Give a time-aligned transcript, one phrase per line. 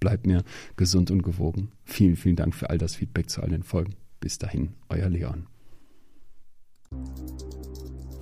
[0.00, 0.42] bleibt mir
[0.76, 1.70] gesund und gewogen.
[1.84, 3.94] Vielen, vielen Dank für all das Feedback zu all den Folgen.
[4.20, 5.46] Bis dahin, euer Leon.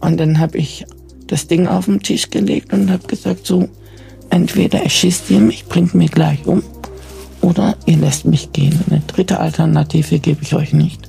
[0.00, 0.84] Und dann habe ich
[1.27, 3.68] das Ding auf den Tisch gelegt und habe gesagt, so,
[4.30, 6.62] entweder erschießt ihr mich, bringt mich gleich um,
[7.41, 8.78] oder ihr lässt mich gehen.
[8.88, 11.08] Eine dritte Alternative gebe ich euch nicht.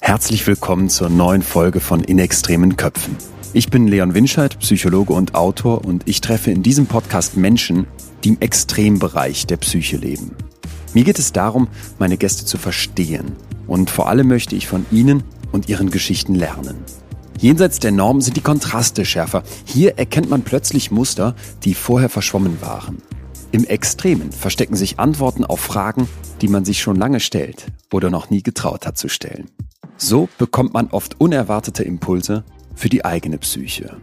[0.00, 3.16] Herzlich willkommen zur neuen Folge von In extremen Köpfen.
[3.54, 7.86] Ich bin Leon Winscheid, Psychologe und Autor und ich treffe in diesem Podcast Menschen,
[8.22, 10.36] die im Extrembereich der Psyche leben.
[10.92, 13.32] Mir geht es darum, meine Gäste zu verstehen
[13.66, 16.76] und vor allem möchte ich von ihnen und ihren Geschichten lernen.
[17.38, 19.42] Jenseits der Norm sind die Kontraste schärfer.
[19.64, 22.98] Hier erkennt man plötzlich Muster, die vorher verschwommen waren.
[23.50, 26.06] Im Extremen verstecken sich Antworten auf Fragen,
[26.42, 29.46] die man sich schon lange stellt oder noch nie getraut hat zu stellen.
[29.96, 32.44] So bekommt man oft unerwartete Impulse
[32.78, 33.96] für die eigene Psyche.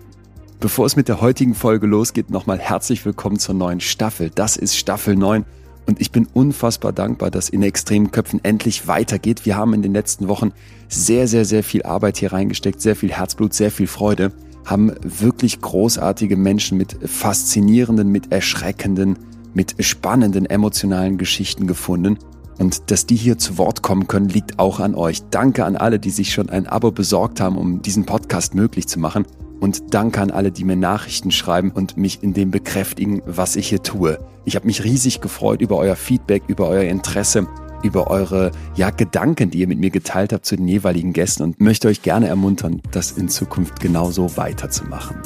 [0.60, 4.30] Bevor es mit der heutigen Folge losgeht, nochmal herzlich willkommen zur neuen Staffel.
[4.30, 5.46] Das ist Staffel 9
[5.86, 9.46] und ich bin unfassbar dankbar, dass in extremen Köpfen endlich weitergeht.
[9.46, 10.52] Wir haben in den letzten Wochen
[10.90, 14.34] sehr, sehr, sehr viel Arbeit hier reingesteckt, sehr viel Herzblut, sehr viel Freude,
[14.66, 19.18] haben wirklich großartige Menschen mit faszinierenden, mit erschreckenden,
[19.54, 22.18] mit spannenden emotionalen Geschichten gefunden
[22.58, 25.24] und dass die hier zu Wort kommen können, liegt auch an euch.
[25.30, 29.00] Danke an alle, die sich schon ein Abo besorgt haben, um diesen Podcast möglich zu
[29.00, 29.26] machen.
[29.60, 33.70] Und danke an alle, die mir Nachrichten schreiben und mich in dem bekräftigen, was ich
[33.70, 34.20] hier tue.
[34.44, 37.48] Ich habe mich riesig gefreut über euer Feedback, über euer Interesse,
[37.84, 41.62] über eure ja, Gedanken, die ihr mit mir geteilt habt zu den jeweiligen Gästen und
[41.62, 45.18] möchte euch gerne ermuntern, das in Zukunft genauso weiterzumachen.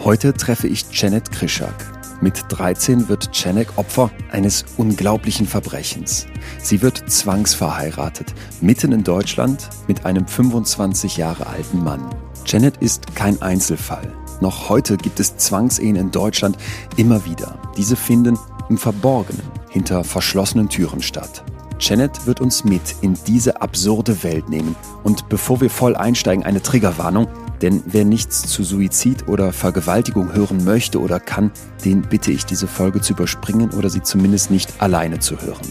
[0.00, 1.95] Heute treffe ich Janet Krischak.
[2.20, 6.26] Mit 13 wird Janek Opfer eines unglaublichen Verbrechens.
[6.58, 12.02] Sie wird zwangsverheiratet, mitten in Deutschland mit einem 25 Jahre alten Mann.
[12.46, 14.12] Janet ist kein Einzelfall.
[14.40, 16.56] Noch heute gibt es Zwangsehen in Deutschland
[16.96, 17.58] immer wieder.
[17.76, 18.38] Diese finden
[18.70, 21.44] im Verborgenen hinter verschlossenen Türen statt.
[21.78, 24.74] Janet wird uns mit in diese absurde Welt nehmen.
[25.04, 27.28] Und bevor wir voll einsteigen, eine Triggerwarnung.
[27.62, 31.50] Denn wer nichts zu Suizid oder Vergewaltigung hören möchte oder kann,
[31.84, 35.66] den bitte ich, diese Folge zu überspringen oder sie zumindest nicht alleine zu hören.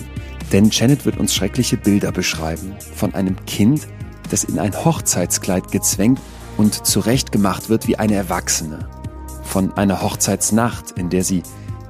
[0.51, 3.87] Denn Janet wird uns schreckliche Bilder beschreiben von einem Kind,
[4.29, 6.19] das in ein Hochzeitskleid gezwängt
[6.57, 8.87] und zurechtgemacht wird wie eine Erwachsene.
[9.43, 11.43] Von einer Hochzeitsnacht, in der sie,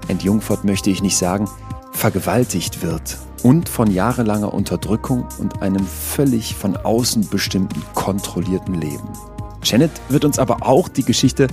[0.07, 1.47] entjungfert möchte ich nicht sagen,
[1.91, 9.09] vergewaltigt wird und von jahrelanger Unterdrückung und einem völlig von außen bestimmten kontrollierten Leben.
[9.65, 11.47] Janet wird uns aber auch die Geschichte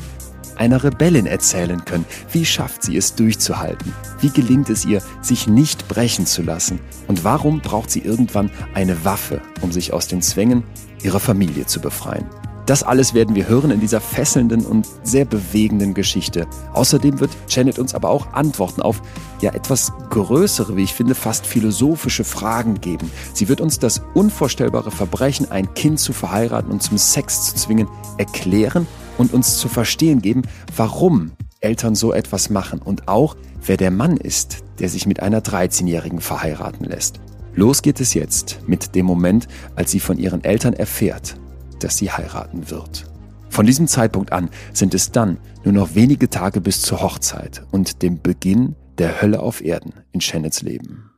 [0.57, 2.05] einer Rebellin erzählen können.
[2.31, 3.93] Wie schafft sie es durchzuhalten?
[4.21, 6.79] Wie gelingt es ihr, sich nicht brechen zu lassen?
[7.09, 10.63] Und warum braucht sie irgendwann eine Waffe, um sich aus den Zwängen
[11.03, 12.27] ihrer Familie zu befreien?
[12.67, 16.47] Das alles werden wir hören in dieser fesselnden und sehr bewegenden Geschichte.
[16.73, 19.03] Außerdem wird Janet uns aber auch Antworten auf
[19.41, 23.11] ja etwas größere, wie ich finde, fast philosophische Fragen geben.
[23.35, 27.89] Sie wird uns das unvorstellbare Verbrechen, ein Kind zu verheiraten und zum Sex zu zwingen,
[28.19, 28.87] erklären
[29.19, 30.43] und uns zu verstehen geben,
[30.77, 35.41] warum Eltern so etwas machen und auch, wer der Mann ist, der sich mit einer
[35.41, 37.21] 13-Jährigen verheiraten lässt.
[37.55, 39.47] Los geht es jetzt mit dem Moment,
[39.77, 41.37] als sie von ihren Eltern erfährt,
[41.85, 43.07] dass sie heiraten wird.
[43.49, 48.03] Von diesem Zeitpunkt an sind es dann nur noch wenige Tage bis zur Hochzeit und
[48.03, 51.11] dem Beginn der Hölle auf Erden in Janets Leben.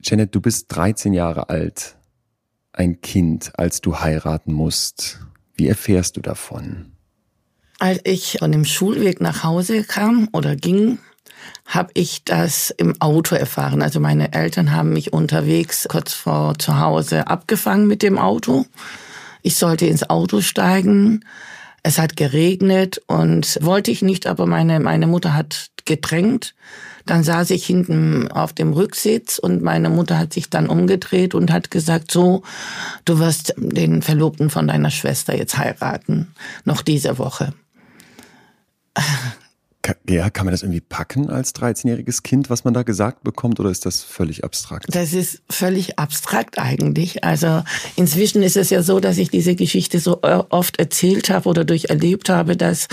[0.00, 1.96] Janet, du bist 13 Jahre alt,
[2.72, 5.20] ein Kind, als du heiraten musst.
[5.54, 6.92] Wie erfährst du davon?
[7.80, 10.98] Als ich von dem Schulweg nach Hause kam oder ging,
[11.66, 13.82] habe ich das im Auto erfahren.
[13.82, 18.64] Also meine Eltern haben mich unterwegs kurz vor zu Hause abgefangen mit dem Auto.
[19.42, 21.24] Ich sollte ins Auto steigen.
[21.82, 26.54] Es hat geregnet und wollte ich nicht, aber meine, meine Mutter hat gedrängt,
[27.06, 31.50] Dann saß ich hinten auf dem Rücksitz und meine Mutter hat sich dann umgedreht und
[31.50, 32.42] hat gesagt, so,
[33.06, 37.54] du wirst den Verlobten von deiner Schwester jetzt heiraten, noch diese Woche.
[40.08, 43.70] Ja, kann man das irgendwie packen als 13-jähriges Kind, was man da gesagt bekommt, oder
[43.70, 44.86] ist das völlig abstrakt?
[44.90, 47.24] Das ist völlig abstrakt eigentlich.
[47.24, 47.62] Also
[47.96, 52.30] inzwischen ist es ja so, dass ich diese Geschichte so oft erzählt habe oder durcherlebt
[52.30, 52.88] habe, dass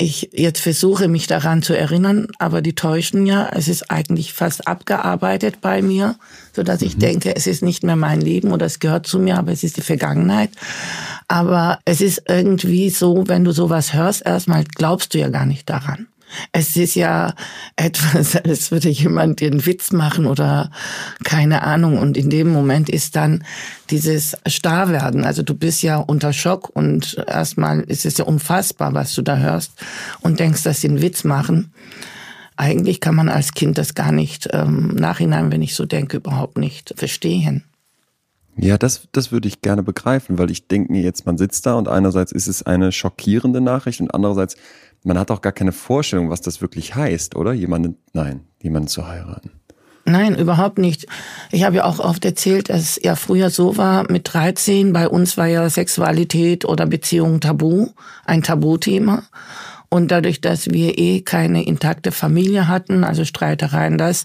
[0.00, 3.48] ich jetzt versuche, mich daran zu erinnern, aber die täuschen ja.
[3.52, 6.16] Es ist eigentlich fast abgearbeitet bei mir,
[6.54, 7.00] so dass ich mhm.
[7.00, 9.76] denke, es ist nicht mehr mein Leben oder es gehört zu mir, aber es ist
[9.76, 10.50] die Vergangenheit.
[11.26, 15.68] Aber es ist irgendwie so, wenn du sowas hörst, erstmal glaubst du ja gar nicht
[15.68, 16.06] daran.
[16.52, 17.34] Es ist ja
[17.76, 20.70] etwas, als würde jemand einen Witz machen oder
[21.24, 21.98] keine Ahnung.
[21.98, 23.44] Und in dem Moment ist dann
[23.90, 25.24] dieses Starrwerden.
[25.24, 29.36] Also du bist ja unter Schock und erstmal ist es ja unfassbar, was du da
[29.38, 29.72] hörst
[30.20, 31.72] und denkst, dass sie einen Witz machen.
[32.56, 36.58] Eigentlich kann man als Kind das gar nicht ähm, nachhinein, wenn ich so denke, überhaupt
[36.58, 37.62] nicht verstehen.
[38.60, 41.74] Ja, das, das würde ich gerne begreifen, weil ich denke mir jetzt, man sitzt da
[41.74, 44.56] und einerseits ist es eine schockierende Nachricht und andererseits
[45.04, 47.52] man hat auch gar keine Vorstellung, was das wirklich heißt, oder?
[47.52, 49.52] Jemanden, nein, jemanden zu heiraten.
[50.04, 51.06] Nein, überhaupt nicht.
[51.50, 55.06] Ich habe ja auch oft erzählt, dass es ja früher so war, mit 13, bei
[55.06, 57.88] uns war ja Sexualität oder Beziehung tabu,
[58.24, 59.24] ein Tabuthema.
[59.90, 64.24] Und dadurch, dass wir eh keine intakte Familie hatten, also Streitereien, das,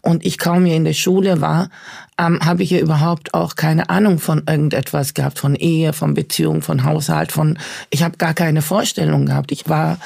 [0.00, 1.70] und ich kaum mehr in der Schule war,
[2.18, 6.62] ähm, habe ich ja überhaupt auch keine Ahnung von irgendetwas gehabt, von Ehe, von Beziehung,
[6.62, 7.58] von Haushalt, von,
[7.90, 9.52] ich habe gar keine Vorstellung gehabt.
[9.52, 9.98] Ich war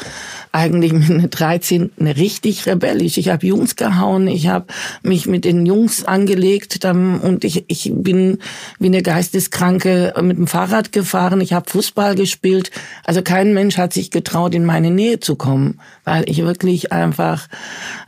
[0.50, 3.16] eigentlich mit 13 eine richtig rebellisch.
[3.16, 4.66] Ich habe Jungs gehauen, ich habe
[5.02, 8.38] mich mit den Jungs angelegt und ich, ich bin
[8.78, 12.72] wie eine Geisteskranke mit dem Fahrrad gefahren, ich habe Fußball gespielt.
[13.04, 17.46] Also kein Mensch hat sich getraut, in meine Nähe zu kommen, weil ich wirklich einfach,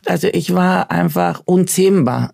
[0.06, 2.32] also ich war einfach unzähmbar.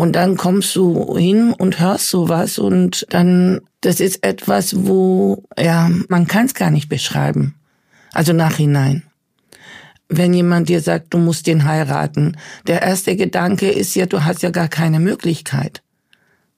[0.00, 5.90] Und dann kommst du hin und hörst sowas und dann, das ist etwas, wo, ja,
[6.08, 7.56] man kann es gar nicht beschreiben.
[8.12, 9.02] Also nachhinein
[10.08, 12.36] wenn jemand dir sagt, du musst den heiraten.
[12.66, 15.82] Der erste Gedanke ist ja, du hast ja gar keine Möglichkeit.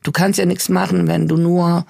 [0.03, 1.85] Du kannst ja nichts machen, wenn du nur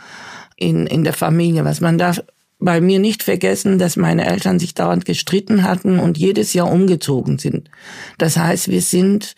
[0.56, 1.80] in, in der Familie was.
[1.80, 2.22] Man darf
[2.58, 7.38] bei mir nicht vergessen, dass meine Eltern sich dauernd gestritten hatten und jedes Jahr umgezogen
[7.38, 7.70] sind.
[8.18, 9.34] Das heißt, wir sind,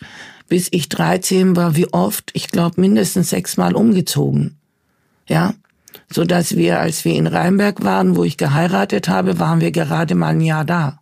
[0.53, 4.59] bis ich 13 war, wie oft, ich glaube mindestens sechsmal umgezogen.
[5.27, 5.55] Ja,
[6.11, 10.15] so dass wir, als wir in Rheinberg waren, wo ich geheiratet habe, waren wir gerade
[10.15, 11.01] mal ein Jahr da.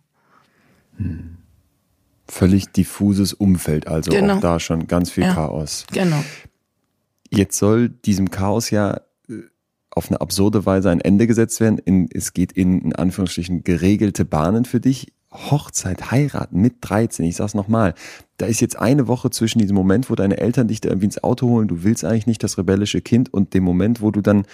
[2.29, 4.37] Völlig diffuses Umfeld, also genau.
[4.37, 5.33] auch da schon ganz viel ja.
[5.33, 5.85] Chaos.
[5.91, 6.23] Genau.
[7.29, 9.33] Jetzt soll diesem Chaos ja äh,
[9.89, 11.77] auf eine absurde Weise ein Ende gesetzt werden.
[11.77, 15.11] In, es geht in, in Anführungsstrichen geregelte Bahnen für dich.
[15.31, 17.93] Hochzeit, heiraten mit 13, ich sag's nochmal,
[18.37, 21.23] da ist jetzt eine Woche zwischen diesem Moment, wo deine Eltern dich da irgendwie ins
[21.23, 24.45] Auto holen, du willst eigentlich nicht das rebellische Kind und dem Moment, wo du dann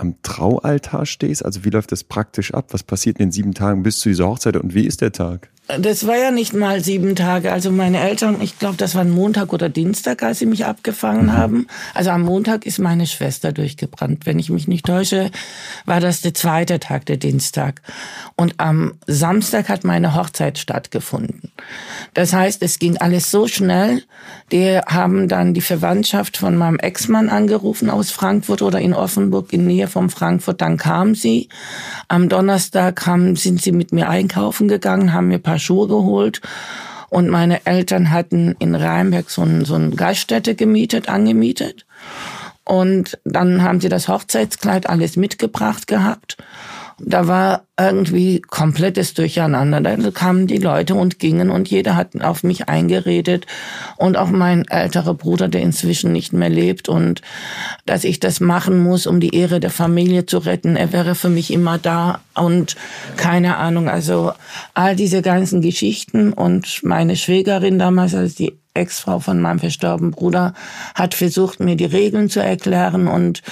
[0.00, 1.44] am Traualtar stehst?
[1.44, 2.68] Also wie läuft das praktisch ab?
[2.70, 5.50] Was passiert in den sieben Tagen bis zu dieser Hochzeit und wie ist der Tag?
[5.78, 7.52] Das war ja nicht mal sieben Tage.
[7.52, 11.32] Also meine Eltern, ich glaube, das war Montag oder Dienstag, als sie mich abgefangen mhm.
[11.32, 11.66] haben.
[11.94, 14.26] Also am Montag ist meine Schwester durchgebrannt.
[14.26, 15.30] Wenn ich mich nicht täusche,
[15.84, 17.82] war das der zweite Tag, der Dienstag.
[18.36, 21.52] Und am Samstag hat meine Hochzeit stattgefunden.
[22.14, 24.02] Das heißt, es ging alles so schnell.
[24.50, 29.66] Die haben dann die Verwandtschaft von meinem Ex-Mann angerufen aus Frankfurt oder in Offenburg in
[29.66, 30.60] Nähe von Frankfurt.
[30.60, 31.48] Dann kam sie.
[32.08, 36.40] Am Donnerstag haben, sind sie mit mir einkaufen gegangen, haben mir ein paar Schuhe geholt.
[37.08, 41.86] Und meine Eltern hatten in Rheinberg so, ein, so eine Gaststätte gemietet, angemietet.
[42.64, 46.36] Und dann haben sie das Hochzeitskleid alles mitgebracht gehabt
[47.02, 49.80] da war irgendwie komplettes Durcheinander.
[49.80, 53.46] Da kamen die Leute und gingen und jeder hat auf mich eingeredet
[53.96, 57.22] und auch mein älterer Bruder, der inzwischen nicht mehr lebt und
[57.86, 60.76] dass ich das machen muss, um die Ehre der Familie zu retten.
[60.76, 62.76] Er wäre für mich immer da und
[63.16, 64.32] keine Ahnung, also
[64.74, 70.54] all diese ganzen Geschichten und meine Schwägerin damals, als die Ex-Frau von meinem verstorbenen Bruder,
[70.94, 73.42] hat versucht, mir die Regeln zu erklären und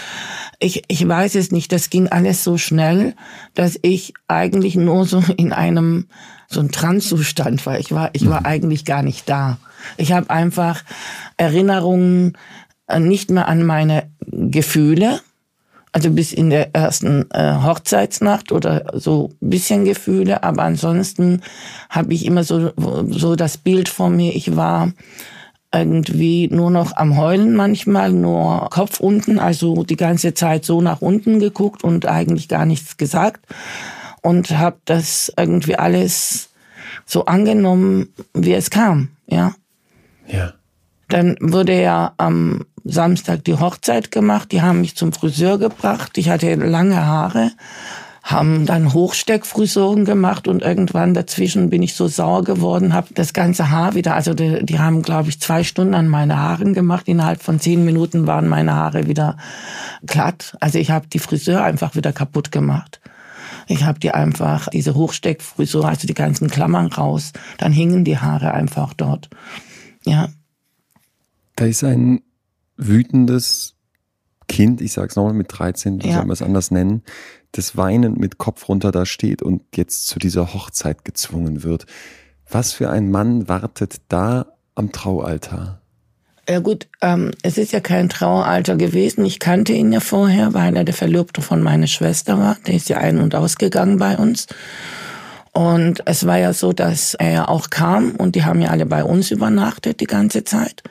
[0.60, 3.14] ich, ich weiß es nicht, das ging alles so schnell,
[3.54, 6.06] dass ich eigentlich nur so in einem
[6.48, 7.78] so ein Transzustand war.
[7.78, 8.46] Ich war, ich war mhm.
[8.46, 9.58] eigentlich gar nicht da.
[9.96, 10.82] Ich habe einfach
[11.36, 12.36] Erinnerungen
[12.88, 15.20] äh, nicht mehr an meine Gefühle,
[15.92, 21.42] also bis in der ersten äh, Hochzeitsnacht oder so bisschen Gefühle, aber ansonsten
[21.88, 22.72] habe ich immer so
[23.08, 24.34] so das Bild vor mir.
[24.34, 24.92] Ich war
[25.72, 31.02] irgendwie nur noch am Heulen manchmal, nur Kopf unten, also die ganze Zeit so nach
[31.02, 33.46] unten geguckt und eigentlich gar nichts gesagt
[34.22, 36.50] und habe das irgendwie alles
[37.04, 39.54] so angenommen, wie es kam, ja.
[40.26, 40.54] Ja.
[41.08, 44.52] Dann wurde ja am Samstag die Hochzeit gemacht.
[44.52, 46.18] Die haben mich zum Friseur gebracht.
[46.18, 47.52] Ich hatte lange Haare,
[48.22, 53.70] haben dann Hochsteckfrisuren gemacht und irgendwann dazwischen bin ich so sauer geworden, habe das ganze
[53.70, 57.08] Haar wieder, also die, die haben, glaube ich, zwei Stunden an meine Haaren gemacht.
[57.08, 59.36] Innerhalb von zehn Minuten waren meine Haare wieder
[60.04, 60.56] glatt.
[60.60, 63.00] Also ich habe die Friseur einfach wieder kaputt gemacht.
[63.66, 67.32] Ich habe die einfach, diese Hochsteckfrisur, also die ganzen Klammern raus.
[67.58, 69.28] Dann hingen die Haare einfach dort.
[70.04, 70.28] Ja.
[71.56, 72.22] Da ist ein
[72.78, 73.74] wütendes
[74.48, 76.14] Kind, ich sag's nochmal mit 13, wie ja.
[76.14, 77.02] soll man es anders nennen,
[77.52, 81.84] das weinend mit Kopf runter da steht und jetzt zu dieser Hochzeit gezwungen wird.
[82.50, 85.82] Was für ein Mann wartet da am Traualtar?
[86.48, 89.22] Ja gut, ähm, es ist ja kein Traualter gewesen.
[89.26, 92.56] Ich kannte ihn ja vorher, weil er der Verlobte von meiner Schwester war.
[92.66, 94.46] Der ist ja ein- und ausgegangen bei uns.
[95.52, 99.04] Und es war ja so, dass er auch kam und die haben ja alle bei
[99.04, 100.82] uns übernachtet die ganze Zeit.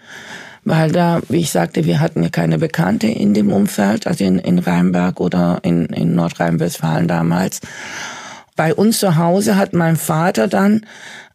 [0.69, 4.37] Weil da, wie ich sagte, wir hatten ja keine Bekannte in dem Umfeld, also in,
[4.37, 7.61] in Rheinberg oder in, in Nordrhein-Westfalen damals.
[8.57, 10.85] Bei uns zu Hause hat mein Vater dann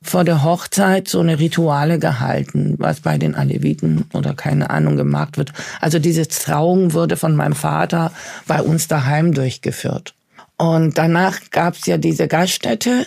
[0.03, 5.39] vor der Hochzeit so eine Rituale gehalten, was bei den Aleviten oder keine Ahnung gemacht
[5.39, 5.55] wird.
[5.81, 8.13] Also diese Trauung wurde von meinem Vater
[8.47, 10.13] bei uns daheim durchgeführt.
[10.63, 13.05] Und danach gab's ja diese Gaststätte,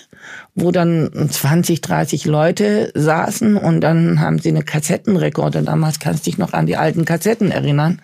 [0.55, 6.31] wo dann 20, 30 Leute saßen und dann haben sie eine Kassettenrekorder, damals kannst du
[6.31, 8.01] dich noch an die alten Kassetten erinnern,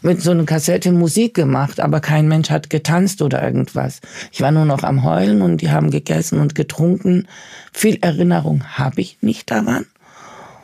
[0.00, 4.00] mit so einer Kassette Musik gemacht, aber kein Mensch hat getanzt oder irgendwas.
[4.32, 7.28] Ich war nur noch am Heulen und die haben gegessen und getrunken.
[7.74, 9.84] Viel Erinnerung habe ich nicht daran.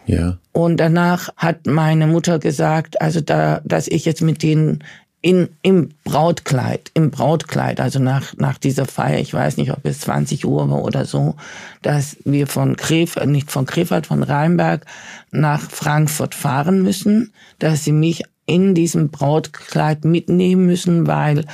[0.07, 0.39] Ja.
[0.53, 4.83] Und danach hat meine Mutter gesagt, also da, dass ich jetzt mit denen
[5.23, 10.01] in, im Brautkleid, im Brautkleid, also nach, nach dieser Feier, ich weiß nicht, ob es
[10.01, 11.37] 20 Uhr war oder so,
[11.83, 14.87] dass wir von Krefeld, nicht von Krefeld, von Rheinberg
[15.31, 21.45] nach Frankfurt fahren müssen, dass sie mich in diesem Brautkleid mitnehmen müssen, weil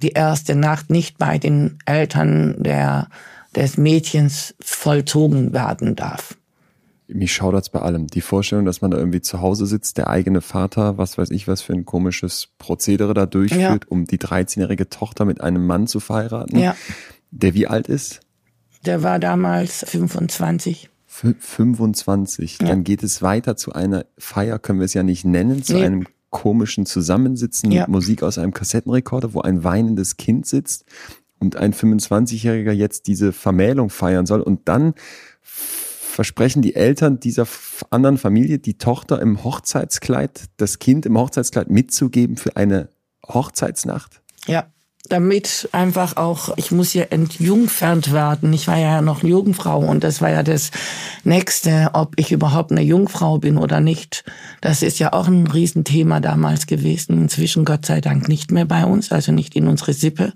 [0.00, 3.08] die erste Nacht nicht bei den Eltern der,
[3.54, 6.34] des Mädchens vollzogen werden darf
[7.14, 8.06] mich schaudert's bei allem.
[8.06, 11.48] Die Vorstellung, dass man da irgendwie zu Hause sitzt, der eigene Vater, was weiß ich,
[11.48, 13.88] was für ein komisches Prozedere da durchführt, ja.
[13.88, 16.58] um die 13-jährige Tochter mit einem Mann zu verheiraten.
[16.58, 16.76] Ja.
[17.30, 18.20] Der wie alt ist?
[18.84, 20.90] Der war damals 25.
[21.06, 22.58] F 25.
[22.60, 22.68] Ja.
[22.68, 25.84] Dann geht es weiter zu einer Feier, können wir es ja nicht nennen, zu nee.
[25.84, 30.86] einem komischen Zusammensitzen mit Musik aus einem Kassettenrekorder, wo ein weinendes Kind sitzt
[31.38, 34.94] und ein 25-Jähriger jetzt diese Vermählung feiern soll und dann
[36.12, 37.46] versprechen die Eltern dieser
[37.90, 42.88] anderen Familie, die Tochter im Hochzeitskleid, das Kind im Hochzeitskleid mitzugeben für eine
[43.26, 44.20] Hochzeitsnacht?
[44.46, 44.66] Ja,
[45.08, 48.52] damit einfach auch, ich muss ja entjungfernt werden.
[48.52, 50.70] Ich war ja noch Jungfrau und das war ja das
[51.24, 54.24] Nächste, ob ich überhaupt eine Jungfrau bin oder nicht.
[54.60, 57.20] Das ist ja auch ein Riesenthema damals gewesen.
[57.20, 60.32] Inzwischen Gott sei Dank nicht mehr bei uns, also nicht in unsere Sippe.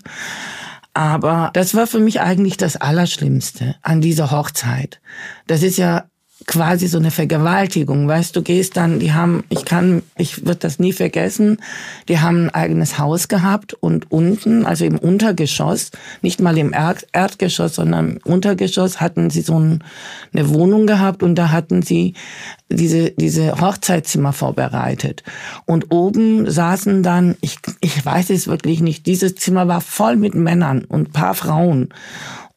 [0.97, 4.99] Aber das war für mich eigentlich das Allerschlimmste an dieser Hochzeit.
[5.45, 6.09] Das ist ja
[6.45, 10.77] quasi so eine Vergewaltigung, weißt du, gehst dann, die haben, ich kann, ich wird das
[10.77, 11.57] nie vergessen,
[12.07, 15.91] die haben ein eigenes Haus gehabt und unten, also im Untergeschoss,
[16.21, 19.83] nicht mal im Erd Erdgeschoss, sondern im Untergeschoss hatten sie so ein,
[20.33, 22.13] eine Wohnung gehabt und da hatten sie
[22.69, 25.23] diese, diese Hochzeitszimmer vorbereitet.
[25.65, 30.35] Und oben saßen dann, ich, ich weiß es wirklich nicht, dieses Zimmer war voll mit
[30.35, 31.89] Männern und paar Frauen.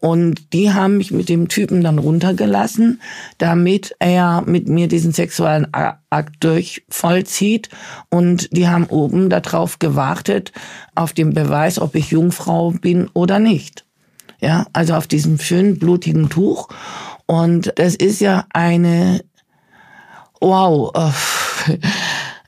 [0.00, 3.00] Und die haben mich mit dem Typen dann runtergelassen,
[3.38, 7.68] damit er mit mir diesen sexuellen Akt durch vollzieht.
[8.08, 10.52] Und die haben oben darauf gewartet,
[10.94, 13.84] auf den Beweis, ob ich Jungfrau bin oder nicht.
[14.40, 16.68] Ja, also auf diesem schönen blutigen Tuch.
[17.26, 19.22] Und das ist ja eine,
[20.40, 21.76] wow, äh,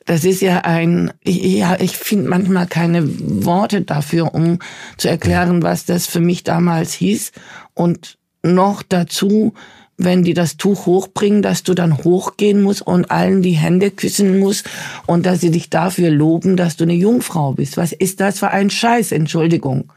[0.07, 3.05] das ist ja ein, ja, ich finde manchmal keine
[3.45, 4.59] Worte dafür, um
[4.97, 7.33] zu erklären, was das für mich damals hieß.
[7.75, 9.55] Und noch dazu,
[9.97, 14.39] wenn die das Tuch hochbringen, dass du dann hochgehen musst und allen die Hände küssen
[14.39, 14.69] musst
[15.07, 17.77] und dass sie dich dafür loben, dass du eine Jungfrau bist.
[17.77, 19.93] Was ist das für ein Scheiß, Entschuldigung.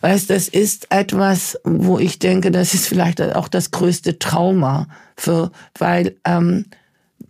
[0.00, 4.86] Weißt, das ist etwas, wo ich denke, das ist vielleicht auch das größte Trauma
[5.16, 6.66] für, weil ähm,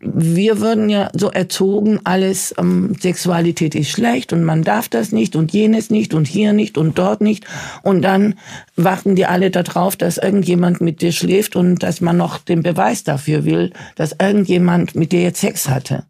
[0.00, 5.34] wir würden ja so erzogen, alles ähm, Sexualität ist schlecht und man darf das nicht
[5.34, 7.46] und jenes nicht und hier nicht und dort nicht.
[7.82, 8.34] Und dann
[8.76, 13.02] warten die alle darauf, dass irgendjemand mit dir schläft und dass man noch den Beweis
[13.02, 16.04] dafür will, dass irgendjemand mit dir jetzt Sex hatte.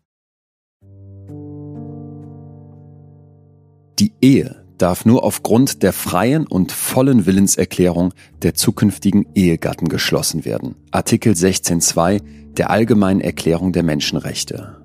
[3.98, 10.76] Die Ehe darf nur aufgrund der freien und vollen Willenserklärung der zukünftigen Ehegatten geschlossen werden.
[10.90, 12.22] Artikel 16.2
[12.56, 14.84] der Allgemeinen Erklärung der Menschenrechte.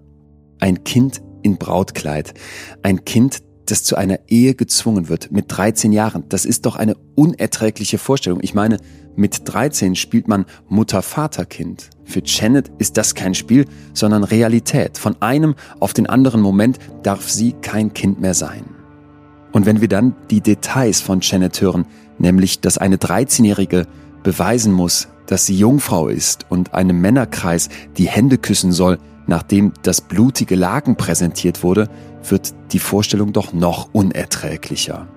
[0.59, 2.33] Ein Kind in Brautkleid,
[2.83, 6.95] ein Kind, das zu einer Ehe gezwungen wird mit 13 Jahren, das ist doch eine
[7.15, 8.39] unerträgliche Vorstellung.
[8.41, 8.77] Ich meine,
[9.15, 11.89] mit 13 spielt man Mutter-Vater-Kind.
[12.03, 14.97] Für Janet ist das kein Spiel, sondern Realität.
[14.97, 18.65] Von einem auf den anderen Moment darf sie kein Kind mehr sein.
[19.53, 21.85] Und wenn wir dann die Details von Janet hören,
[22.17, 23.87] nämlich, dass eine 13-Jährige
[24.23, 30.01] beweisen muss, dass sie Jungfrau ist und einem Männerkreis die Hände küssen soll, nachdem das
[30.01, 31.87] blutige Laken präsentiert wurde,
[32.27, 35.07] wird die Vorstellung doch noch unerträglicher.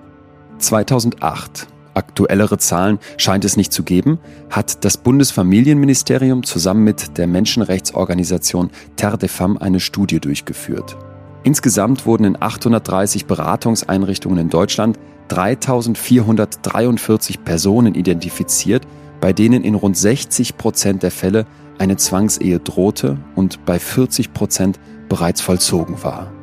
[0.59, 4.19] 2008 aktuellere Zahlen scheint es nicht zu geben,
[4.51, 10.95] hat das Bundesfamilienministerium zusammen mit der Menschenrechtsorganisation Terre des Femmes eine Studie durchgeführt.
[11.47, 14.99] Insgesamt wurden in 830 Beratungseinrichtungen in Deutschland
[15.29, 18.85] 3443 Personen identifiziert,
[19.21, 21.45] bei denen in rund 60 Prozent der Fälle
[21.77, 24.77] eine Zwangsehe drohte und bei 40 Prozent
[25.07, 26.33] bereits vollzogen war.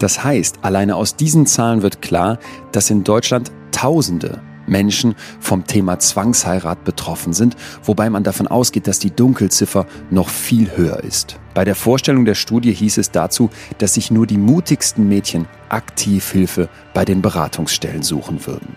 [0.00, 2.38] Das heißt, alleine aus diesen Zahlen wird klar,
[2.72, 8.98] dass in Deutschland Tausende Menschen vom Thema Zwangsheirat betroffen sind, wobei man davon ausgeht, dass
[8.98, 11.38] die Dunkelziffer noch viel höher ist.
[11.54, 16.30] Bei der Vorstellung der Studie hieß es dazu, dass sich nur die mutigsten Mädchen aktiv
[16.30, 18.76] Hilfe bei den Beratungsstellen suchen würden.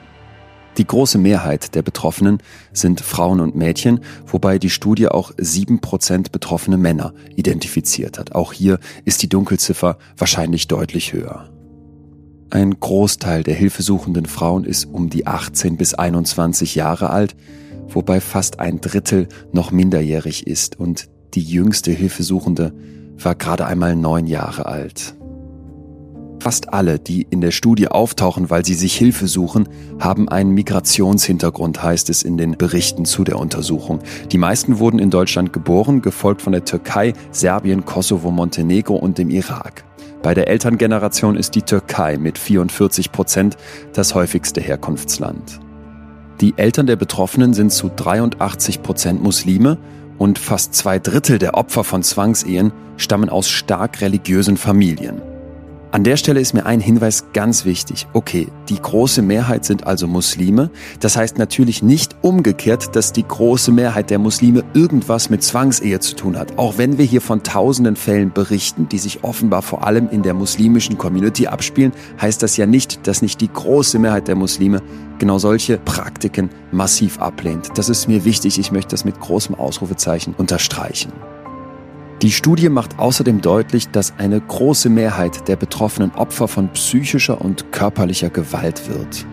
[0.78, 2.42] Die große Mehrheit der Betroffenen
[2.72, 8.34] sind Frauen und Mädchen, wobei die Studie auch sieben Prozent betroffene Männer identifiziert hat.
[8.34, 11.50] Auch hier ist die Dunkelziffer wahrscheinlich deutlich höher.
[12.52, 17.36] Ein Großteil der hilfesuchenden Frauen ist um die 18 bis 21 Jahre alt,
[17.88, 22.74] wobei fast ein Drittel noch minderjährig ist und die jüngste Hilfesuchende
[23.20, 25.16] war gerade einmal neun Jahre alt.
[26.40, 31.84] Fast alle, die in der Studie auftauchen, weil sie sich Hilfe suchen, haben einen Migrationshintergrund,
[31.84, 34.00] heißt es in den Berichten zu der Untersuchung.
[34.32, 39.30] Die meisten wurden in Deutschland geboren, gefolgt von der Türkei, Serbien, Kosovo, Montenegro und dem
[39.30, 39.84] Irak.
[40.22, 43.56] Bei der Elterngeneration ist die Türkei mit 44 Prozent
[43.94, 45.60] das häufigste Herkunftsland.
[46.42, 49.78] Die Eltern der Betroffenen sind zu 83 Prozent Muslime
[50.18, 55.22] und fast zwei Drittel der Opfer von Zwangsehen stammen aus stark religiösen Familien.
[55.92, 58.06] An der Stelle ist mir ein Hinweis ganz wichtig.
[58.14, 60.70] Okay, die große Mehrheit sind also Muslime.
[61.00, 66.16] Das heißt natürlich nicht umgekehrt, dass die große Mehrheit der Muslime irgendwas mit Zwangsehe zu
[66.16, 66.60] tun hat.
[66.60, 70.36] Auch wenn wir hier von tausenden Fällen berichten, die sich offenbar vor allem in der
[70.36, 74.84] muslimischen Community abspielen, heißt das ja nicht, dass nicht die große Mehrheit der Muslime
[75.18, 77.72] genau solche Praktiken massiv ablehnt.
[77.74, 78.60] Das ist mir wichtig.
[78.60, 81.12] Ich möchte das mit großem Ausrufezeichen unterstreichen.
[82.22, 87.72] Die Studie macht außerdem deutlich, dass eine große Mehrheit der betroffenen Opfer von psychischer und
[87.72, 89.26] körperlicher Gewalt wird.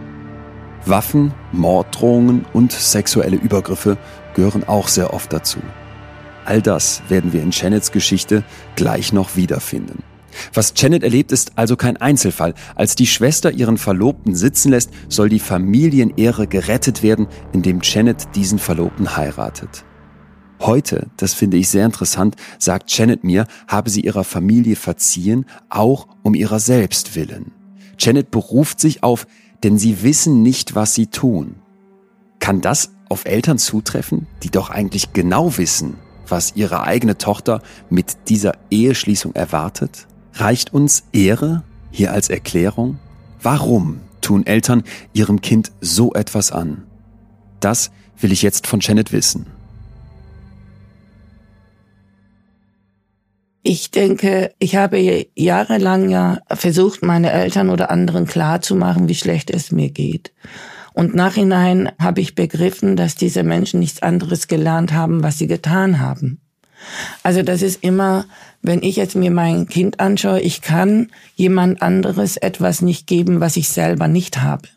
[0.85, 3.99] Waffen, Morddrohungen und sexuelle Übergriffe
[4.35, 5.59] gehören auch sehr oft dazu.
[6.45, 8.45] All das werden wir in Janets Geschichte
[8.77, 10.05] gleich noch wiederfinden.
[10.55, 12.55] Was Janet erlebt, ist also kein Einzelfall.
[12.77, 18.61] Als die Schwester ihren Verlobten sitzen lässt, soll die Familienehre gerettet werden, indem Janet diesen
[18.61, 19.86] Verlobten heiratet.
[20.61, 26.07] Heute, das finde ich sehr interessant, sagt Janet mir, habe sie ihrer Familie verziehen, auch
[26.23, 27.53] um ihrer selbst willen.
[27.99, 29.27] Janet beruft sich auf,
[29.63, 31.57] denn sie wissen nicht, was sie tun.
[32.39, 35.97] Kann das auf Eltern zutreffen, die doch eigentlich genau wissen,
[36.29, 40.07] was ihre eigene Tochter mit dieser Eheschließung erwartet?
[40.35, 42.99] Reicht uns Ehre hier als Erklärung?
[43.41, 46.85] Warum tun Eltern ihrem Kind so etwas an?
[47.61, 49.47] Das will ich jetzt von Janet wissen.
[53.69, 59.73] Ich denke, ich habe jahrelang ja versucht, meine Eltern oder anderen klarzumachen, wie schlecht es
[59.73, 60.33] mir geht.
[60.93, 65.99] Und nachhinein habe ich begriffen, dass diese Menschen nichts anderes gelernt haben, was sie getan
[65.99, 66.41] haben.
[67.25, 68.27] Also das ist immer,
[68.63, 73.57] wenn ich jetzt mir mein Kind anschaue, ich kann jemand anderes etwas nicht geben, was
[73.57, 74.69] ich selber nicht habe.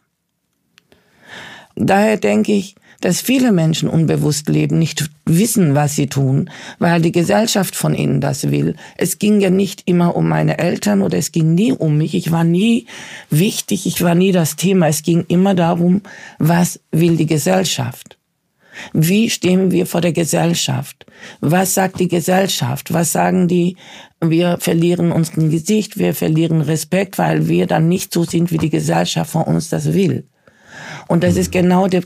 [1.76, 7.12] Daher denke ich, dass viele Menschen unbewusst leben, nicht wissen, was sie tun, weil die
[7.12, 8.76] Gesellschaft von ihnen das will.
[8.98, 12.14] Es ging ja nicht immer um meine Eltern oder es ging nie um mich.
[12.14, 12.88] Ich war nie
[13.30, 14.88] wichtig, ich war nie das Thema.
[14.88, 16.02] Es ging immer darum,
[16.40, 18.18] was will die Gesellschaft.
[18.94, 21.06] Wie stehen wir vor der Gesellschaft?
[21.42, 22.94] Was sagt die Gesellschaft?
[22.94, 23.76] Was sagen die?
[24.22, 28.70] Wir verlieren unseren Gesicht, wir verlieren Respekt, weil wir dann nicht so sind, wie die
[28.70, 30.26] Gesellschaft von uns das will.
[31.08, 32.04] Und das ist genau der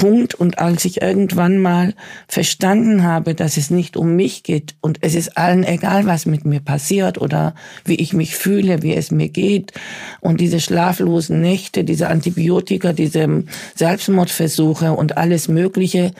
[0.00, 1.92] Punkt und als ich irgendwann mal
[2.26, 6.46] verstanden habe, dass es nicht um mich geht und es ist allen egal, was mit
[6.46, 9.74] mir passiert oder wie ich mich fühle, wie es mir geht
[10.20, 16.12] und diese schlaflosen Nächte, diese Antibiotika, diese Selbstmordversuche und alles Mögliche,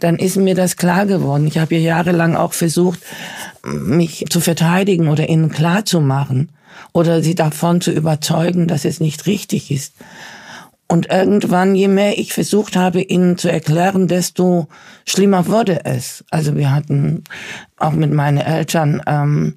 [0.00, 1.46] dann ist mir das klar geworden.
[1.46, 2.98] Ich habe ja jahrelang auch versucht,
[3.62, 6.48] mich zu verteidigen oder ihnen klar zu machen
[6.92, 9.94] oder sie davon zu überzeugen, dass es nicht richtig ist.
[10.90, 14.68] Und irgendwann, je mehr ich versucht habe, ihnen zu erklären, desto
[15.06, 16.24] schlimmer wurde es.
[16.30, 17.24] Also wir hatten
[17.76, 19.56] auch mit meinen Eltern ähm,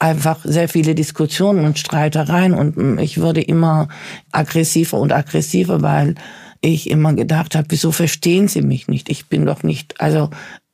[0.00, 3.88] einfach sehr viele Diskussionen und Streitereien und ich wurde immer
[4.32, 6.16] aggressiver und aggressiver, weil
[6.60, 9.08] ich immer gedacht habe, wieso verstehen Sie mich nicht?
[9.08, 10.30] Ich bin doch nicht, also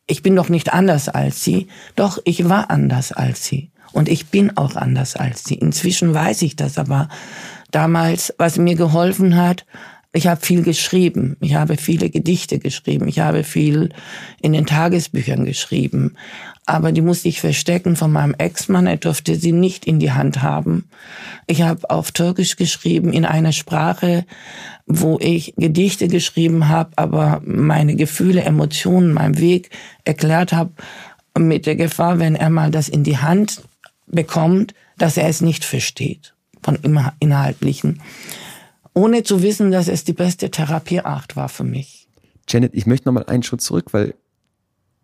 [0.07, 1.69] ich bin doch nicht anders als Sie.
[1.97, 3.71] Doch, ich war anders als Sie.
[3.93, 5.55] Und ich bin auch anders als Sie.
[5.55, 7.09] Inzwischen weiß ich das, aber
[7.73, 9.65] damals, was mir geholfen hat,
[10.15, 11.37] ich habe viel geschrieben.
[11.41, 13.09] Ich habe viele Gedichte geschrieben.
[13.09, 13.89] Ich habe viel
[14.43, 16.17] in den Tagesbüchern geschrieben.
[16.67, 18.87] Aber die musste ich verstecken von meinem Ex-Mann.
[18.87, 20.89] Er durfte sie nicht in die Hand haben.
[21.47, 24.27] Ich habe auf Türkisch geschrieben in einer Sprache,
[24.87, 29.71] wo ich Gedichte geschrieben habe, aber meine Gefühle, Emotionen, meinen Weg
[30.05, 30.73] erklärt habe
[31.39, 33.63] mit der Gefahr, wenn er mal das in die Hand
[34.07, 36.32] bekommt, dass er es nicht versteht
[36.63, 36.79] von
[37.21, 38.01] Inhaltlichen,
[38.95, 42.09] ohne zu wissen, dass es die beste Therapieart war für mich.
[42.49, 44.15] Janet, ich möchte nochmal einen Schritt zurück, weil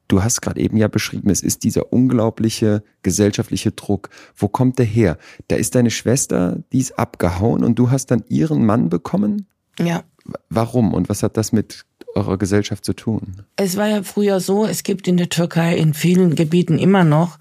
[0.08, 4.10] du hast gerade eben ja beschrieben, es ist dieser unglaubliche gesellschaftliche Druck.
[4.36, 5.18] Wo kommt der her?
[5.48, 9.46] Da ist deine Schwester, die ist abgehauen und du hast dann ihren Mann bekommen?
[9.78, 10.02] Ja.
[10.50, 13.44] Warum und was hat das mit eurer Gesellschaft zu tun?
[13.56, 17.38] Es war ja früher so, es gibt in der Türkei in vielen Gebieten immer noch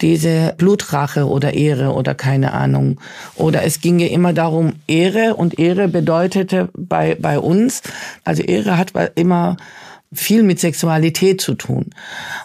[0.00, 3.00] diese Blutrache oder Ehre oder keine Ahnung.
[3.36, 7.82] Oder es ginge immer darum, Ehre und Ehre bedeutete bei, bei uns,
[8.24, 9.56] also Ehre hat immer
[10.14, 11.90] viel mit Sexualität zu tun.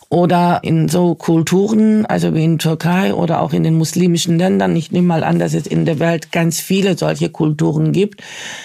[0.09, 4.91] Oder in so Kulturen, also wie in Türkei oder auch in den muslimischen Ländern, ich
[4.91, 8.21] nehme mal an, dass es in der Welt ganz viele solche Kulturen gibt.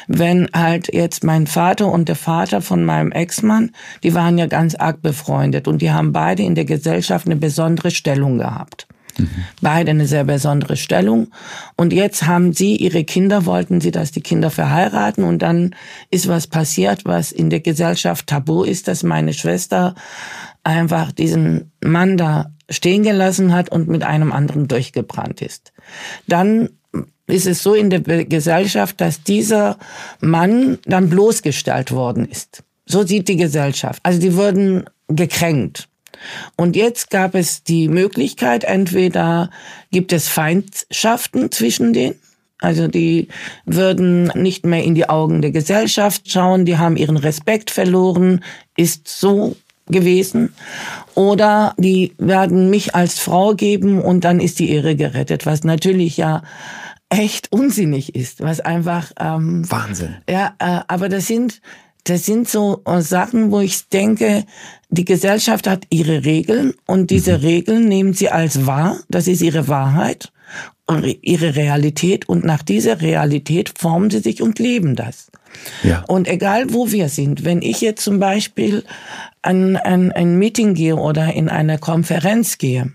[0.09, 4.75] Wenn halt jetzt mein Vater und der Vater von meinem Ex-Mann, die waren ja ganz
[4.75, 8.87] arg befreundet und die haben beide in der Gesellschaft eine besondere Stellung gehabt.
[9.19, 9.29] Mhm.
[9.61, 11.29] Beide eine sehr besondere Stellung.
[11.77, 15.25] Und jetzt haben sie ihre Kinder, wollten sie, dass die Kinder verheiraten.
[15.25, 15.75] Und dann
[16.11, 19.95] ist was passiert, was in der Gesellschaft tabu ist, dass meine Schwester
[20.63, 25.73] einfach diesen Mann da stehen gelassen hat und mit einem anderen durchgebrannt ist.
[26.27, 26.71] Dann
[27.27, 29.79] ist es so in der Gesellschaft, dass dieser
[30.21, 32.63] Mann dann bloßgestellt worden ist.
[32.87, 34.01] So sieht die Gesellschaft.
[34.03, 35.89] Also die wurden gekränkt.
[36.57, 39.51] Und jetzt gab es die Möglichkeit, entweder
[39.91, 42.17] gibt es Feindschaften zwischen denen,
[42.61, 43.29] also die
[43.67, 48.43] würden nicht mehr in die Augen der Gesellschaft schauen, die haben ihren Respekt verloren,
[48.77, 49.57] ist so
[49.87, 50.55] gewesen.
[51.15, 56.17] Oder die werden mich als Frau geben und dann ist die Ehre gerettet, was natürlich
[56.17, 56.43] ja
[57.11, 60.17] echt unsinnig ist, was einfach ähm, Wahnsinn.
[60.29, 61.61] Ja, äh, aber das sind
[62.05, 64.45] das sind so äh, Sachen, wo ich denke,
[64.91, 67.45] die Gesellschaft hat ihre Regeln und diese mhm.
[67.45, 68.99] Regeln nehmen sie als wahr.
[69.09, 70.33] Das ist ihre Wahrheit,
[71.23, 75.31] ihre Realität und nach dieser Realität formen sie sich und leben das.
[75.83, 76.05] Ja.
[76.07, 78.85] Und egal wo wir sind, wenn ich jetzt zum Beispiel
[79.41, 82.93] an, an ein Meeting gehe oder in eine Konferenz gehe,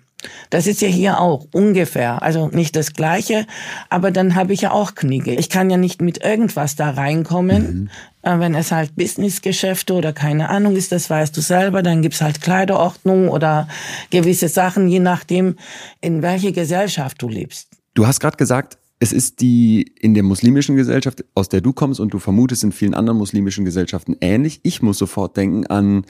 [0.49, 3.45] das ist ja hier auch ungefähr, also nicht das Gleiche,
[3.89, 5.33] aber dann habe ich ja auch Kniege.
[5.33, 7.89] Ich kann ja nicht mit irgendwas da reinkommen, mhm.
[8.21, 12.19] Äh, wenn es halt Businessgeschäfte oder keine Ahnung ist, das weißt du selber, dann gibt's
[12.19, 13.69] halt Kleiderordnung oder
[14.09, 15.55] gewisse Sachen, je nachdem,
[16.01, 17.69] in welche Gesellschaft du lebst.
[17.93, 22.01] Du hast gerade gesagt, es ist die in der muslimischen Gesellschaft, aus der du kommst
[22.01, 24.59] und du vermutest in vielen anderen muslimischen Gesellschaften ähnlich.
[24.63, 26.05] Ich muss sofort denken an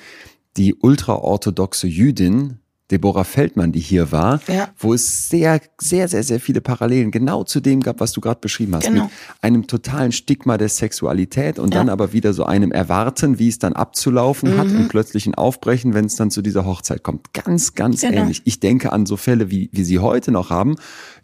[0.57, 2.57] die ultraorthodoxe Jüdin,
[2.91, 4.69] Deborah Feldmann, die hier war, ja.
[4.77, 8.39] wo es sehr, sehr, sehr, sehr viele Parallelen genau zu dem gab, was du gerade
[8.39, 8.87] beschrieben hast.
[8.87, 9.03] Genau.
[9.03, 11.79] Mit einem totalen Stigma der Sexualität und ja.
[11.79, 14.57] dann aber wieder so einem Erwarten, wie es dann abzulaufen mhm.
[14.57, 17.33] hat und plötzlich ein Aufbrechen, wenn es dann zu dieser Hochzeit kommt.
[17.33, 18.21] Ganz, ganz genau.
[18.21, 18.41] ähnlich.
[18.45, 20.75] Ich denke an so Fälle, wie, wie sie heute noch haben,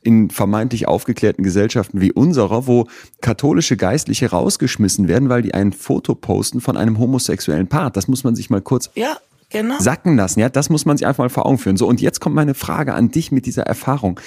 [0.01, 2.87] in vermeintlich aufgeklärten Gesellschaften wie unserer, wo
[3.21, 7.89] katholische Geistliche rausgeschmissen werden, weil die ein Foto posten von einem homosexuellen Paar.
[7.89, 9.17] Das muss man sich mal kurz ja
[9.61, 9.79] genau.
[9.79, 10.39] sacken lassen.
[10.39, 11.77] Ja, das muss man sich einfach mal vor Augen führen.
[11.77, 14.19] So, und jetzt kommt meine Frage an dich mit dieser Erfahrung.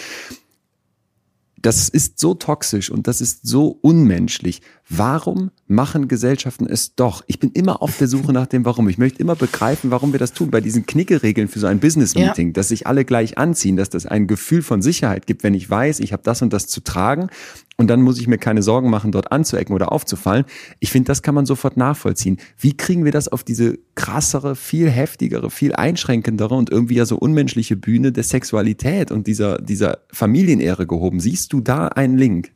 [1.61, 4.62] Das ist so toxisch und das ist so unmenschlich.
[4.90, 7.22] Warum machen Gesellschaften es doch?
[7.27, 8.88] Ich bin immer auf der Suche nach dem Warum.
[8.88, 10.51] Ich möchte immer begreifen, warum wir das tun.
[10.51, 12.53] Bei diesen Knickeregeln für so ein Business-Meeting, ja.
[12.55, 16.01] dass sich alle gleich anziehen, dass das ein Gefühl von Sicherheit gibt, wenn ich weiß,
[16.01, 17.29] ich habe das und das zu tragen
[17.77, 20.44] und dann muss ich mir keine Sorgen machen, dort anzuecken oder aufzufallen.
[20.81, 22.38] Ich finde, das kann man sofort nachvollziehen.
[22.59, 27.16] Wie kriegen wir das auf diese krassere, viel heftigere, viel einschränkendere und irgendwie ja so
[27.16, 31.20] unmenschliche Bühne der Sexualität und dieser, dieser Familienehre gehoben?
[31.20, 32.51] Siehst du da einen Link?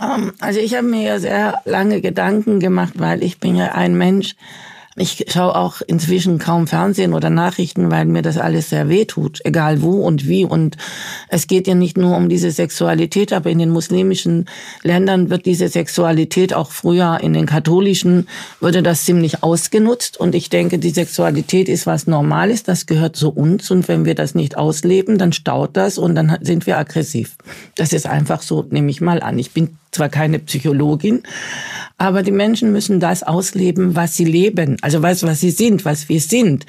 [0.00, 3.96] Ähm, also ich habe mir ja sehr lange Gedanken gemacht, weil ich bin ja ein
[3.96, 4.34] Mensch,
[4.96, 9.40] ich schaue auch inzwischen kaum Fernsehen oder Nachrichten, weil mir das alles sehr weh tut,
[9.44, 10.44] egal wo und wie.
[10.44, 10.76] Und
[11.28, 14.46] es geht ja nicht nur um diese Sexualität, aber in den muslimischen
[14.82, 20.18] Ländern wird diese Sexualität auch früher in den katholischen würde das ziemlich ausgenutzt.
[20.18, 23.70] Und ich denke, die Sexualität ist was Normales, das gehört zu uns.
[23.70, 27.36] Und wenn wir das nicht ausleben, dann staut das und dann sind wir aggressiv.
[27.76, 29.38] Das ist einfach so, nehme ich mal an.
[29.38, 31.22] Ich bin zwar keine Psychologin,
[31.98, 36.08] aber die Menschen müssen das ausleben, was sie leben, also was, was sie sind, was
[36.08, 36.64] wir sind.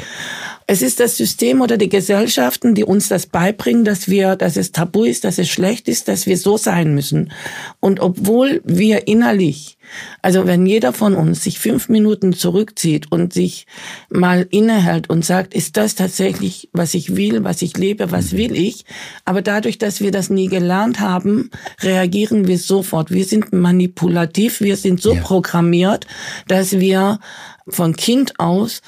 [0.68, 4.72] Es ist das System oder die Gesellschaften, die uns das beibringen, dass wir, dass es
[4.72, 7.32] tabu ist, dass es schlecht ist, dass wir so sein müssen.
[7.80, 9.78] Und obwohl wir innerlich,
[10.22, 13.68] also wenn jeder von uns sich fünf Minuten zurückzieht und sich
[14.10, 18.38] mal innehält und sagt, ist das tatsächlich, was ich will, was ich lebe, was mhm.
[18.38, 18.86] will ich?
[19.26, 21.50] Aber dadurch, dass wir das nie gelernt haben,
[21.82, 23.12] reagieren wir sofort.
[23.12, 25.22] Wir sind manipulativ, wir sind so ja.
[25.22, 26.08] programmiert,
[26.48, 27.20] dass wir
[27.68, 28.82] von Kind aus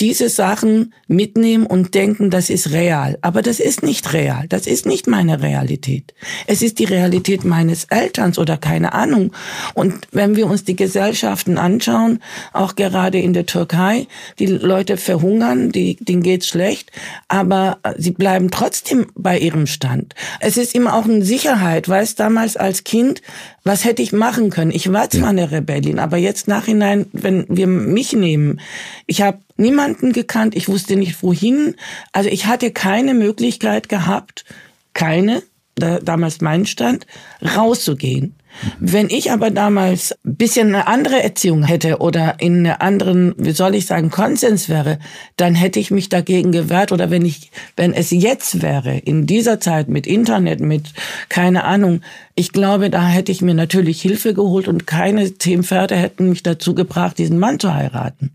[0.00, 3.18] diese Sachen mitnehmen und denken, das ist real.
[3.20, 4.46] Aber das ist nicht real.
[4.48, 6.14] Das ist nicht meine Realität.
[6.46, 9.32] Es ist die Realität meines Elterns oder keine Ahnung.
[9.74, 12.20] Und wenn wir uns die Gesellschaften anschauen,
[12.52, 14.06] auch gerade in der Türkei,
[14.38, 16.92] die Leute verhungern, die, denen geht's schlecht,
[17.26, 20.14] aber sie bleiben trotzdem bei ihrem Stand.
[20.40, 23.22] Es ist immer auch eine Sicherheit, weil es damals als Kind
[23.68, 24.70] was hätte ich machen können?
[24.70, 28.60] Ich war zwar eine Rebellin, aber jetzt nachhinein, wenn wir mich nehmen,
[29.06, 31.74] ich habe niemanden gekannt, ich wusste nicht wohin.
[32.12, 34.46] Also ich hatte keine Möglichkeit gehabt,
[34.94, 35.42] keine,
[35.74, 37.06] da, damals mein Stand,
[37.42, 38.37] rauszugehen.
[38.80, 43.52] Wenn ich aber damals ein bisschen eine andere Erziehung hätte oder in einer anderen, wie
[43.52, 44.98] soll ich sagen, Konsens wäre,
[45.36, 49.60] dann hätte ich mich dagegen gewehrt oder wenn ich, wenn es jetzt wäre, in dieser
[49.60, 50.92] Zeit mit Internet, mit
[51.28, 52.00] keine Ahnung,
[52.34, 56.42] ich glaube, da hätte ich mir natürlich Hilfe geholt und keine zehn Pferde hätten mich
[56.42, 58.32] dazu gebracht, diesen Mann zu heiraten.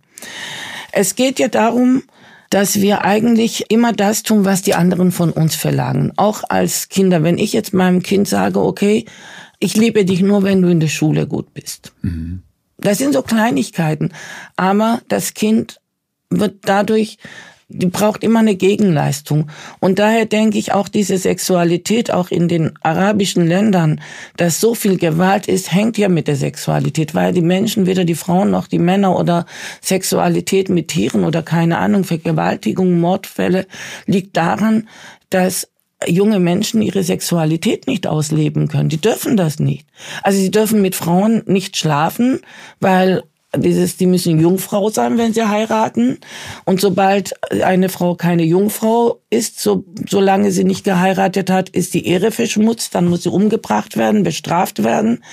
[0.91, 2.03] Es geht ja darum,
[2.53, 6.13] dass wir eigentlich immer das tun, was die anderen von uns verlangen.
[6.17, 7.23] Auch als Kinder.
[7.23, 9.05] Wenn ich jetzt meinem Kind sage, okay,
[9.63, 11.93] ich liebe dich nur, wenn du in der Schule gut bist.
[12.01, 12.43] Mhm.
[12.77, 14.11] Das sind so Kleinigkeiten.
[14.57, 15.79] Aber das Kind
[16.29, 17.17] wird dadurch,
[17.69, 19.49] die braucht immer eine Gegenleistung.
[19.79, 24.01] Und daher denke ich auch diese Sexualität auch in den arabischen Ländern,
[24.35, 28.15] dass so viel Gewalt ist, hängt ja mit der Sexualität, weil die Menschen, weder die
[28.15, 29.45] Frauen noch die Männer oder
[29.81, 33.65] Sexualität mit Tieren oder keine Ahnung, Vergewaltigung, Mordfälle,
[34.07, 34.89] liegt daran,
[35.29, 35.69] dass
[36.07, 38.89] junge Menschen ihre Sexualität nicht ausleben können.
[38.89, 39.87] Die dürfen das nicht.
[40.21, 42.39] Also sie dürfen mit Frauen nicht schlafen,
[42.79, 43.23] weil
[43.55, 46.17] dieses, die müssen Jungfrau sein, wenn sie heiraten.
[46.65, 52.07] Und sobald eine Frau keine Jungfrau ist, so, solange sie nicht geheiratet hat, ist die
[52.07, 55.23] Ehre verschmutzt, dann muss sie umgebracht werden, bestraft werden.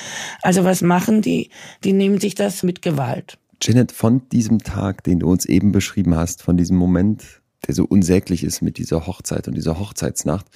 [0.43, 1.51] Also was machen die?
[1.85, 3.39] Die nehmen sich das mit Gewalt.
[3.63, 7.85] Janet, von diesem Tag, den du uns eben beschrieben hast, von diesem Moment, der so
[7.85, 10.47] unsäglich ist mit dieser Hochzeit und dieser Hochzeitsnacht,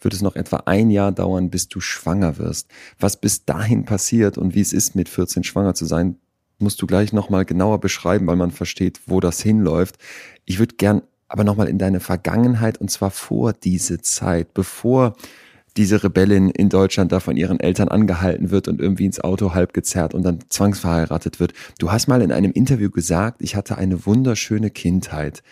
[0.00, 2.68] wird es noch etwa ein Jahr dauern, bis du schwanger wirst.
[2.98, 6.16] Was bis dahin passiert und wie es ist, mit 14 schwanger zu sein,
[6.58, 9.96] musst du gleich nochmal genauer beschreiben, weil man versteht, wo das hinläuft.
[10.44, 15.16] Ich würde gern aber nochmal in deine Vergangenheit und zwar vor diese Zeit, bevor
[15.76, 19.72] diese Rebellin in Deutschland da von ihren Eltern angehalten wird und irgendwie ins Auto halb
[19.72, 21.52] gezerrt und dann zwangsverheiratet wird.
[21.78, 25.42] Du hast mal in einem Interview gesagt, ich hatte eine wunderschöne Kindheit.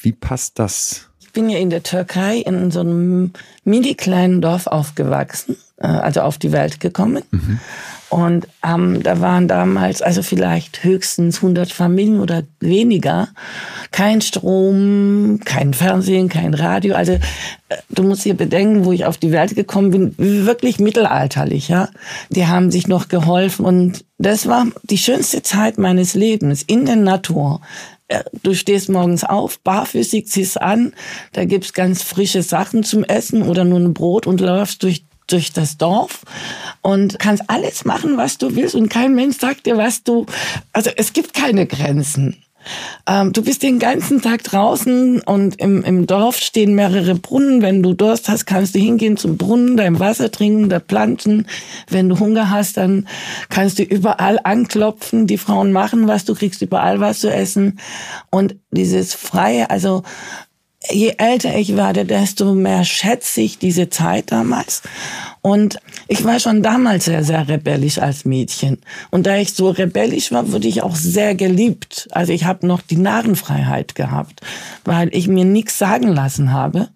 [0.00, 1.08] Wie passt das?
[1.20, 3.32] Ich bin ja in der Türkei in so einem
[3.64, 7.22] mini kleinen Dorf aufgewachsen, äh, also auf die Welt gekommen.
[7.30, 7.60] Mhm.
[8.08, 13.28] Und ähm, da waren damals also vielleicht höchstens 100 Familien oder weniger.
[13.90, 16.94] Kein Strom, kein Fernsehen, kein Radio.
[16.94, 21.68] Also äh, du musst hier bedenken, wo ich auf die Welt gekommen bin, wirklich mittelalterlich.
[21.68, 21.88] Ja,
[22.30, 26.96] die haben sich noch geholfen und das war die schönste Zeit meines Lebens in der
[26.96, 27.60] Natur
[28.42, 30.94] du stehst morgens auf, barfüßig, ziehst an,
[31.32, 35.52] da gibt's ganz frische Sachen zum Essen oder nur ein Brot und läufst durch durch
[35.52, 36.22] das Dorf
[36.82, 40.26] und kannst alles machen, was du willst und kein Mensch sagt dir, was du,
[40.72, 42.36] also es gibt keine Grenzen.
[43.06, 47.62] Ähm, du bist den ganzen Tag draußen und im, im Dorf stehen mehrere Brunnen.
[47.62, 51.46] Wenn du Durst hast, kannst du hingehen zum Brunnen, dein Wasser trinken, da planten.
[51.88, 53.06] Wenn du Hunger hast, dann
[53.48, 55.26] kannst du überall anklopfen.
[55.26, 57.78] Die Frauen machen was, du kriegst überall was zu essen.
[58.30, 60.02] Und dieses Freie, also
[60.90, 64.82] je älter ich werde, desto mehr schätze ich diese Zeit damals.
[65.46, 65.78] Und
[66.08, 68.78] ich war schon damals sehr, sehr rebellisch als Mädchen.
[69.12, 72.08] Und da ich so rebellisch war, wurde ich auch sehr geliebt.
[72.10, 74.40] Also ich habe noch die Narrenfreiheit gehabt,
[74.84, 76.88] weil ich mir nichts sagen lassen habe.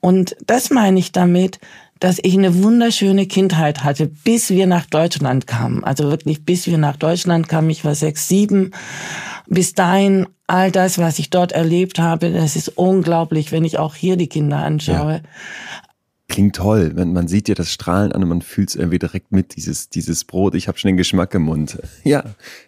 [0.00, 1.60] Und das meine ich damit,
[1.98, 5.82] dass ich eine wunderschöne Kindheit hatte, bis wir nach Deutschland kamen.
[5.82, 7.70] Also wirklich, bis wir nach Deutschland kamen.
[7.70, 8.72] Ich war sechs, sieben.
[9.46, 13.94] Bis dahin, all das, was ich dort erlebt habe, das ist unglaublich, wenn ich auch
[13.94, 15.22] hier die Kinder anschaue.
[16.30, 16.92] Klingt toll.
[16.94, 19.88] Man, man sieht ja das Strahlen an und man fühlt es irgendwie direkt mit, dieses,
[19.88, 20.54] dieses Brot.
[20.54, 21.78] Ich habe schon den Geschmack im Mund.
[22.04, 22.22] Ja,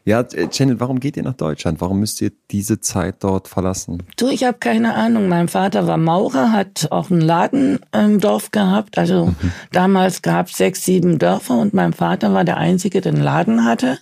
[0.04, 1.80] ja, Janet, warum geht ihr nach Deutschland?
[1.80, 4.02] Warum müsst ihr diese Zeit dort verlassen?
[4.16, 5.28] Du, ich habe keine Ahnung.
[5.28, 8.98] Mein Vater war Maurer, hat auch einen Laden im Dorf gehabt.
[8.98, 9.52] Also mhm.
[9.72, 13.64] damals gab es sechs, sieben Dörfer und mein Vater war der Einzige, der einen Laden
[13.64, 13.98] hatte.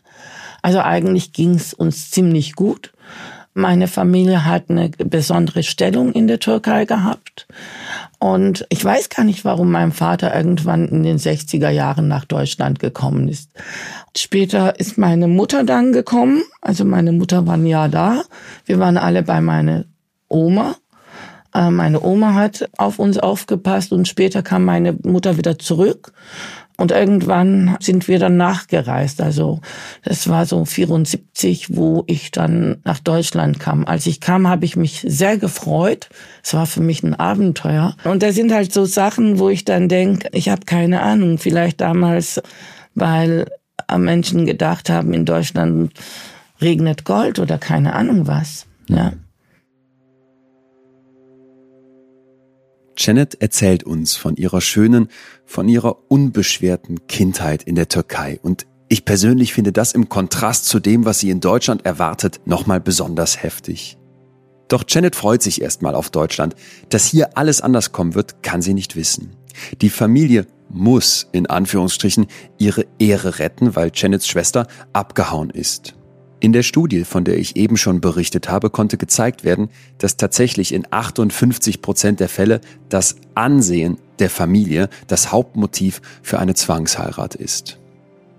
[0.62, 2.92] Also eigentlich ging es uns ziemlich gut.
[3.54, 7.48] Meine Familie hat eine besondere Stellung in der Türkei gehabt.
[8.20, 12.80] Und ich weiß gar nicht, warum mein Vater irgendwann in den 60er Jahren nach Deutschland
[12.80, 13.50] gekommen ist.
[14.16, 16.42] Später ist meine Mutter dann gekommen.
[16.60, 18.22] Also meine Mutter war ein Jahr da.
[18.64, 19.84] Wir waren alle bei meiner
[20.28, 20.74] Oma.
[21.54, 26.12] Äh, meine Oma hat auf uns aufgepasst und später kam meine Mutter wieder zurück.
[26.80, 29.20] Und irgendwann sind wir dann nachgereist.
[29.20, 29.60] Also
[30.04, 33.84] das war so 74, wo ich dann nach Deutschland kam.
[33.84, 36.08] Als ich kam, habe ich mich sehr gefreut.
[36.42, 37.96] Es war für mich ein Abenteuer.
[38.04, 41.80] Und da sind halt so Sachen, wo ich dann denke, ich habe keine Ahnung, vielleicht
[41.80, 42.40] damals,
[42.94, 43.46] weil
[43.96, 45.92] Menschen gedacht haben, in Deutschland
[46.60, 48.66] regnet Gold oder keine Ahnung was.
[48.88, 49.14] Ja.
[52.98, 55.08] Janet erzählt uns von ihrer schönen,
[55.46, 60.80] von ihrer unbeschwerten Kindheit in der Türkei und ich persönlich finde das im Kontrast zu
[60.80, 63.98] dem, was sie in Deutschland erwartet, nochmal besonders heftig.
[64.68, 66.54] Doch Janet freut sich erstmal auf Deutschland.
[66.88, 69.36] Dass hier alles anders kommen wird, kann sie nicht wissen.
[69.80, 72.26] Die Familie muss in Anführungsstrichen
[72.58, 75.94] ihre Ehre retten, weil Janets Schwester abgehauen ist.
[76.40, 80.72] In der Studie, von der ich eben schon berichtet habe, konnte gezeigt werden, dass tatsächlich
[80.72, 87.78] in 58 Prozent der Fälle das Ansehen der Familie das Hauptmotiv für eine Zwangsheirat ist.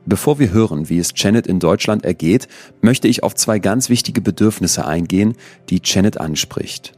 [0.06, 2.48] Bevor wir hören, wie es Janet in Deutschland ergeht,
[2.82, 5.36] möchte ich auf zwei ganz wichtige Bedürfnisse eingehen,
[5.70, 6.94] die Janet anspricht.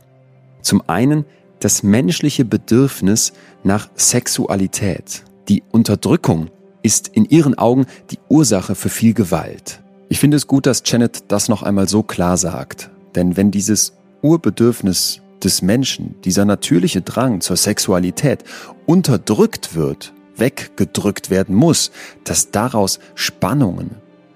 [0.62, 1.26] Zum einen
[1.60, 3.34] das menschliche Bedürfnis
[3.64, 5.24] nach Sexualität.
[5.50, 6.52] Die Unterdrückung
[6.84, 9.81] ist in ihren Augen die Ursache für viel Gewalt.
[10.12, 12.90] Ich finde es gut, dass Janet das noch einmal so klar sagt.
[13.16, 18.44] Denn wenn dieses Urbedürfnis des Menschen, dieser natürliche Drang zur Sexualität
[18.86, 21.92] unterdrückt wird, weggedrückt werden muss,
[22.26, 23.92] dass daraus Spannungen,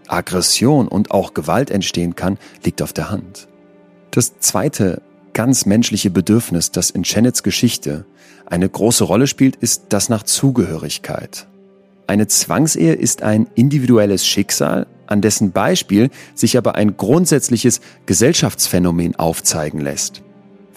[0.08, 3.50] Aggression und auch Gewalt entstehen kann, liegt auf der Hand.
[4.12, 5.02] Das zweite
[5.34, 8.06] ganz menschliche Bedürfnis, das in Janets Geschichte
[8.46, 11.48] eine große Rolle spielt, ist das nach Zugehörigkeit.
[12.08, 19.80] Eine Zwangsehe ist ein individuelles Schicksal, an dessen Beispiel sich aber ein grundsätzliches Gesellschaftsphänomen aufzeigen
[19.80, 20.22] lässt.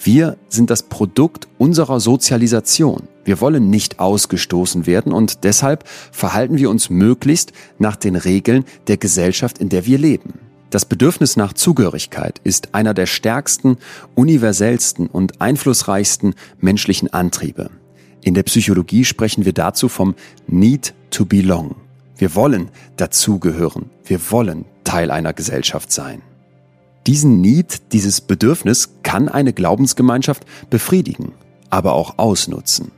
[0.01, 3.07] Wir sind das Produkt unserer Sozialisation.
[3.25, 8.97] Wir wollen nicht ausgestoßen werden und deshalb verhalten wir uns möglichst nach den Regeln der
[8.97, 10.35] Gesellschaft, in der wir leben.
[10.69, 13.77] Das Bedürfnis nach Zugehörigkeit ist einer der stärksten,
[14.15, 17.69] universellsten und einflussreichsten menschlichen Antriebe.
[18.21, 20.15] In der Psychologie sprechen wir dazu vom
[20.47, 21.75] Need to belong.
[22.17, 23.89] Wir wollen dazugehören.
[24.03, 26.21] Wir wollen Teil einer Gesellschaft sein.
[27.07, 31.31] Diesen Need, dieses Bedürfnis kann eine Glaubensgemeinschaft befriedigen,
[31.69, 32.91] aber auch ausnutzen.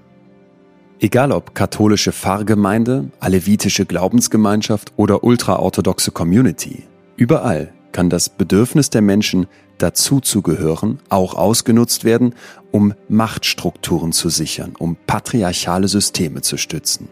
[1.00, 6.84] Egal ob katholische Pfarrgemeinde, alevitische Glaubensgemeinschaft oder ultraorthodoxe Community,
[7.16, 12.36] überall kann das Bedürfnis der Menschen, dazuzugehören, auch ausgenutzt werden,
[12.72, 17.10] um Machtstrukturen zu sichern, um patriarchale Systeme zu stützen.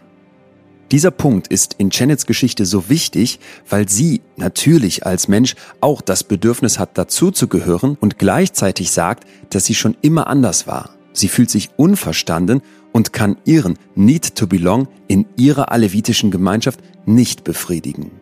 [0.90, 3.38] Dieser Punkt ist in Janets Geschichte so wichtig,
[3.68, 9.76] weil sie natürlich als Mensch auch das Bedürfnis hat, dazuzugehören und gleichzeitig sagt, dass sie
[9.76, 10.90] schon immer anders war.
[11.12, 12.60] Sie fühlt sich unverstanden
[12.92, 18.19] und kann ihren Need to Belong in ihrer alevitischen Gemeinschaft nicht befriedigen.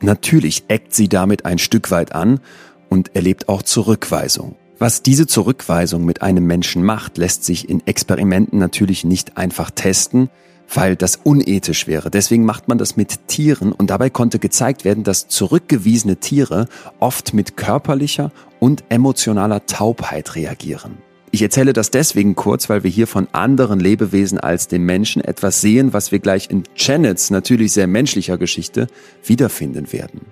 [0.00, 2.40] Natürlich eckt sie damit ein Stück weit an
[2.88, 4.56] und erlebt auch Zurückweisung.
[4.78, 10.30] Was diese Zurückweisung mit einem Menschen macht, lässt sich in Experimenten natürlich nicht einfach testen,
[10.72, 12.10] weil das unethisch wäre.
[12.10, 16.68] Deswegen macht man das mit Tieren und dabei konnte gezeigt werden, dass zurückgewiesene Tiere
[17.00, 18.30] oft mit körperlicher
[18.60, 20.98] und emotionaler Taubheit reagieren.
[21.38, 25.60] Ich erzähle das deswegen kurz, weil wir hier von anderen Lebewesen als dem Menschen etwas
[25.60, 28.88] sehen, was wir gleich in Janets natürlich sehr menschlicher Geschichte
[29.22, 30.22] wiederfinden werden.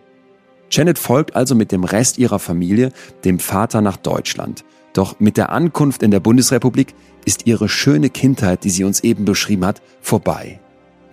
[0.69, 2.91] Janet folgt also mit dem Rest ihrer Familie
[3.25, 4.65] dem Vater nach Deutschland.
[4.95, 6.93] Doch mit der Ankunft in der Bundesrepublik
[7.25, 10.59] ist ihre schöne Kindheit, die sie uns eben beschrieben hat, vorbei.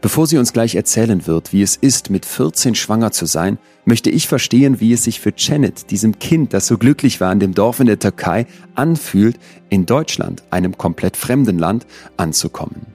[0.03, 4.09] Bevor sie uns gleich erzählen wird, wie es ist, mit 14 schwanger zu sein, möchte
[4.09, 7.53] ich verstehen, wie es sich für Janet, diesem Kind, das so glücklich war in dem
[7.53, 8.45] Dorf in der Türkei,
[8.75, 9.39] anfühlt,
[9.69, 11.87] in Deutschland, einem komplett fremden Land,
[12.17, 12.85] anzukommen.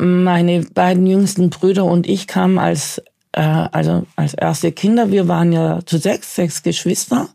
[0.00, 3.00] Meine beiden jüngsten Brüder und ich kamen als,
[3.30, 5.12] äh, also als erste Kinder.
[5.12, 7.28] Wir waren ja zu sechs, sechs Geschwister.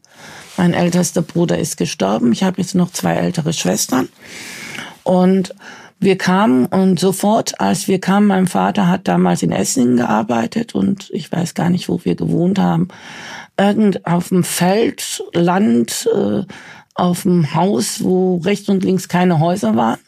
[0.57, 2.33] Mein ältester Bruder ist gestorben.
[2.33, 4.09] Ich habe jetzt noch zwei ältere Schwestern.
[5.03, 5.55] Und
[6.01, 11.09] wir kamen und sofort, als wir kamen, mein Vater hat damals in Essingen gearbeitet und
[11.13, 12.87] ich weiß gar nicht, wo wir gewohnt haben.
[13.57, 16.41] Irgend auf dem Feld, Land, äh,
[16.95, 19.99] auf dem Haus, wo rechts und links keine Häuser waren.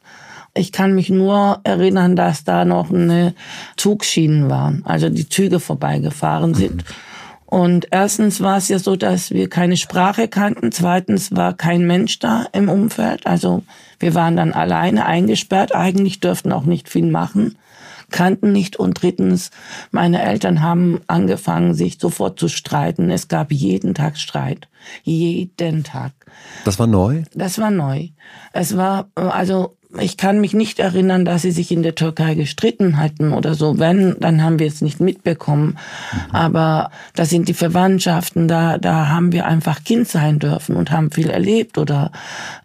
[0.56, 3.36] Ich kann mich nur erinnern, dass da noch eine
[3.78, 6.78] Zugschienen waren, also die Züge vorbeigefahren sind.
[6.78, 7.13] Mhm.
[7.54, 10.72] Und erstens war es ja so, dass wir keine Sprache kannten.
[10.72, 13.28] Zweitens war kein Mensch da im Umfeld.
[13.28, 13.62] Also
[14.00, 15.76] wir waren dann alleine eingesperrt.
[15.76, 17.56] Eigentlich dürften auch nicht viel machen,
[18.10, 18.78] kannten nicht.
[18.78, 19.52] Und drittens,
[19.92, 23.12] meine Eltern haben angefangen, sich sofort zu streiten.
[23.12, 24.68] Es gab jeden Tag Streit.
[25.04, 26.14] Jeden Tag.
[26.66, 27.22] Das war neu?
[27.36, 28.08] Das war neu.
[28.52, 32.98] Es war, also ich kann mich nicht erinnern, dass sie sich in der Türkei gestritten
[32.98, 33.78] hatten oder so.
[33.78, 35.78] Wenn, dann haben wir es nicht mitbekommen.
[36.12, 36.36] Mhm.
[36.36, 41.12] Aber da sind die Verwandtschaften, da, da haben wir einfach Kind sein dürfen und haben
[41.12, 41.78] viel erlebt.
[41.78, 42.12] Oder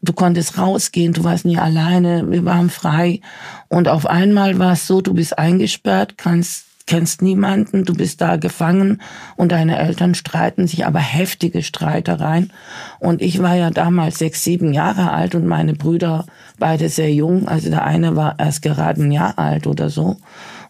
[0.01, 3.20] du konntest rausgehen, du warst nie alleine, wir waren frei.
[3.68, 8.36] Und auf einmal war es so, du bist eingesperrt, kannst kennst niemanden, du bist da
[8.36, 9.01] gefangen
[9.36, 12.51] und deine Eltern streiten sich, aber heftige Streitereien.
[12.99, 16.24] Und ich war ja damals sechs, sieben Jahre alt und meine Brüder
[16.59, 17.47] beide sehr jung.
[17.47, 20.16] Also der eine war erst gerade ein Jahr alt oder so.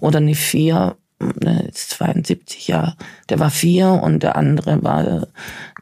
[0.00, 2.96] Oder nicht vier, ne, ist 72 Jahre.
[3.28, 5.28] Der war vier und der andere war,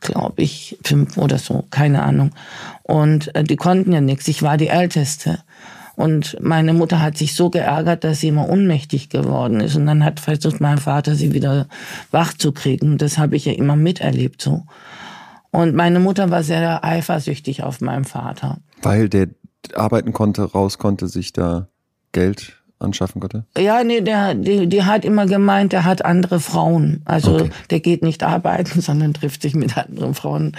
[0.01, 2.33] glaube ich, fünf oder so, keine Ahnung.
[2.83, 4.29] Und äh, die konnten ja nichts.
[4.29, 5.39] Ich war die Älteste.
[5.97, 9.77] Und meine Mutter hat sich so geärgert, dass sie immer ohnmächtig geworden ist.
[9.77, 11.67] Und dann hat versucht mein Vater, sie wieder
[12.11, 12.99] wach zu kriegen.
[12.99, 14.65] Das habe ich ja immer miterlebt so.
[15.51, 18.59] Und meine Mutter war sehr eifersüchtig auf meinen Vater.
[18.83, 19.29] Weil der
[19.75, 21.69] arbeiten konnte, raus konnte, sich da
[22.13, 23.47] Geld anschaffen konnte?
[23.57, 27.01] Ja, nee, der, die, die hat immer gemeint, der hat andere Frauen.
[27.05, 27.51] Also okay.
[27.71, 30.57] der geht nicht arbeiten, sondern trifft sich mit anderen Frauen.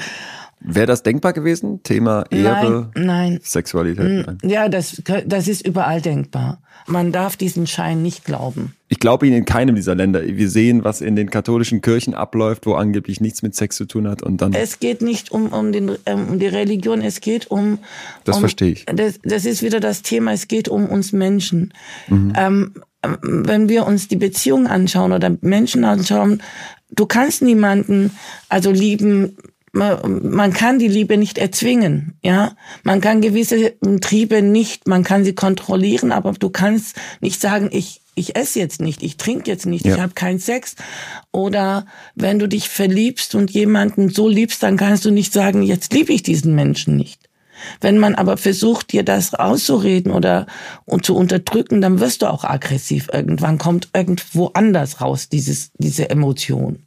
[0.59, 1.83] Wäre das denkbar gewesen?
[1.83, 3.39] Thema Ehre, nein, nein.
[3.43, 4.25] Sexualität?
[4.25, 4.37] Nein.
[4.43, 6.61] Ja, das, das ist überall denkbar.
[6.87, 8.73] Man darf diesen Schein nicht glauben.
[8.87, 10.25] Ich glaube Ihnen in keinem dieser Länder.
[10.25, 14.07] Wir sehen, was in den katholischen Kirchen abläuft, wo angeblich nichts mit Sex zu tun
[14.07, 14.23] hat.
[14.23, 17.79] Und dann es geht nicht um, um, den, ähm, um die Religion, es geht um...
[18.23, 18.85] Das um, verstehe ich.
[18.85, 21.73] Das, das ist wieder das Thema, es geht um uns Menschen.
[22.07, 22.33] Mhm.
[22.35, 22.73] Ähm,
[23.21, 26.41] wenn wir uns die Beziehung anschauen oder Menschen anschauen,
[26.89, 28.11] du kannst niemanden
[28.49, 29.37] also lieben
[29.77, 32.55] man kann die Liebe nicht erzwingen, ja.
[32.83, 38.01] Man kann gewisse Triebe nicht, man kann sie kontrollieren, aber du kannst nicht sagen, ich
[38.17, 39.93] ich esse jetzt nicht, ich trinke jetzt nicht, ja.
[39.93, 40.75] ich habe keinen Sex.
[41.31, 45.93] Oder wenn du dich verliebst und jemanden so liebst, dann kannst du nicht sagen, jetzt
[45.93, 47.29] liebe ich diesen Menschen nicht.
[47.79, 50.47] Wenn man aber versucht, dir das auszureden oder
[50.85, 53.07] und zu unterdrücken, dann wirst du auch aggressiv.
[53.11, 56.86] Irgendwann kommt irgendwo anders raus, dieses, diese Emotion.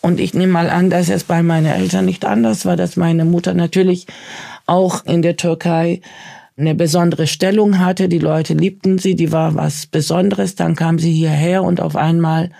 [0.00, 3.24] Und ich nehme mal an, dass es bei meinen Eltern nicht anders war, dass meine
[3.24, 4.06] Mutter natürlich
[4.66, 6.00] auch in der Türkei
[6.56, 8.08] eine besondere Stellung hatte.
[8.08, 10.54] Die Leute liebten sie, die war was Besonderes.
[10.54, 12.50] Dann kam sie hierher und auf einmal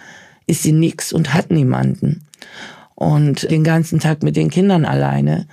[0.46, 2.26] ist sie nix und hat niemanden.
[2.94, 5.46] Und den ganzen Tag mit den Kindern alleine.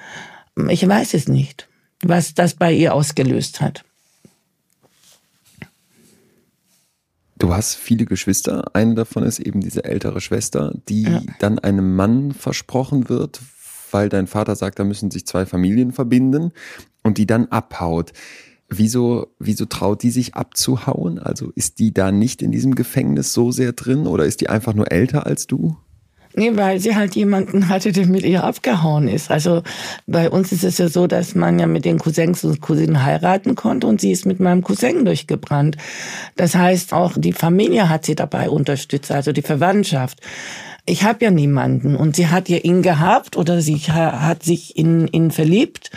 [0.70, 1.68] Ich weiß es nicht,
[2.04, 3.84] was das bei ihr ausgelöst hat.
[7.40, 8.76] Du hast viele Geschwister.
[8.76, 11.22] Eine davon ist eben diese ältere Schwester, die ja.
[11.40, 13.40] dann einem Mann versprochen wird,
[13.92, 16.52] weil dein Vater sagt, da müssen sich zwei Familien verbinden
[17.02, 18.12] und die dann abhaut.
[18.68, 21.18] Wieso, wieso traut die sich abzuhauen?
[21.18, 24.74] Also ist die da nicht in diesem Gefängnis so sehr drin oder ist die einfach
[24.74, 25.78] nur älter als du?
[26.40, 29.30] Nee, weil sie halt jemanden hatte, der mit ihr abgehauen ist.
[29.30, 29.62] Also
[30.08, 33.56] bei uns ist es ja so, dass man ja mit den Cousins und Cousinen heiraten
[33.56, 35.76] konnte und sie ist mit meinem Cousin durchgebrannt.
[36.38, 40.22] Das heißt, auch die Familie hat sie dabei unterstützt, also die Verwandtschaft.
[40.86, 45.10] Ich habe ja niemanden und sie hat ja ihn gehabt oder sie hat sich in
[45.10, 45.92] ihn verliebt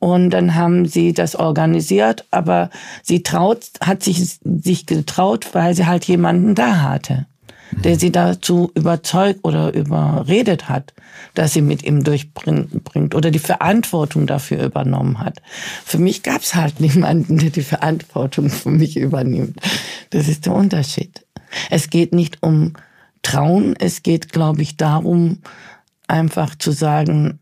[0.00, 2.68] und dann haben sie das organisiert, aber
[3.02, 7.24] sie traut, hat sich, sich getraut, weil sie halt jemanden da hatte
[7.72, 10.94] der sie dazu überzeugt oder überredet hat,
[11.34, 15.42] dass sie mit ihm durchbringt oder die Verantwortung dafür übernommen hat.
[15.84, 19.58] Für mich gab es halt niemanden, der die Verantwortung für mich übernimmt.
[20.10, 21.24] Das ist der Unterschied.
[21.70, 22.74] Es geht nicht um
[23.22, 25.38] Trauen, es geht, glaube ich, darum,
[26.06, 27.40] einfach zu sagen,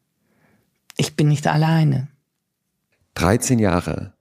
[0.96, 2.08] ich bin nicht alleine.
[3.14, 4.12] 13 Jahre.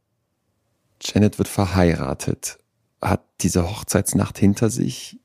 [1.01, 2.57] Janet wird verheiratet
[3.09, 5.19] hat diese Hochzeitsnacht hinter sich.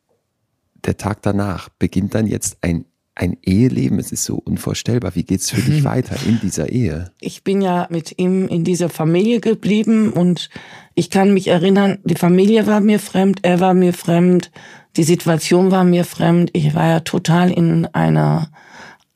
[0.85, 2.85] Der Tag danach beginnt dann jetzt ein
[3.17, 5.15] ein Eheleben, es ist so unvorstellbar.
[5.15, 7.13] Wie geht's für dich weiter in dieser Ehe?
[7.21, 10.49] Ich bin ja mit ihm in dieser Familie geblieben und
[10.95, 14.51] ich kann mich erinnern, die Familie war mir fremd, er war mir fremd,
[14.97, 16.51] die Situation war mir fremd.
[16.55, 18.51] Ich war ja total in einer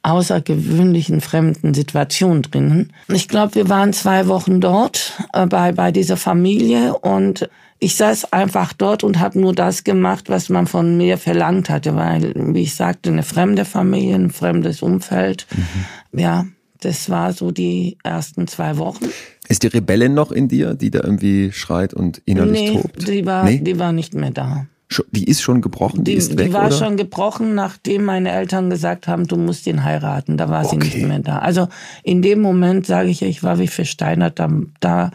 [0.03, 2.93] außergewöhnlichen fremden Situation drinnen.
[3.09, 7.49] Ich glaube, wir waren zwei Wochen dort äh, bei, bei dieser Familie und
[7.85, 11.95] ich saß einfach dort und habe nur das gemacht, was man von mir verlangt hatte,
[11.95, 15.47] weil, wie ich sagte, eine fremde Familie, ein fremdes Umfeld.
[15.55, 16.19] Mhm.
[16.19, 16.47] Ja,
[16.81, 19.05] das war so die ersten zwei Wochen.
[19.49, 23.07] Ist die Rebellin noch in dir, die da irgendwie schreit und innerlich nee, tobt?
[23.07, 23.59] Die war, nee?
[23.59, 24.67] die war nicht mehr da.
[25.11, 26.77] Die ist schon gebrochen, die, die ist weg, Die war oder?
[26.77, 30.39] schon gebrochen, nachdem meine Eltern gesagt haben, du musst ihn heiraten.
[30.39, 30.71] Da war okay.
[30.71, 31.41] sie nicht mehr da.
[31.41, 31.69] Also
[32.03, 34.49] in dem Moment, sage ich, ich war wie versteinert, da,
[34.81, 35.11] da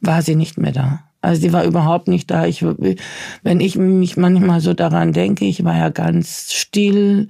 [0.00, 1.05] war sie nicht mehr da.
[1.20, 2.46] Also sie war überhaupt nicht da.
[2.46, 7.28] Ich, wenn ich mich manchmal so daran denke, ich war ja ganz still,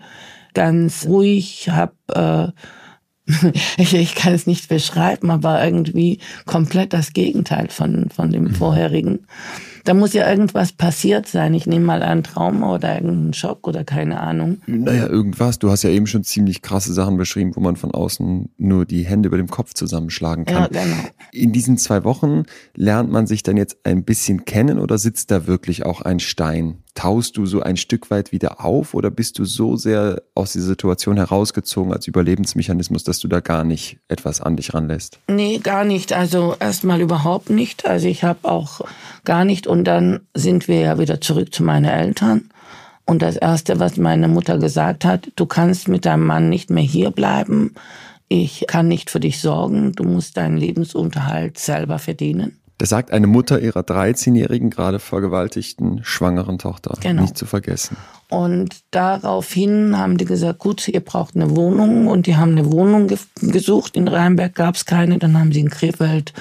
[0.55, 2.53] ganz ruhig, habe äh,
[3.76, 8.55] ich, ich kann es nicht beschreiben, aber irgendwie komplett das Gegenteil von, von dem mhm.
[8.55, 9.26] vorherigen.
[9.87, 11.55] Da muss ja irgendwas passiert sein.
[11.55, 14.59] Ich nehme mal einen Trauma oder irgendeinen Schock oder keine Ahnung.
[14.66, 15.61] Naja, irgendwas.
[15.61, 19.07] Du hast ja eben schon ziemlich krasse Sachen beschrieben, wo man von außen nur die
[19.07, 20.68] Hände über dem Kopf zusammenschlagen kann.
[20.72, 20.97] Ja, genau.
[21.30, 22.43] In diesen zwei Wochen
[22.74, 26.78] lernt man sich dann jetzt ein bisschen kennen oder sitzt da wirklich auch ein Stein?
[26.97, 30.68] Taust du so ein Stück weit wieder auf oder bist du so sehr aus dieser
[30.68, 35.20] Situation herausgezogen als Überlebensmechanismus, dass du da gar nicht etwas an dich ranlässt?
[35.28, 36.14] Nee, gar nicht.
[36.14, 37.86] Also erstmal überhaupt nicht.
[37.86, 38.80] Also ich habe auch
[39.24, 39.66] gar nicht.
[39.66, 42.49] Und dann sind wir ja wieder zurück zu meinen Eltern.
[43.05, 46.82] Und das Erste, was meine Mutter gesagt hat, du kannst mit deinem Mann nicht mehr
[46.82, 47.74] hier bleiben.
[48.28, 49.92] Ich kann nicht für dich sorgen.
[49.92, 52.59] Du musst deinen Lebensunterhalt selber verdienen.
[52.78, 56.98] Das sagt eine Mutter ihrer 13-jährigen, gerade vergewaltigten, schwangeren Tochter.
[57.00, 57.22] Genau.
[57.22, 57.96] Nicht zu vergessen.
[58.28, 62.06] Und daraufhin haben die gesagt, gut, ihr braucht eine Wohnung.
[62.06, 63.96] Und die haben eine Wohnung ge gesucht.
[63.96, 65.18] In Rheinberg gab es keine.
[65.18, 66.34] Dann haben sie in Krefeld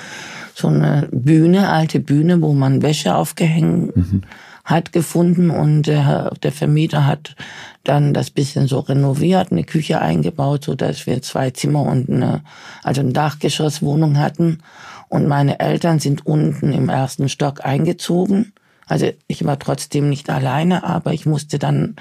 [0.54, 4.22] so eine Bühne, alte Bühne, wo man Wäsche aufgehängt mhm.
[4.66, 5.52] hat gefunden.
[5.52, 7.36] Und der, der Vermieter hat
[7.84, 12.42] dann das bisschen so renoviert, eine Küche eingebaut, so dass wir zwei Zimmer und eine,
[12.84, 14.60] also eine Dachgeschosswohnung hatten.
[15.08, 18.54] Und meine Eltern sind unten im ersten Stock eingezogen.
[18.88, 21.96] Also ich war trotzdem nicht alleine, aber ich musste dann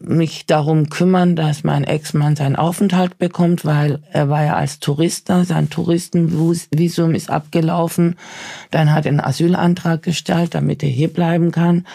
[0.00, 5.28] mich darum kümmern, dass mein Ex-Mann seinen Aufenthalt bekommt, weil er war ja als Tourist
[5.30, 8.16] da, sein Touristenvisum ist abgelaufen.
[8.70, 11.86] Dann hat er einen Asylantrag gestellt, damit er hier bleiben kann.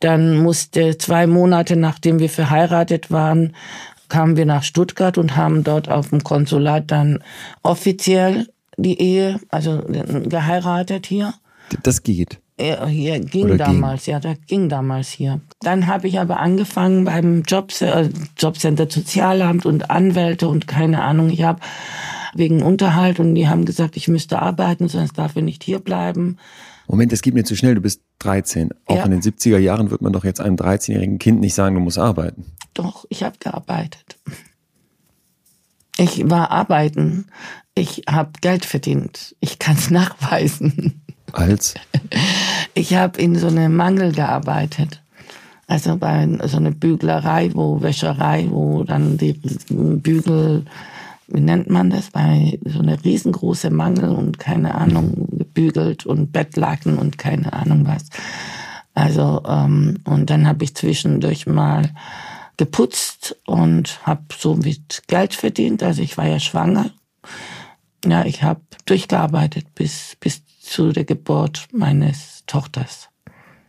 [0.00, 3.54] Dann musste zwei Monate nachdem wir verheiratet waren,
[4.08, 7.22] kamen wir nach Stuttgart und haben dort auf dem Konsulat dann
[7.62, 8.48] offiziell
[8.82, 11.34] die Ehe, also geheiratet hier.
[11.82, 12.40] Das geht.
[12.60, 14.12] Ja, hier ging Oder damals, ging.
[14.12, 15.40] ja, das ging damals hier.
[15.60, 21.30] Dann habe ich aber angefangen beim Jobs, äh, Jobcenter Sozialamt und Anwälte und keine Ahnung.
[21.30, 21.60] Ich habe
[22.34, 26.36] wegen Unterhalt und die haben gesagt, ich müsste arbeiten, sonst darf ich nicht hier bleiben.
[26.86, 28.70] Moment, es geht mir zu schnell, du bist 13.
[28.86, 29.04] Auch ja.
[29.04, 31.98] in den 70er Jahren wird man doch jetzt einem 13-jährigen Kind nicht sagen, du musst
[31.98, 32.44] arbeiten.
[32.74, 34.18] Doch, ich habe gearbeitet.
[35.96, 37.26] Ich war arbeiten.
[37.80, 39.34] Ich habe Geld verdient.
[39.40, 41.00] Ich kann es nachweisen.
[41.32, 41.74] Als?
[42.74, 45.02] Ich habe in so einem Mangel gearbeitet.
[45.66, 50.66] Also bei so einer Büglerei, wo Wäscherei, wo dann die Bügel,
[51.28, 56.98] wie nennt man das, bei so einer riesengroße Mangel und keine Ahnung, gebügelt und Bettlaken
[56.98, 58.06] und keine Ahnung was.
[58.92, 61.88] Also, ähm, und dann habe ich zwischendurch mal
[62.58, 65.82] geputzt und habe so mit Geld verdient.
[65.82, 66.90] Also ich war ja schwanger.
[68.04, 73.08] Ja, ich habe durchgearbeitet bis, bis zu der Geburt meines Tochters.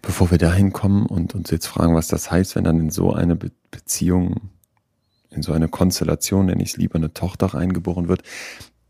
[0.02, 3.14] Bevor wir dahin kommen und uns jetzt fragen, was das heißt, wenn dann in so
[3.14, 4.50] eine Be Beziehung,
[5.30, 8.22] in so eine Konstellation, nenne ich es lieber, eine Tochter reingeboren wird,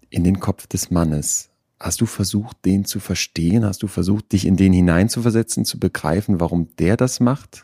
[0.09, 1.51] in den Kopf des Mannes.
[1.79, 3.63] Hast du versucht, den zu verstehen?
[3.63, 7.63] Hast du versucht, dich in den hineinzuversetzen, zu begreifen, warum der das macht?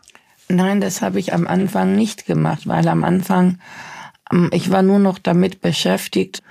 [0.49, 3.59] Nein, das habe ich am Anfang nicht gemacht, weil am Anfang,
[4.32, 6.41] ähm, ich war nur noch damit beschäftigt,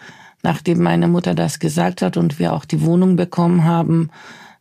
[0.43, 4.11] nachdem meine Mutter das gesagt hat und wir auch die Wohnung bekommen haben,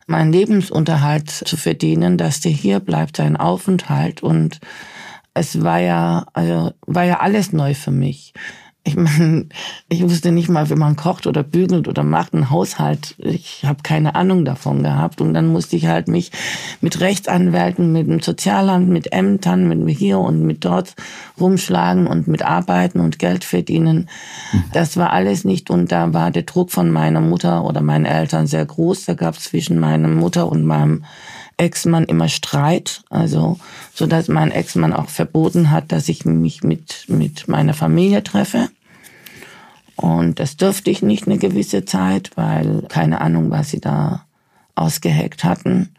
[0.06, 4.22] meinen Lebensunterhalt zu verdienen, dass der hier bleibt, sein Aufenthalt.
[4.22, 4.60] Und
[5.34, 8.32] es war ja, also war ja alles neu für mich.
[8.86, 9.46] Ich meine,
[9.88, 13.16] ich wusste nicht mal, wie man kocht oder bügelt oder macht einen Haushalt.
[13.18, 15.20] Ich habe keine Ahnung davon gehabt.
[15.20, 16.30] Und dann musste ich halt mich
[16.80, 20.94] mit Rechtsanwälten, mit dem Sozialamt, mit Ämtern, mit hier und mit dort
[21.40, 24.08] rumschlagen und mit arbeiten und Geld verdienen.
[24.72, 25.68] Das war alles nicht.
[25.68, 29.06] Und da war der Druck von meiner Mutter oder meinen Eltern sehr groß.
[29.06, 31.04] Da gab es zwischen meiner Mutter und meinem
[31.58, 33.58] Ex-Mann immer Streit, also
[33.94, 38.68] so dass mein Ex-Mann auch verboten hat, dass ich mich mit mit meiner Familie treffe.
[39.96, 44.26] Und das dürfte ich nicht eine gewisse Zeit, weil keine Ahnung, was sie da
[44.74, 45.94] ausgeheckt hatten.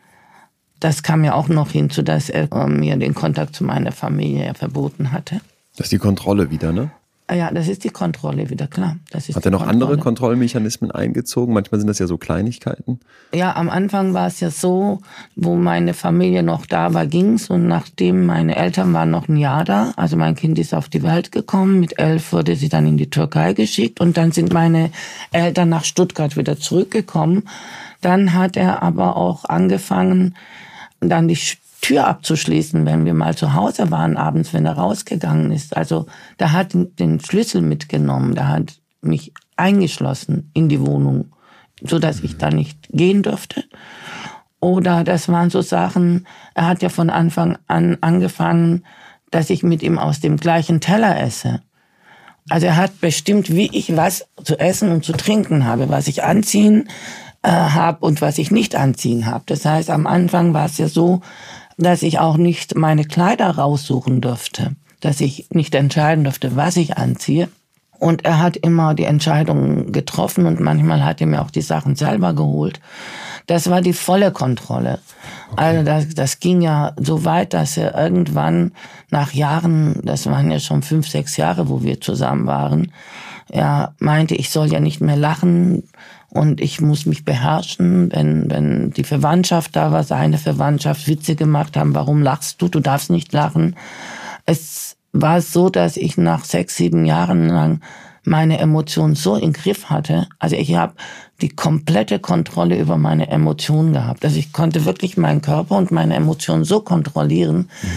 [0.80, 4.54] Das kam ja auch noch hinzu, dass er äh, mir den Kontakt zu meiner Familie
[4.54, 5.42] verboten hatte.
[5.76, 6.92] Das ist die Kontrolle wieder, ne?
[7.30, 8.96] Ja, das ist die Kontrolle wieder, klar.
[9.12, 9.86] Das ist Hat er noch Kontrolle.
[9.86, 11.54] andere Kontrollmechanismen eingezogen?
[11.54, 13.02] Manchmal sind das ja so Kleinigkeiten.
[13.34, 15.02] Ja, am Anfang war es ja so,
[15.36, 19.66] wo meine Familie noch da war, ging's und nachdem meine Eltern waren noch ein Jahr
[19.66, 22.96] da, also mein Kind ist auf die Welt gekommen, mit elf wurde sie dann in
[22.96, 24.92] die Türkei geschickt und dann sind meine
[25.34, 27.44] Eltern nach Stuttgart wieder zurückgekommen.
[28.00, 30.36] Dann hat er aber auch angefangen,
[31.02, 31.38] dann die
[31.82, 35.78] Tür abzuschließen, wenn wir mal zu Hause waren abends, wenn er rausgegangen ist.
[35.78, 36.08] Also
[36.40, 41.34] der hat den Schlüssel mitgenommen, der hat mich eingeschlossen in die Wohnung,
[41.82, 43.64] so dass ich da nicht gehen durfte.
[44.60, 46.26] Oder das waren so Sachen,
[46.56, 48.84] er hat ja von Anfang an angefangen,
[49.30, 51.62] dass ich mit ihm aus dem gleichen Teller esse.
[52.50, 56.24] Also er hat bestimmt, wie ich was zu essen und zu trinken habe, was ich
[56.24, 56.88] anziehen
[57.44, 59.44] äh, habe und was ich nicht anziehen habe.
[59.48, 61.22] Das heißt, am Anfang war es ja so,
[61.78, 66.98] dass ich auch nicht meine Kleider raussuchen durfte, dass ich nicht entscheiden durfte, was ich
[66.98, 67.50] anziehe.
[68.00, 71.96] Und er hat immer die Entscheidungen getroffen und manchmal hat er mir auch die Sachen
[71.96, 72.80] selber geholt.
[73.48, 75.00] Das war die volle Kontrolle.
[75.52, 75.64] Okay.
[75.64, 78.72] Also das, das ging ja so weit, dass er irgendwann
[79.10, 82.92] nach Jahren, das waren ja schon fünf, sechs Jahre, wo wir zusammen waren,
[83.50, 85.84] er meinte, ich soll ja nicht mehr lachen,
[86.38, 91.76] und ich muss mich beherrschen, wenn, wenn die Verwandtschaft da war, seine Verwandtschaft Witze gemacht
[91.76, 93.76] haben, warum lachst du, du darfst nicht lachen.
[94.46, 97.82] Es war so, dass ich nach sechs, sieben Jahren lang
[98.24, 100.28] meine Emotionen so im Griff hatte.
[100.38, 100.94] Also ich habe
[101.42, 104.24] die komplette Kontrolle über meine Emotionen gehabt.
[104.24, 107.70] Also ich konnte wirklich meinen Körper und meine Emotionen so kontrollieren.
[107.82, 107.90] Mhm.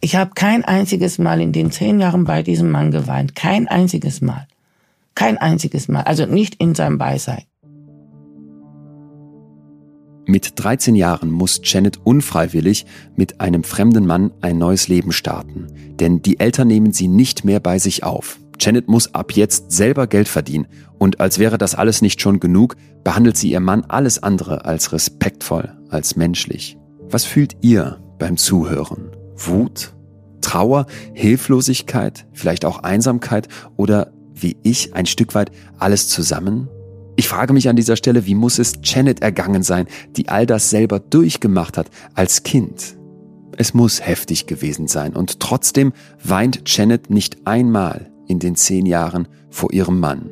[0.00, 3.34] Ich habe kein einziges Mal in den zehn Jahren bei diesem Mann geweint.
[3.34, 4.46] Kein einziges Mal.
[5.14, 6.02] Kein einziges Mal.
[6.02, 7.44] Also nicht in seinem Beisein.
[10.28, 15.68] Mit 13 Jahren muss Janet unfreiwillig mit einem fremden Mann ein neues Leben starten,
[16.00, 18.40] denn die Eltern nehmen sie nicht mehr bei sich auf.
[18.58, 20.66] Janet muss ab jetzt selber Geld verdienen
[20.98, 22.74] und als wäre das alles nicht schon genug,
[23.04, 26.76] behandelt sie ihr Mann alles andere als respektvoll, als menschlich.
[27.08, 29.12] Was fühlt ihr beim Zuhören?
[29.36, 29.94] Wut?
[30.40, 30.86] Trauer?
[31.12, 32.26] Hilflosigkeit?
[32.32, 33.46] Vielleicht auch Einsamkeit?
[33.76, 36.68] Oder wie ich ein Stück weit alles zusammen?
[37.16, 39.86] Ich frage mich an dieser Stelle, wie muss es Janet ergangen sein,
[40.16, 42.96] die all das selber durchgemacht hat als Kind?
[43.56, 49.28] Es muss heftig gewesen sein und trotzdem weint Janet nicht einmal in den zehn Jahren
[49.48, 50.30] vor ihrem Mann.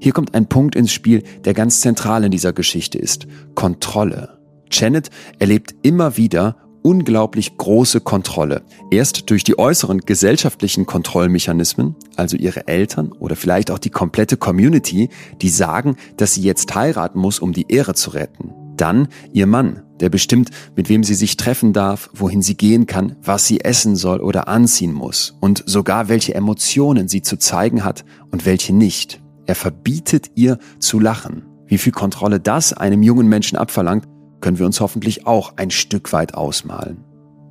[0.00, 3.26] Hier kommt ein Punkt ins Spiel, der ganz zentral in dieser Geschichte ist.
[3.54, 4.38] Kontrolle.
[4.70, 6.56] Janet erlebt immer wieder
[6.88, 8.62] unglaublich große Kontrolle.
[8.90, 15.10] Erst durch die äußeren gesellschaftlichen Kontrollmechanismen, also ihre Eltern oder vielleicht auch die komplette Community,
[15.42, 18.54] die sagen, dass sie jetzt heiraten muss, um die Ehre zu retten.
[18.78, 23.16] Dann ihr Mann, der bestimmt, mit wem sie sich treffen darf, wohin sie gehen kann,
[23.22, 28.06] was sie essen soll oder anziehen muss und sogar welche Emotionen sie zu zeigen hat
[28.30, 29.20] und welche nicht.
[29.44, 31.44] Er verbietet ihr zu lachen.
[31.66, 34.08] Wie viel Kontrolle das einem jungen Menschen abverlangt,
[34.40, 37.04] können wir uns hoffentlich auch ein Stück weit ausmalen.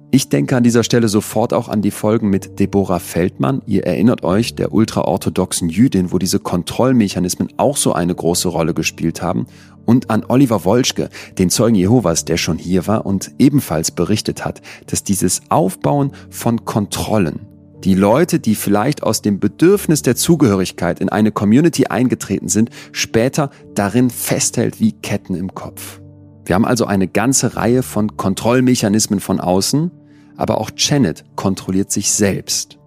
[0.10, 3.62] Ich denke an dieser Stelle sofort auch an die Folgen mit Deborah Feldmann.
[3.66, 9.22] Ihr erinnert euch, der ultraorthodoxen Jüdin, wo diese Kontrollmechanismen auch so eine große Rolle gespielt
[9.22, 9.48] haben.
[9.86, 14.62] Und an Oliver Wolschke, den Zeugen Jehovas, der schon hier war und ebenfalls berichtet hat,
[14.86, 17.42] dass dieses Aufbauen von Kontrollen,
[17.84, 23.52] die Leute, die vielleicht aus dem Bedürfnis der Zugehörigkeit in eine Community eingetreten sind, später
[23.76, 26.00] darin festhält wie Ketten im Kopf.
[26.48, 29.92] Wir haben also eine ganze Reihe von Kontrollmechanismen von außen,
[30.38, 32.80] aber auch Janet kontrolliert sich selbst.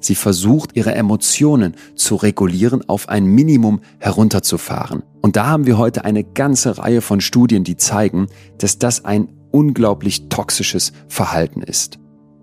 [0.00, 5.02] Sie versucht, ihre Emotionen zu regulieren, auf ein Minimum herunterzufahren.
[5.20, 9.28] Und da haben wir heute eine ganze Reihe von Studien, die zeigen, dass das ein
[9.50, 11.98] unglaublich toxisches Verhalten ist.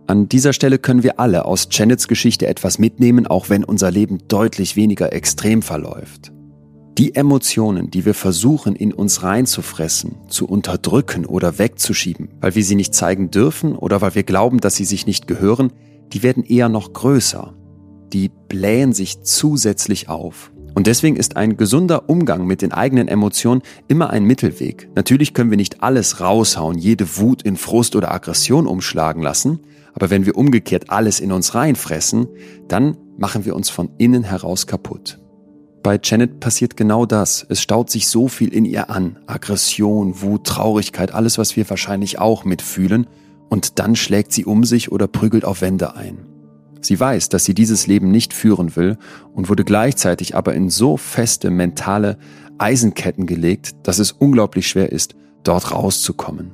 [0.05, 4.19] An dieser Stelle können wir alle aus Janets Geschichte etwas mitnehmen, auch wenn unser Leben
[4.27, 6.31] deutlich weniger extrem verläuft.
[6.99, 12.75] Die Emotionen, die wir versuchen in uns reinzufressen, zu unterdrücken oder wegzuschieben, weil wir sie
[12.75, 15.71] nicht zeigen dürfen oder weil wir glauben, dass sie sich nicht gehören,
[16.11, 17.55] die werden eher noch größer.
[18.11, 20.51] Die blähen sich zusätzlich auf.
[20.75, 24.89] Und deswegen ist ein gesunder Umgang mit den eigenen Emotionen immer ein Mittelweg.
[24.93, 29.61] Natürlich können wir nicht alles raushauen, jede Wut in Frust oder Aggression umschlagen lassen,
[29.93, 32.27] aber wenn wir umgekehrt alles in uns reinfressen,
[32.67, 35.17] dann machen wir uns von innen heraus kaputt.
[35.81, 37.45] Bei Janet passiert genau das.
[37.47, 39.19] Es staut sich so viel in ihr an.
[39.27, 43.07] Aggression, Wut, Traurigkeit, alles, was wir wahrscheinlich auch mitfühlen.
[43.49, 46.25] Und dann schlägt sie um sich oder prügelt auf Wände ein.
[46.81, 48.97] Sie weiß, dass sie dieses Leben nicht führen will
[49.33, 52.17] und wurde gleichzeitig aber in so feste mentale
[52.57, 56.51] Eisenketten gelegt, dass es unglaublich schwer ist, dort rauszukommen.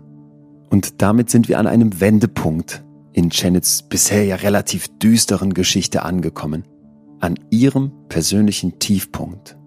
[0.69, 6.65] Und damit sind wir an einem Wendepunkt in Janets bisher ja relativ düsteren Geschichte angekommen.
[7.20, 9.57] An ihrem persönlichen Tiefpunkt.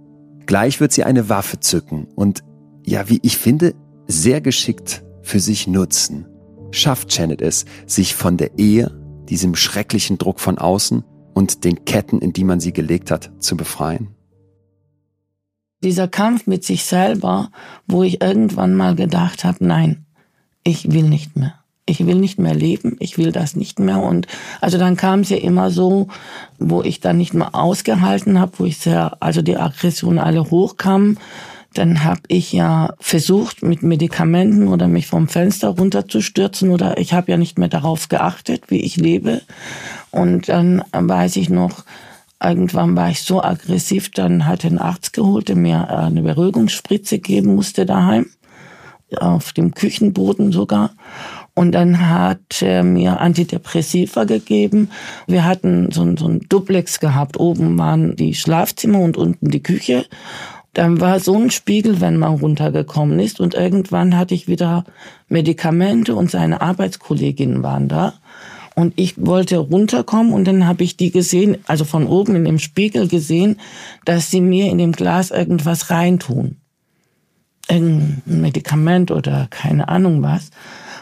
[0.47, 2.43] Gleich wird sie eine Waffe zücken und,
[2.87, 3.75] ja, wie ich finde,
[4.07, 6.27] sehr geschickt für sich nutzen.
[6.71, 8.91] Schafft Janet es, sich von der Ehe,
[9.29, 13.57] diesem schrecklichen Druck von außen und den Ketten, in die man sie gelegt hat, zu
[13.57, 14.09] befreien?
[15.83, 17.51] Dieser Kampf mit sich selber,
[17.87, 20.07] wo ich irgendwann mal gedacht habe, nein,
[20.65, 21.58] ich will nicht mehr.
[21.89, 24.03] Ich will nicht mehr leben, ich will das nicht mehr.
[24.03, 24.27] Und
[24.61, 26.09] also dann kam es ja immer so,
[26.59, 31.19] wo ich dann nicht mehr ausgehalten habe, wo ich sehr, also die Aggression alle hochkamen.
[31.73, 37.31] Dann habe ich ja versucht, mit Medikamenten oder mich vom Fenster runterzustürzen oder ich habe
[37.31, 39.41] ja nicht mehr darauf geachtet, wie ich lebe.
[40.11, 41.85] Und dann weiß ich noch,
[42.43, 47.55] irgendwann war ich so aggressiv, dann hat ein Arzt geholt, der mir eine Beruhigungsspritze geben
[47.55, 48.27] musste daheim
[49.17, 50.91] auf dem Küchenboden sogar.
[51.59, 54.91] Und dann hat er mir Antidepressiva gegeben.
[55.27, 57.37] Wir hatten so ein, so ein Duplex gehabt.
[57.41, 60.07] Oben waren die Schlafzimmer und unten die Küche.
[60.73, 63.41] Dann war so ein Spiegel, wenn man runtergekommen ist.
[63.41, 64.85] Und irgendwann hatte ich wieder
[65.29, 68.15] Medikamente und seine Arbeitskolleginnen waren da.
[68.77, 72.61] Und ich wollte runterkommen und dann habe ich die gesehen, also von oben in dem
[72.61, 73.59] Spiegel gesehen,
[74.05, 76.59] dass sie mir in dem Glas irgendwas reintun
[77.69, 80.51] irgendein Medikament oder keine Ahnung was.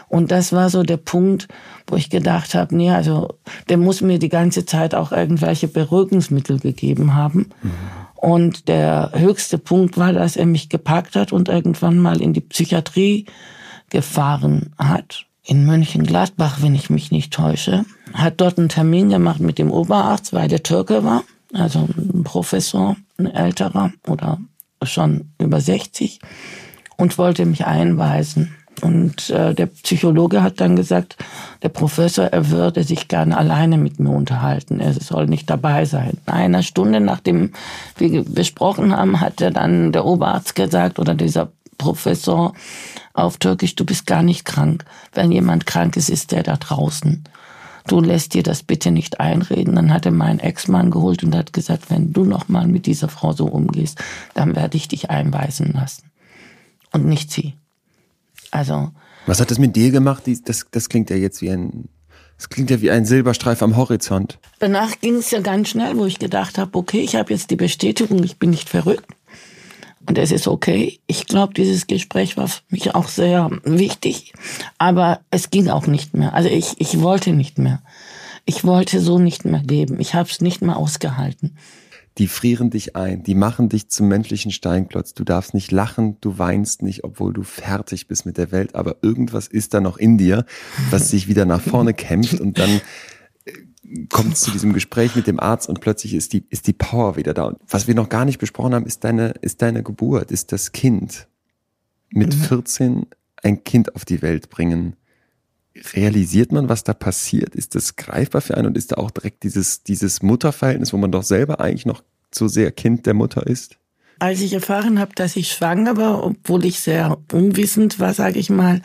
[0.09, 1.47] Und das war so der Punkt,
[1.85, 3.35] wo ich gedacht habe, nee, also
[3.69, 7.49] der muss mir die ganze Zeit auch irgendwelche Beruhigungsmittel gegeben haben.
[7.61, 7.71] Mhm.
[8.15, 12.41] Und der höchste Punkt war, dass er mich gepackt hat und irgendwann mal in die
[12.41, 13.25] Psychiatrie
[13.89, 15.25] gefahren hat.
[15.43, 17.85] In Mönchengladbach, wenn ich mich nicht täusche.
[18.13, 21.23] Hat dort einen Termin gemacht mit dem Oberarzt, weil der Türke war.
[21.53, 24.39] Also ein Professor, ein älterer oder
[24.83, 26.19] schon über 60
[26.97, 28.55] und wollte mich einweisen.
[28.81, 31.17] Und äh, der Psychologe hat dann gesagt,
[31.63, 34.79] der Professor, er würde sich gerne alleine mit mir unterhalten.
[34.79, 36.17] Er soll nicht dabei sein.
[36.27, 37.53] In einer Stunde, nachdem
[37.97, 41.49] wir besprochen haben, hat er dann der Oberarzt gesagt oder dieser
[41.79, 42.53] Professor
[43.13, 44.85] auf Türkisch, du bist gar nicht krank.
[45.13, 47.23] Wenn jemand krank ist, ist der da draußen
[47.87, 49.75] du lässt dir das bitte nicht einreden.
[49.75, 53.07] Dann hat er meinen Ex-Mann geholt und hat gesagt, wenn du noch mal mit dieser
[53.07, 53.97] Frau so umgehst,
[54.33, 56.11] dann werde ich dich einweisen lassen.
[56.91, 57.55] Und nicht sie.
[58.51, 58.91] Also.
[59.25, 60.23] Was hat das mit dir gemacht?
[60.45, 61.89] Das, das klingt ja jetzt wie ein,
[62.37, 64.39] das klingt ja wie ein Silberstreif am Horizont.
[64.59, 67.55] Danach ging es ja ganz schnell, wo ich gedacht habe, okay, ich habe jetzt die
[67.55, 69.05] Bestätigung, ich bin nicht verrückt.
[70.07, 70.99] Und es ist okay.
[71.05, 74.31] Ich glaube, dieses Gespräch war für mich auch sehr wichtig.
[74.77, 76.33] Aber es ging auch nicht mehr.
[76.33, 77.81] Also ich, ich wollte nicht mehr.
[78.45, 79.99] Ich wollte so nicht mehr leben.
[79.99, 81.57] Ich habe es nicht mehr ausgehalten.
[82.17, 85.13] Die frieren dich ein, die machen dich zum menschlichen Steinklotz.
[85.13, 88.97] Du darfst nicht lachen, du weinst nicht, obwohl du fertig bist mit der Welt, aber
[89.01, 90.45] irgendwas ist da noch in dir,
[90.89, 92.81] was sich wieder nach vorne kämpft und dann
[94.09, 97.33] kommt zu diesem Gespräch mit dem Arzt und plötzlich ist die, ist die Power wieder
[97.33, 97.45] da.
[97.45, 100.71] Und was wir noch gar nicht besprochen haben, ist deine, ist deine Geburt, ist das
[100.71, 101.27] Kind.
[102.09, 103.05] Mit 14 mhm.
[103.43, 104.95] ein Kind auf die Welt bringen.
[105.93, 107.55] Realisiert man, was da passiert?
[107.55, 111.11] Ist das greifbar für einen und ist da auch direkt dieses, dieses Mutterverhältnis, wo man
[111.11, 112.03] doch selber eigentlich noch
[112.33, 113.77] so sehr Kind der Mutter ist?
[114.19, 118.49] Als ich erfahren habe, dass ich schwanger war, obwohl ich sehr unwissend war, sage ich
[118.49, 118.81] mal,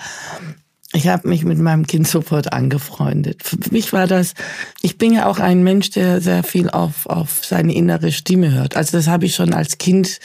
[0.94, 3.42] ich habe mich mit meinem Kind sofort angefreundet.
[3.42, 4.34] Für mich war das,
[4.82, 8.76] ich bin ja auch ein Mensch, der sehr viel auf, auf seine innere Stimme hört.
[8.76, 10.20] Also das habe ich schon als Kind,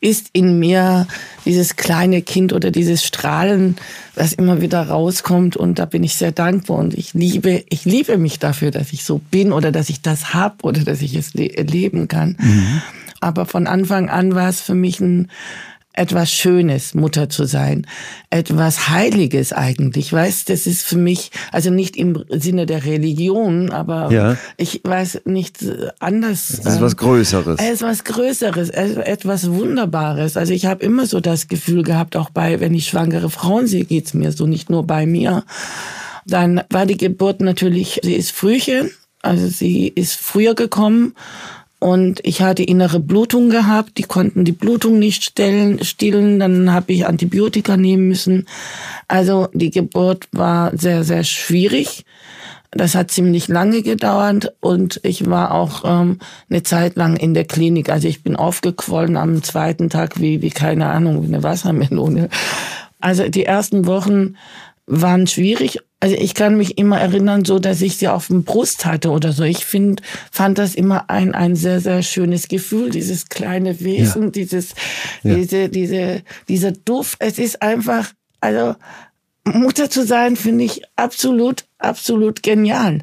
[0.00, 1.06] ist in mir
[1.44, 3.76] dieses kleine Kind oder dieses Strahlen,
[4.14, 5.56] was immer wieder rauskommt.
[5.56, 9.04] Und da bin ich sehr dankbar und ich liebe, ich liebe mich dafür, dass ich
[9.04, 12.36] so bin oder dass ich das hab oder dass ich es le leben kann.
[12.40, 12.82] Mhm.
[13.20, 15.28] Aber von Anfang an war es für mich ein,
[15.92, 17.86] etwas Schönes, Mutter zu sein,
[18.30, 20.48] etwas Heiliges eigentlich, weißt?
[20.48, 24.36] Das ist für mich, also nicht im Sinne der Religion, aber ja.
[24.56, 25.58] ich weiß nicht
[25.98, 26.50] anders.
[26.50, 27.58] Es ist was Größeres.
[27.58, 30.36] Es ist was Größeres, etwas Wunderbares.
[30.36, 33.84] Also ich habe immer so das Gefühl gehabt, auch bei, wenn ich schwangere Frauen sehe,
[33.84, 35.44] geht's mir so, nicht nur bei mir.
[36.24, 38.90] Dann war die Geburt natürlich, sie ist Frühchen,
[39.22, 41.14] also sie ist früher gekommen
[41.80, 46.92] und ich hatte innere Blutung gehabt, die konnten die Blutung nicht stellen, stillen, dann habe
[46.92, 48.46] ich Antibiotika nehmen müssen.
[49.08, 52.04] Also die Geburt war sehr, sehr schwierig.
[52.70, 56.18] Das hat ziemlich lange gedauert und ich war auch ähm,
[56.50, 57.88] eine Zeit lang in der Klinik.
[57.88, 62.28] Also ich bin aufgequollen am zweiten Tag wie, wie keine Ahnung, wie eine Wassermelone.
[63.00, 64.36] Also die ersten Wochen
[64.90, 65.78] waren schwierig.
[66.00, 69.32] Also ich kann mich immer erinnern, so dass ich sie auf dem Brust hatte oder
[69.32, 69.44] so.
[69.44, 74.30] Ich find, fand das immer ein ein sehr sehr schönes Gefühl, dieses kleine Wesen, ja.
[74.30, 74.74] dieses
[75.22, 75.34] ja.
[75.34, 77.16] diese diese dieser Duft.
[77.20, 78.74] Es ist einfach also
[79.54, 83.02] Mutter zu sein, finde ich absolut, absolut genial.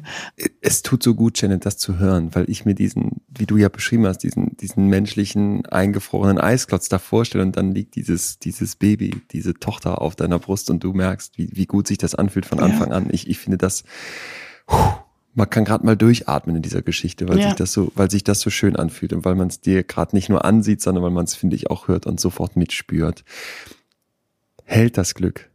[0.60, 3.68] Es tut so gut, Janet, das zu hören, weil ich mir diesen, wie du ja
[3.68, 9.14] beschrieben hast, diesen, diesen menschlichen, eingefrorenen Eisklotz da vorstelle und dann liegt dieses, dieses Baby,
[9.30, 12.60] diese Tochter auf deiner Brust und du merkst, wie, wie gut sich das anfühlt von
[12.60, 12.96] Anfang ja.
[12.96, 13.08] an.
[13.10, 13.84] Ich, ich finde das,
[15.34, 17.48] man kann gerade mal durchatmen in dieser Geschichte, weil ja.
[17.48, 20.14] sich das so, weil sich das so schön anfühlt und weil man es dir gerade
[20.16, 23.24] nicht nur ansieht, sondern weil man es, finde ich, auch hört und sofort mitspürt.
[24.64, 25.47] Hält das Glück?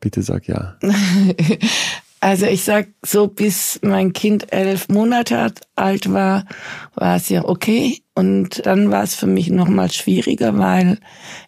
[0.00, 0.76] Bitte sag ja.
[2.22, 6.44] Also ich sag so, bis mein Kind elf Monate alt war,
[6.94, 8.02] war es ja okay.
[8.14, 10.98] Und dann war es für mich nochmal schwieriger, weil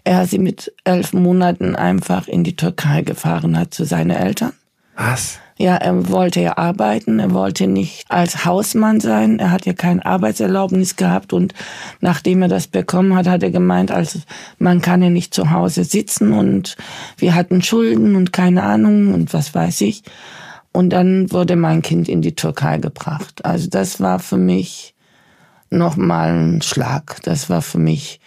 [0.05, 4.55] er sie mit elf Monaten einfach in die Türkei gefahren hat zu seinen Eltern.
[4.96, 5.40] Was?
[5.62, 10.02] Ja, er wollte ja arbeiten, er wollte nicht als Hausmann sein, er hat ja kein
[10.02, 11.54] Arbeitserlaubnis gehabt und
[12.00, 14.18] nachdem er das bekommen hat, hat er gemeint, also
[14.58, 16.76] man kann ja nicht zu Hause sitzen und
[17.16, 20.02] wir hatten Schulden und keine Ahnung und was weiß ich.
[20.72, 23.44] Und dann wurde mein Kind in die Türkei gebracht.
[23.44, 24.96] Also das war für mich
[25.70, 27.20] nochmal ein Schlag.
[27.22, 28.18] Das war für mich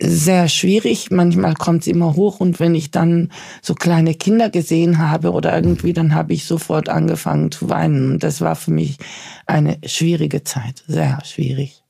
[0.00, 1.10] sehr schwierig.
[1.10, 3.30] Manchmal kommt es immer hoch und wenn ich dann
[3.62, 8.12] so kleine Kinder gesehen habe oder irgendwie, dann habe ich sofort angefangen zu weinen.
[8.12, 8.98] Und das war für mich
[9.46, 11.82] eine schwierige Zeit, sehr schwierig.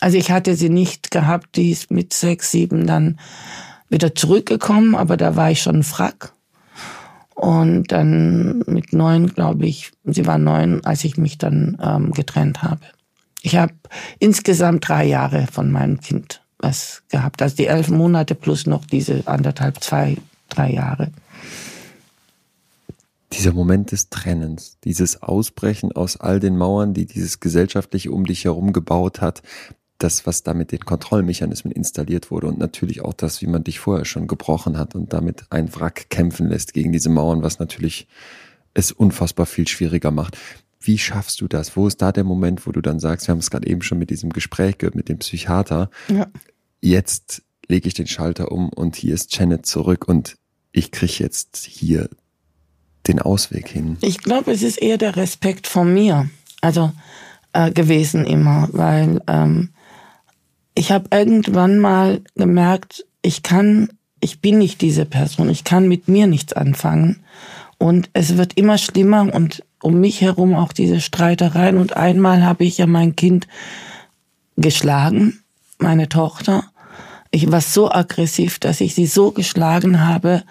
[0.00, 3.18] Also ich hatte sie nicht gehabt, die ist mit sechs, sieben dann
[3.88, 6.32] wieder zurückgekommen, aber da war ich schon Frack.
[7.34, 12.62] Und dann mit neun, glaube ich, sie war neun, als ich mich dann ähm, getrennt
[12.62, 12.80] habe.
[13.42, 13.74] Ich habe
[14.18, 17.42] insgesamt drei Jahre von meinem Kind was gehabt.
[17.42, 20.16] Also die elf Monate plus noch diese anderthalb, zwei,
[20.48, 21.10] drei Jahre.
[23.32, 28.44] Dieser Moment des Trennens, dieses Ausbrechen aus all den Mauern, die dieses gesellschaftliche um dich
[28.44, 29.42] herum gebaut hat,
[29.98, 33.80] das, was da mit den Kontrollmechanismen installiert wurde und natürlich auch das, wie man dich
[33.80, 38.06] vorher schon gebrochen hat und damit ein Wrack kämpfen lässt gegen diese Mauern, was natürlich
[38.74, 40.38] es unfassbar viel schwieriger macht.
[40.88, 41.76] Wie schaffst du das?
[41.76, 43.98] Wo ist da der Moment, wo du dann sagst, wir haben es gerade eben schon
[43.98, 46.26] mit diesem Gespräch gehört, mit dem Psychiater, ja.
[46.80, 50.38] jetzt lege ich den Schalter um und hier ist Janet zurück und
[50.72, 52.08] ich kriege jetzt hier
[53.06, 53.98] den Ausweg hin.
[54.00, 56.30] Ich glaube, es ist eher der Respekt von mir,
[56.62, 56.90] also
[57.52, 59.74] äh, gewesen immer, weil ähm,
[60.74, 66.08] ich habe irgendwann mal gemerkt, ich kann, ich bin nicht diese Person, ich kann mit
[66.08, 67.22] mir nichts anfangen
[67.76, 71.76] und es wird immer schlimmer und um mich herum auch diese Streitereien.
[71.76, 73.46] Und einmal habe ich ja mein Kind
[74.56, 75.40] geschlagen,
[75.78, 76.64] meine Tochter.
[77.30, 80.42] Ich war so aggressiv, dass ich sie so geschlagen habe,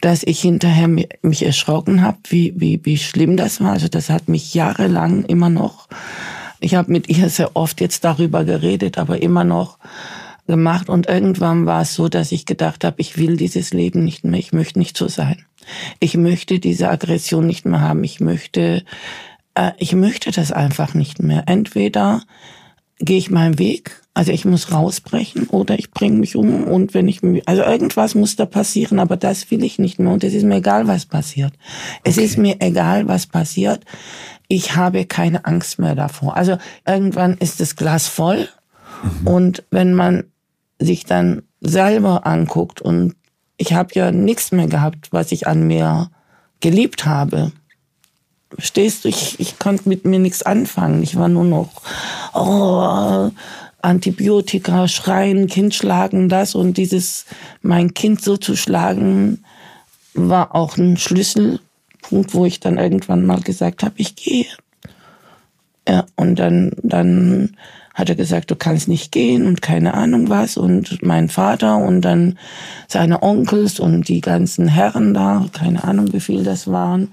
[0.00, 0.88] dass ich hinterher
[1.22, 3.72] mich erschrocken habe, wie, wie, wie schlimm das war.
[3.72, 5.88] Also das hat mich jahrelang immer noch.
[6.60, 9.78] Ich habe mit ihr sehr oft jetzt darüber geredet, aber immer noch
[10.46, 10.88] gemacht.
[10.88, 14.38] Und irgendwann war es so, dass ich gedacht habe, ich will dieses Leben nicht mehr,
[14.38, 15.44] ich möchte nicht so sein.
[16.00, 18.04] Ich möchte diese Aggression nicht mehr haben.
[18.04, 18.84] Ich möchte,
[19.54, 21.44] äh, ich möchte das einfach nicht mehr.
[21.46, 22.22] Entweder
[22.98, 27.08] gehe ich meinen Weg, also ich muss rausbrechen oder ich bringe mich um und wenn
[27.08, 30.44] ich also irgendwas muss da passieren, aber das will ich nicht mehr und es ist
[30.44, 31.52] mir egal, was passiert.
[32.04, 32.26] Es okay.
[32.26, 33.84] ist mir egal, was passiert.
[34.48, 36.36] Ich habe keine Angst mehr davor.
[36.36, 38.48] Also irgendwann ist das Glas voll
[39.02, 39.26] mhm.
[39.26, 40.24] und wenn man
[40.78, 43.14] sich dann selber anguckt und
[43.62, 46.10] ich habe ja nichts mehr gehabt, was ich an mir
[46.58, 47.52] geliebt habe.
[48.50, 49.08] Verstehst du?
[49.08, 51.00] Ich, ich konnte mit mir nichts anfangen.
[51.04, 51.70] Ich war nur noch,
[52.34, 53.30] oh,
[53.80, 57.24] Antibiotika, schreien, Kind schlagen, das und dieses,
[57.62, 59.44] mein Kind so zu schlagen,
[60.14, 64.46] war auch ein Schlüsselpunkt, wo ich dann irgendwann mal gesagt habe, ich gehe.
[65.88, 67.56] Ja, und dann, dann
[67.94, 70.56] hat er gesagt, du kannst nicht gehen und keine Ahnung was.
[70.56, 72.38] Und mein Vater und dann
[72.88, 77.08] seine Onkels und die ganzen Herren da, keine Ahnung wie viel das waren,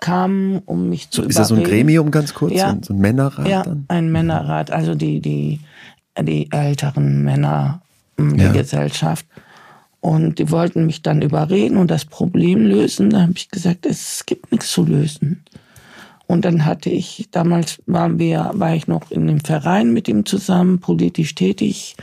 [0.00, 2.54] kamen, um mich zu so, Ist das so ein Gremium ganz kurz?
[2.54, 3.48] Ja, so ein Männerrat?
[3.48, 3.84] Ja, dann?
[3.88, 5.60] ein Männerrat, also die, die,
[6.20, 7.80] die älteren Männer
[8.18, 8.52] der ja.
[8.52, 9.26] Gesellschaft.
[10.00, 13.10] Und die wollten mich dann überreden und das Problem lösen.
[13.10, 15.42] Da habe ich gesagt, es gibt nichts zu lösen.
[16.26, 20.26] Und dann hatte ich, damals waren wir, war ich noch in dem Verein mit ihm
[20.26, 21.96] zusammen, politisch tätig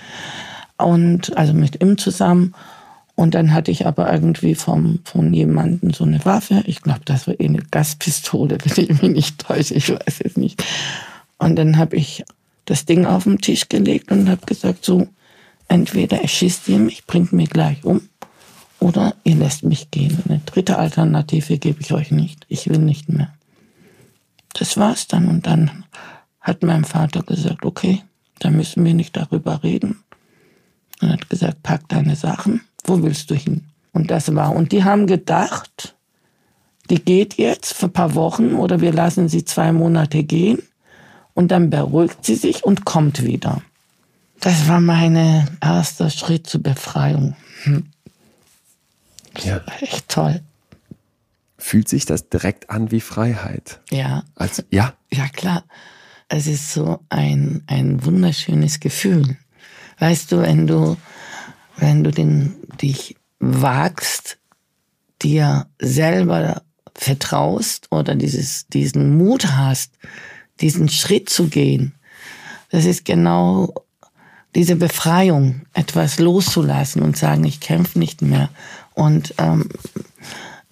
[0.78, 2.54] und also mit ihm zusammen.
[3.16, 6.64] Und dann hatte ich aber irgendwie vom, von jemandem so eine Waffe.
[6.66, 9.76] Ich glaube, das war eh eine Gaspistole, wenn ich mich nicht täusche.
[9.76, 10.64] Ich weiß es nicht.
[11.38, 12.24] Und dann habe ich
[12.66, 15.08] das Ding auf den Tisch gelegt und habe gesagt, so,
[15.68, 18.02] entweder erschießt ihr mich, bringt mich gleich um,
[18.80, 20.18] oder ihr lässt mich gehen.
[20.28, 22.46] Eine dritte Alternative gebe ich euch nicht.
[22.48, 23.34] Ich will nicht mehr.
[24.54, 25.28] Das war's dann.
[25.28, 25.86] Und dann
[26.40, 28.04] hat mein Vater gesagt, okay,
[28.40, 30.04] da müssen wir nicht darüber reden.
[31.02, 33.66] Er hat gesagt, pack deine Sachen, wo willst du hin?
[33.92, 34.56] Und das war.
[34.56, 35.96] Und die haben gedacht,
[36.90, 40.62] die geht jetzt für ein paar Wochen oder wir lassen sie zwei Monate gehen
[41.34, 43.62] und dann beruhigt sie sich und kommt wieder.
[44.40, 45.16] Das war mein
[45.62, 47.36] erster Schritt zur Befreiung.
[47.64, 47.86] Hm.
[49.42, 49.62] Ja.
[49.80, 50.42] Echt toll.
[51.66, 53.80] Fühlt sich das direkt an wie Freiheit?
[53.90, 54.26] Ja.
[54.36, 54.96] Als, ja?
[55.14, 55.64] Ja, klar.
[56.28, 59.38] Es ist so ein, ein wunderschönes Gefühl.
[59.98, 60.98] Weißt du, wenn du,
[61.78, 64.40] wenn du den, dich wagst,
[65.22, 66.64] dir selber
[66.96, 69.94] vertraust oder dieses, diesen Mut hast,
[70.60, 71.96] diesen Schritt zu gehen,
[72.72, 73.74] das ist genau
[74.54, 78.50] diese Befreiung, etwas loszulassen und sagen, ich kämpfe nicht mehr.
[78.96, 79.70] Und ähm,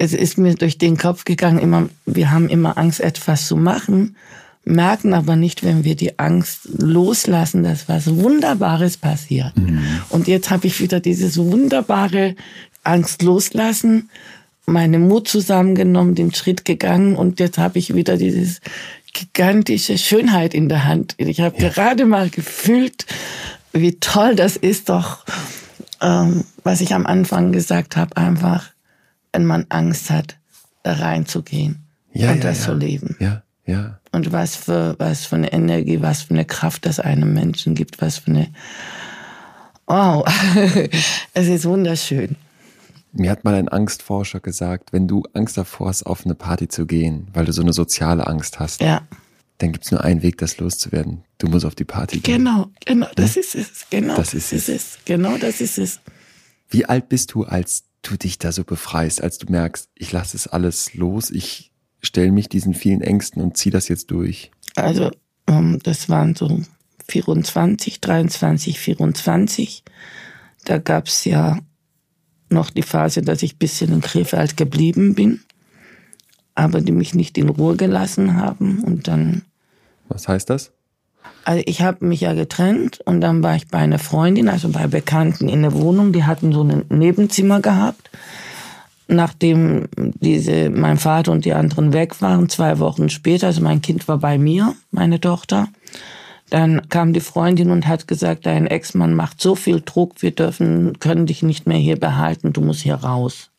[0.02, 4.16] es ist mir durch den Kopf gegangen, immer, wir haben immer Angst, etwas zu machen,
[4.66, 9.56] merken aber nicht, wenn wir die Angst loslassen, dass was Wunderbares passiert.
[9.56, 10.02] Mhm.
[10.10, 12.36] Und jetzt habe ich wieder dieses wunderbare
[12.84, 14.10] Angst loslassen,
[14.66, 18.60] meine Mut zusammengenommen, den Schritt gegangen und jetzt habe ich wieder dieses
[19.14, 21.14] gigantische Schönheit in der Hand.
[21.18, 21.70] Ich habe ja.
[21.70, 23.06] gerade mal gefühlt,
[23.72, 25.26] wie toll das ist doch,
[26.02, 28.72] ähm, was ich am Anfang gesagt habe, einfach,
[29.34, 30.38] wenn man Angst hat,
[30.84, 32.66] da reinzugehen ja, und ja, das ja.
[32.66, 33.16] zu leben.
[33.20, 34.00] Ja, ja.
[34.12, 38.02] Und was für, was für eine Energie, was für eine Kraft das einem Menschen gibt,
[38.02, 38.54] was für eine,
[39.88, 40.26] wow,
[41.34, 42.36] es ist wunderschön.
[43.14, 46.86] Mir hat mal ein Angstforscher gesagt, wenn du Angst davor hast, auf eine Party zu
[46.86, 49.02] gehen, weil du so eine soziale Angst hast, ja.
[49.58, 51.24] dann gibt es nur einen Weg, das loszuwerden.
[51.38, 52.38] Du musst auf die Party gehen.
[52.38, 53.42] Genau, genau, das ja?
[53.42, 53.86] ist es.
[53.90, 55.00] Genau, das ist, es.
[55.04, 56.00] Genau, das ist es.
[56.70, 60.36] Wie alt bist du, als du dich da so befreist, als du merkst, ich lasse
[60.36, 61.72] es alles los, ich
[62.02, 64.52] stelle mich diesen vielen Ängsten und ziehe das jetzt durch?
[64.76, 65.12] Also,
[65.48, 66.62] ähm, das waren so
[67.08, 69.84] 24, 23, 24.
[70.66, 71.60] Da gab es ja
[72.50, 75.42] noch die Phase, dass ich ein bisschen in Krefeld geblieben bin,
[76.56, 79.44] aber die mich nicht in Ruhe gelassen haben und dann.
[80.08, 80.72] Was heißt das?
[81.44, 84.88] Also ich habe mich ja getrennt und dann war ich bei einer Freundin, also bei
[84.88, 88.10] Bekannten in der Wohnung, die hatten so ein Nebenzimmer gehabt.
[89.08, 94.08] Nachdem diese, mein Vater und die anderen weg waren, zwei Wochen später, also mein Kind
[94.08, 95.68] war bei mir, meine Tochter,
[96.52, 101.00] dann kam die Freundin und hat gesagt, dein Ex-Mann macht so viel Druck, wir dürfen,
[101.00, 103.50] können dich nicht mehr hier behalten, du musst hier raus.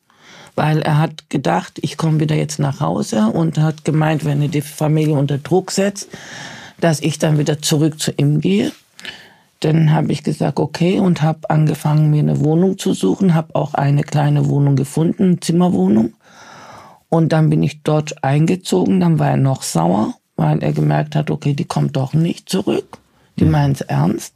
[0.55, 4.47] Weil er hat gedacht, ich komme wieder jetzt nach Hause und hat gemeint, wenn er
[4.47, 6.07] die Familie unter Druck setzt,
[6.83, 8.71] dass ich dann wieder zurück zu ihm gehe.
[9.61, 13.73] Dann habe ich gesagt, okay, und habe angefangen, mir eine Wohnung zu suchen, habe auch
[13.73, 16.13] eine kleine Wohnung gefunden, eine Zimmerwohnung.
[17.07, 21.29] Und dann bin ich dort eingezogen, dann war er noch sauer weil er gemerkt hat,
[21.29, 22.97] okay, die kommt doch nicht zurück.
[23.39, 23.51] Die mhm.
[23.51, 24.35] meint es ernst.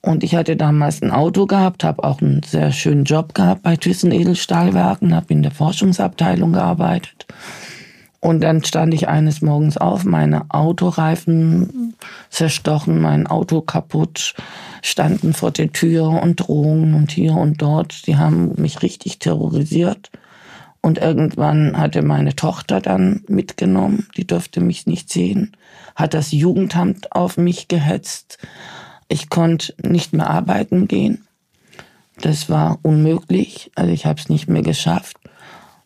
[0.00, 3.76] Und ich hatte damals ein Auto gehabt, habe auch einen sehr schönen Job gehabt bei
[3.76, 7.26] Thyssen Edelstahlwerken, habe in der Forschungsabteilung gearbeitet.
[8.20, 11.94] Und dann stand ich eines Morgens auf, meine Autoreifen
[12.30, 14.34] zerstochen, mein Auto kaputt,
[14.82, 18.06] standen vor der Tür und Drohungen und hier und dort.
[18.08, 20.10] Die haben mich richtig terrorisiert.
[20.80, 25.56] Und irgendwann hatte meine Tochter dann mitgenommen, die durfte mich nicht sehen,
[25.96, 28.38] hat das Jugendamt auf mich gehetzt.
[29.08, 31.26] Ich konnte nicht mehr arbeiten gehen.
[32.20, 35.18] Das war unmöglich, also ich habe es nicht mehr geschafft.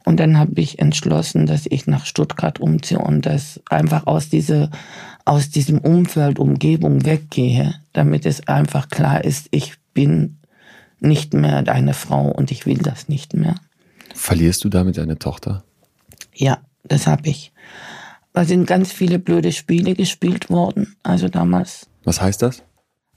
[0.05, 4.71] Und dann habe ich entschlossen, dass ich nach Stuttgart umziehe und das einfach aus, diese,
[5.25, 10.39] aus diesem Umfeld, Umgebung weggehe, damit es einfach klar ist, ich bin
[11.01, 13.57] nicht mehr deine Frau und ich will das nicht mehr.
[14.15, 15.65] Verlierst du damit deine Tochter?
[16.35, 17.53] Ja, das habe ich.
[18.33, 21.89] Da sind ganz viele blöde Spiele gespielt worden, also damals.
[22.05, 22.63] Was heißt das?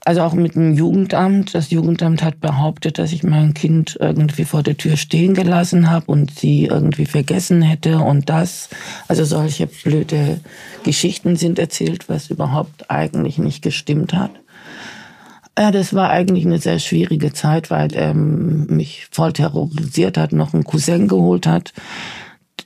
[0.06, 1.52] Also auch mit dem Jugendamt.
[1.52, 6.06] Das Jugendamt hat behauptet, dass ich mein Kind irgendwie vor der Tür stehen gelassen habe
[6.06, 8.68] und sie irgendwie vergessen hätte und das.
[9.08, 10.38] Also solche blöde
[10.84, 14.30] Geschichten sind erzählt, was überhaupt eigentlich nicht gestimmt hat.
[15.58, 20.54] Ja, das war eigentlich eine sehr schwierige Zeit, weil er mich voll terrorisiert hat, noch
[20.54, 21.72] einen Cousin geholt hat,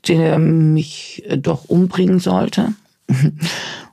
[0.08, 2.74] der mich doch umbringen sollte.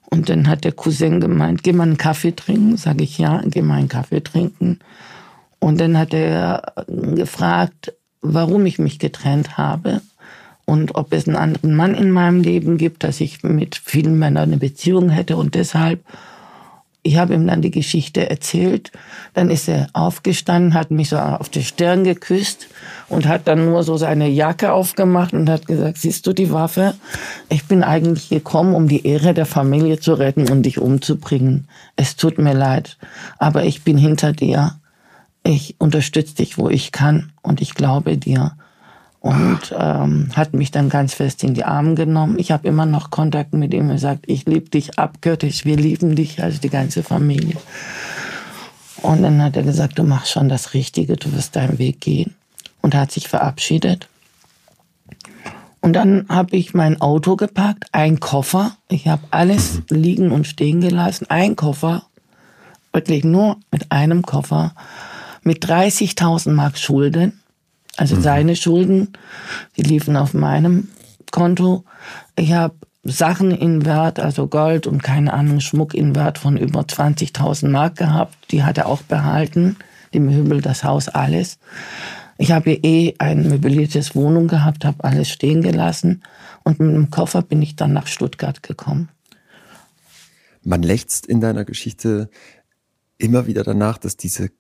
[0.09, 2.77] Und dann hat der Cousin gemeint, geh mal einen Kaffee trinken.
[2.77, 4.79] Sage ich, ja, geh mal einen Kaffee trinken.
[5.59, 10.01] Und dann hat er gefragt, warum ich mich getrennt habe
[10.65, 14.49] und ob es einen anderen Mann in meinem Leben gibt, dass ich mit vielen Männern
[14.49, 16.03] eine Beziehung hätte und deshalb
[17.07, 18.91] ich habe ihm dann die Geschichte erzählt.
[19.33, 22.67] Dann ist er aufgestanden, hat mich so auf die Stirn geküsst
[23.07, 26.95] und hat dann nur so seine Jacke aufgemacht und hat gesagt, siehst du die Waffe?
[27.47, 31.69] Ich bin eigentlich gekommen, um die Ehre der Familie zu retten und dich umzubringen.
[31.95, 32.97] Es tut mir leid,
[33.39, 34.75] aber ich bin hinter dir.
[35.43, 38.57] Ich unterstütze dich, wo ich kann und ich glaube dir
[39.27, 42.39] und ähm, hat mich dann ganz fest in die Arme genommen.
[42.39, 43.89] Ich habe immer noch Kontakt mit ihm.
[43.89, 47.57] Er sagt, ich liebe dich abgöttisch, wir lieben dich, also die ganze Familie.
[49.01, 52.35] Und dann hat er gesagt, du machst schon das Richtige, du wirst deinen Weg gehen.
[52.81, 54.07] Und hat sich verabschiedet.
[55.81, 58.77] Und dann habe ich mein Auto gepackt, ein Koffer.
[58.87, 61.29] Ich habe alles liegen und stehen gelassen.
[61.29, 62.03] Ein Koffer,
[62.93, 64.73] wirklich nur mit einem Koffer,
[65.43, 67.41] mit 30.000 Mark Schulden
[67.97, 68.21] also mhm.
[68.21, 69.13] seine Schulden,
[69.75, 70.89] die liefen auf meinem
[71.31, 71.83] Konto.
[72.35, 76.81] Ich habe Sachen in Wert, also Gold und keine Ahnung, Schmuck in Wert von über
[76.81, 78.35] 20.000 Mark gehabt.
[78.51, 79.77] Die hat er auch behalten.
[80.13, 81.57] Die Möbel, das Haus, alles.
[82.37, 86.23] Ich habe eh ein möbliertes Wohnung gehabt, habe alles stehen gelassen
[86.63, 89.09] und mit dem Koffer bin ich dann nach Stuttgart gekommen.
[90.63, 92.29] Man lächzt in deiner Geschichte
[93.17, 94.51] immer wieder danach, dass diese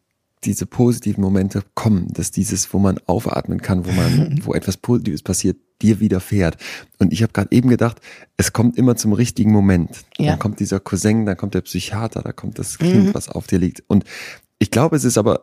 [0.43, 5.23] diese positiven Momente kommen, dass dieses, wo man aufatmen kann, wo man, wo etwas Positives
[5.23, 6.57] passiert, dir widerfährt.
[6.97, 8.01] Und ich habe gerade eben gedacht,
[8.35, 10.05] es kommt immer zum richtigen Moment.
[10.17, 10.31] Ja.
[10.31, 13.13] Dann kommt dieser Cousin, dann kommt der Psychiater, da kommt das Kind, mhm.
[13.13, 13.83] was auf dir liegt.
[13.87, 14.03] Und
[14.59, 15.41] ich glaube, es ist aber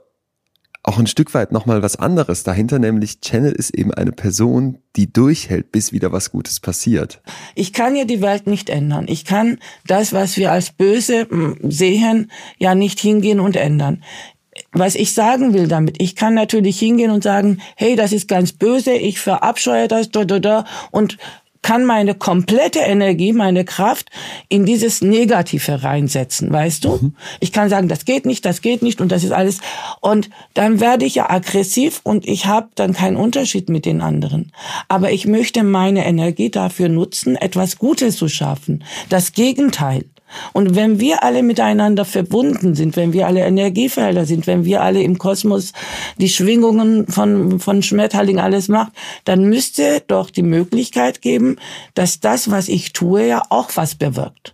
[0.87, 5.11] auch ein Stück weit nochmal was anderes dahinter, nämlich Channel ist eben eine Person, die
[5.11, 7.23] durchhält, bis wieder was Gutes passiert.
[7.55, 9.07] Ich kann ja die Welt nicht ändern.
[9.09, 14.03] Ich kann das, was wir als böse hm, sehen, ja nicht hingehen und ändern
[14.73, 18.53] was ich sagen will damit, ich kann natürlich hingehen und sagen, hey, das ist ganz
[18.53, 21.19] böse, ich verabscheue das, da, da, da, und
[21.65, 24.11] kann meine komplette Energie, meine Kraft
[24.51, 26.99] in dieses Negative reinsetzen, weißt du?
[27.01, 27.17] Mhm.
[27.41, 29.61] Ich kann sagen, das geht nicht, das geht nicht und das ist alles.
[30.03, 34.53] Und dann werde ich ja aggressiv und ich habe dann keinen Unterschied mit den anderen.
[34.89, 38.85] Aber ich möchte meine Energie dafür nutzen, etwas Gutes zu schaffen.
[39.09, 40.05] Das Gegenteil.
[40.53, 45.03] Und wenn wir alle miteinander verbunden sind, wenn wir alle Energiefelder sind, wenn wir alle
[45.03, 45.73] im Kosmos
[46.19, 48.93] die Schwingungen von, von Schmetterling alles macht,
[49.25, 51.57] dann müsste doch die Möglichkeit geben,
[51.95, 54.54] dass das, was ich tue, ja auch was bewirkt.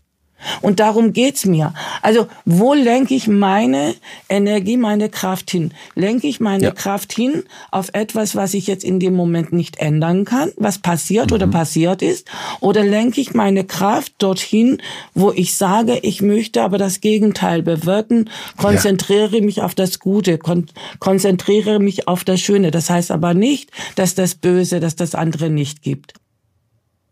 [0.61, 1.75] Und darum geht's mir.
[2.03, 3.95] Also, wo lenke ich meine
[4.29, 5.73] Energie, meine Kraft hin?
[5.95, 6.71] Lenke ich meine ja.
[6.71, 11.31] Kraft hin auf etwas, was ich jetzt in dem Moment nicht ändern kann, was passiert
[11.31, 11.35] mhm.
[11.35, 12.29] oder passiert ist?
[12.61, 14.79] Oder lenke ich meine Kraft dorthin,
[15.15, 19.45] wo ich sage, ich möchte aber das Gegenteil bewirken, konzentriere ja.
[19.45, 20.67] mich auf das Gute, kon
[20.99, 22.71] konzentriere mich auf das Schöne.
[22.71, 26.15] Das heißt aber nicht, dass das Böse, dass das andere nicht gibt.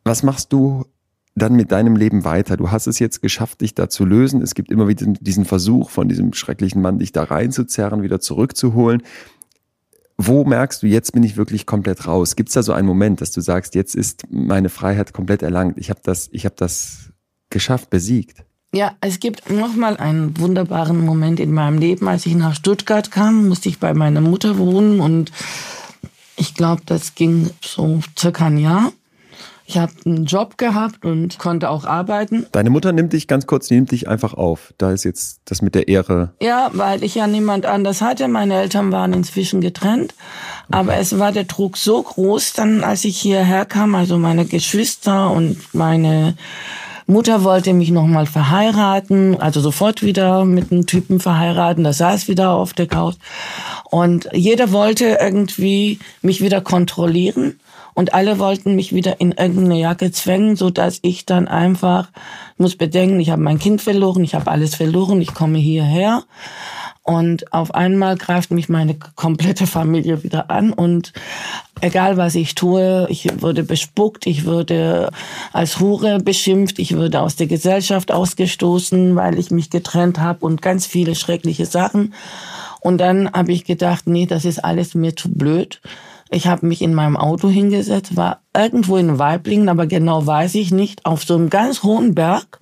[0.04, 0.84] Was machst du
[1.38, 2.56] dann mit deinem Leben weiter?
[2.56, 4.42] Du hast es jetzt geschafft, dich da zu lösen.
[4.42, 9.02] Es gibt immer wieder diesen Versuch von diesem schrecklichen Mann, dich da reinzuzerren, wieder zurückzuholen.
[10.16, 12.34] Wo merkst du, jetzt bin ich wirklich komplett raus?
[12.34, 15.78] Gibt es da so einen Moment, dass du sagst, jetzt ist meine Freiheit komplett erlangt?
[15.78, 17.10] Ich habe das, ich habe das
[17.50, 18.44] geschafft, besiegt.
[18.74, 22.06] Ja, es gibt nochmal einen wunderbaren Moment in meinem Leben.
[22.06, 25.32] Als ich nach Stuttgart kam, musste ich bei meiner Mutter wohnen und
[26.36, 28.92] ich glaube, das ging so circa ein Jahr.
[29.70, 32.46] Ich habe einen Job gehabt und konnte auch arbeiten.
[32.52, 34.72] Deine Mutter nimmt dich ganz kurz, nimmt dich einfach auf.
[34.78, 36.32] Da ist jetzt das mit der Ehre.
[36.40, 38.28] Ja, weil ich ja niemand anders hatte.
[38.28, 40.14] Meine Eltern waren inzwischen getrennt.
[40.70, 45.30] Aber es war der Druck so groß, dann als ich hierher kam, also meine Geschwister
[45.30, 46.34] und meine
[47.06, 51.84] Mutter wollte mich nochmal verheiraten, also sofort wieder mit einem Typen verheiraten.
[51.84, 53.16] Da saß wieder auf der Couch.
[53.90, 57.60] Und jeder wollte irgendwie mich wieder kontrollieren.
[57.98, 62.10] Und alle wollten mich wieder in irgendeine Jacke zwängen, so dass ich dann einfach
[62.56, 66.22] muss bedenken, ich habe mein Kind verloren, ich habe alles verloren, ich komme hierher.
[67.02, 71.12] Und auf einmal greift mich meine komplette Familie wieder an und
[71.80, 75.10] egal was ich tue, ich würde bespuckt, ich würde
[75.52, 80.62] als Hure beschimpft, ich würde aus der Gesellschaft ausgestoßen, weil ich mich getrennt habe und
[80.62, 82.14] ganz viele schreckliche Sachen.
[82.78, 85.80] Und dann habe ich gedacht, nee, das ist alles mir zu blöd.
[86.30, 90.70] Ich habe mich in meinem Auto hingesetzt, war irgendwo in Weiblingen, aber genau weiß ich
[90.70, 92.58] nicht, auf so einem ganz hohen Berg.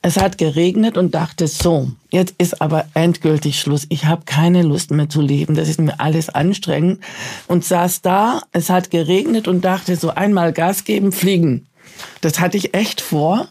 [0.00, 3.86] Es hat geregnet und dachte, so, jetzt ist aber endgültig Schluss.
[3.88, 5.56] Ich habe keine Lust mehr zu leben.
[5.56, 7.00] Das ist mir alles anstrengend.
[7.48, 11.66] Und saß da, es hat geregnet und dachte, so einmal Gas geben, fliegen.
[12.20, 13.48] Das hatte ich echt vor.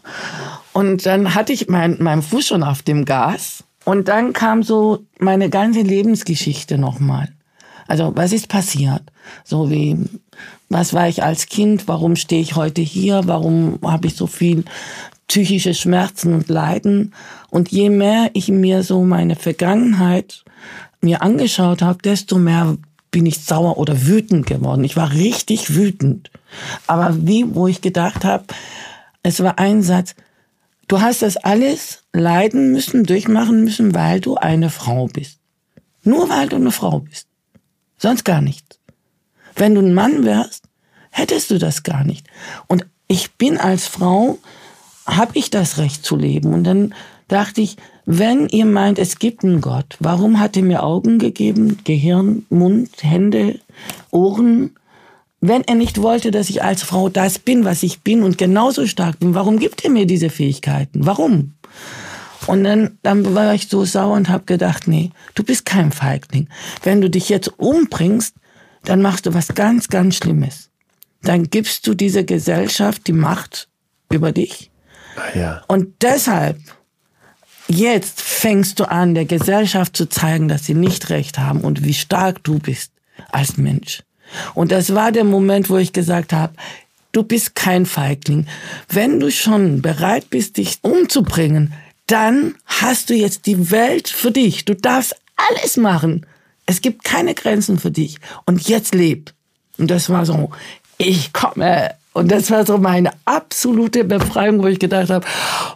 [0.72, 5.04] Und dann hatte ich mein, meinen Fuß schon auf dem Gas Und dann kam so
[5.18, 7.28] meine ganze Lebensgeschichte nochmal.
[7.88, 9.02] Also was ist passiert?
[9.44, 9.98] So wie,
[10.68, 11.88] was war ich als Kind?
[11.88, 13.22] Warum stehe ich heute hier?
[13.24, 14.64] Warum habe ich so viel
[15.26, 17.14] psychische Schmerzen und Leiden?
[17.50, 20.44] Und je mehr ich mir so meine Vergangenheit
[21.00, 22.76] mir angeschaut habe, desto mehr
[23.10, 24.84] bin ich sauer oder wütend geworden.
[24.84, 26.30] Ich war richtig wütend.
[26.86, 28.44] Aber wie, wo ich gedacht habe,
[29.22, 30.14] es war ein Satz,
[30.88, 35.38] du hast das alles leiden müssen, durchmachen müssen, weil du eine Frau bist.
[36.02, 37.27] Nur weil du eine Frau bist.
[37.98, 38.78] Sonst gar nichts.
[39.54, 40.64] Wenn du ein Mann wärst,
[41.10, 42.26] hättest du das gar nicht.
[42.66, 44.38] Und ich bin als Frau,
[45.06, 46.54] habe ich das Recht zu leben.
[46.54, 46.94] Und dann
[47.26, 47.76] dachte ich,
[48.06, 52.90] wenn ihr meint, es gibt einen Gott, warum hat er mir Augen gegeben, Gehirn, Mund,
[53.02, 53.60] Hände,
[54.10, 54.70] Ohren?
[55.40, 58.86] Wenn er nicht wollte, dass ich als Frau das bin, was ich bin und genauso
[58.86, 61.06] stark bin, warum gibt er mir diese Fähigkeiten?
[61.06, 61.54] Warum?
[62.48, 66.48] Und dann, dann war ich so sauer und habe gedacht, nee, du bist kein Feigling.
[66.82, 68.34] Wenn du dich jetzt umbringst,
[68.84, 70.70] dann machst du was ganz, ganz Schlimmes.
[71.20, 73.68] Dann gibst du dieser Gesellschaft die Macht
[74.10, 74.70] über dich.
[75.16, 75.62] Ah, ja.
[75.68, 76.58] Und deshalb,
[77.66, 81.92] jetzt fängst du an, der Gesellschaft zu zeigen, dass sie nicht recht haben und wie
[81.92, 82.92] stark du bist
[83.30, 84.02] als Mensch.
[84.54, 86.54] Und das war der Moment, wo ich gesagt habe,
[87.12, 88.46] du bist kein Feigling.
[88.88, 91.74] Wenn du schon bereit bist, dich umzubringen,
[92.08, 94.64] dann hast du jetzt die Welt für dich.
[94.64, 96.26] Du darfst alles machen.
[96.66, 98.18] Es gibt keine Grenzen für dich.
[98.44, 99.32] Und jetzt leb.
[99.78, 100.50] Und das war so,
[100.96, 101.94] ich komme.
[102.12, 105.24] Und das war so meine absolute Befreiung, wo ich gedacht habe,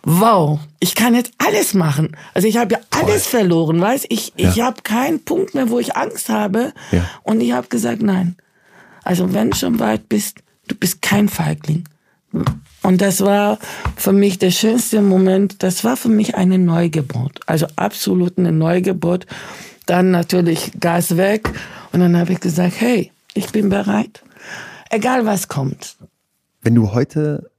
[0.03, 2.17] wow, ich kann jetzt alles machen.
[2.35, 3.41] Also ich habe ja alles Toll.
[3.41, 4.51] verloren, weißt ich, ja.
[4.51, 6.73] ich habe keinen Punkt mehr, wo ich Angst habe.
[6.91, 7.09] Ja.
[7.23, 8.37] Und ich habe gesagt, nein.
[9.05, 11.85] Also wenn du schon weit bist, du bist kein Feigling.
[12.83, 13.59] Und das war
[13.97, 15.63] für mich der schönste Moment.
[15.63, 17.41] Das war für mich eine Neugeburt.
[17.47, 19.27] Also absolut eine Neugeburt.
[19.87, 21.51] Dann natürlich Gas weg.
[21.93, 24.23] Und dann habe ich gesagt, hey, ich bin bereit.
[24.91, 25.97] Egal was kommt.
[26.61, 27.51] Wenn du heute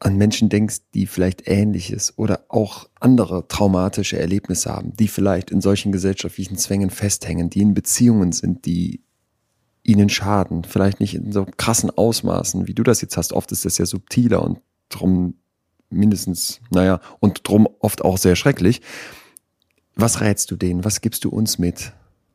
[0.00, 5.60] an Menschen denkst, die vielleicht Ähnliches oder auch andere traumatische Erlebnisse haben, die vielleicht in
[5.60, 9.02] solchen gesellschaftlichen Zwängen festhängen, die in Beziehungen sind, die
[9.82, 10.64] ihnen schaden.
[10.64, 13.32] Vielleicht nicht in so krassen Ausmaßen, wie du das jetzt hast.
[13.32, 15.34] Oft ist das ja subtiler und drum
[15.90, 18.80] mindestens, naja, und drum oft auch sehr schrecklich.
[19.94, 20.84] Was rätst du denen?
[20.84, 21.92] Was gibst du uns mit?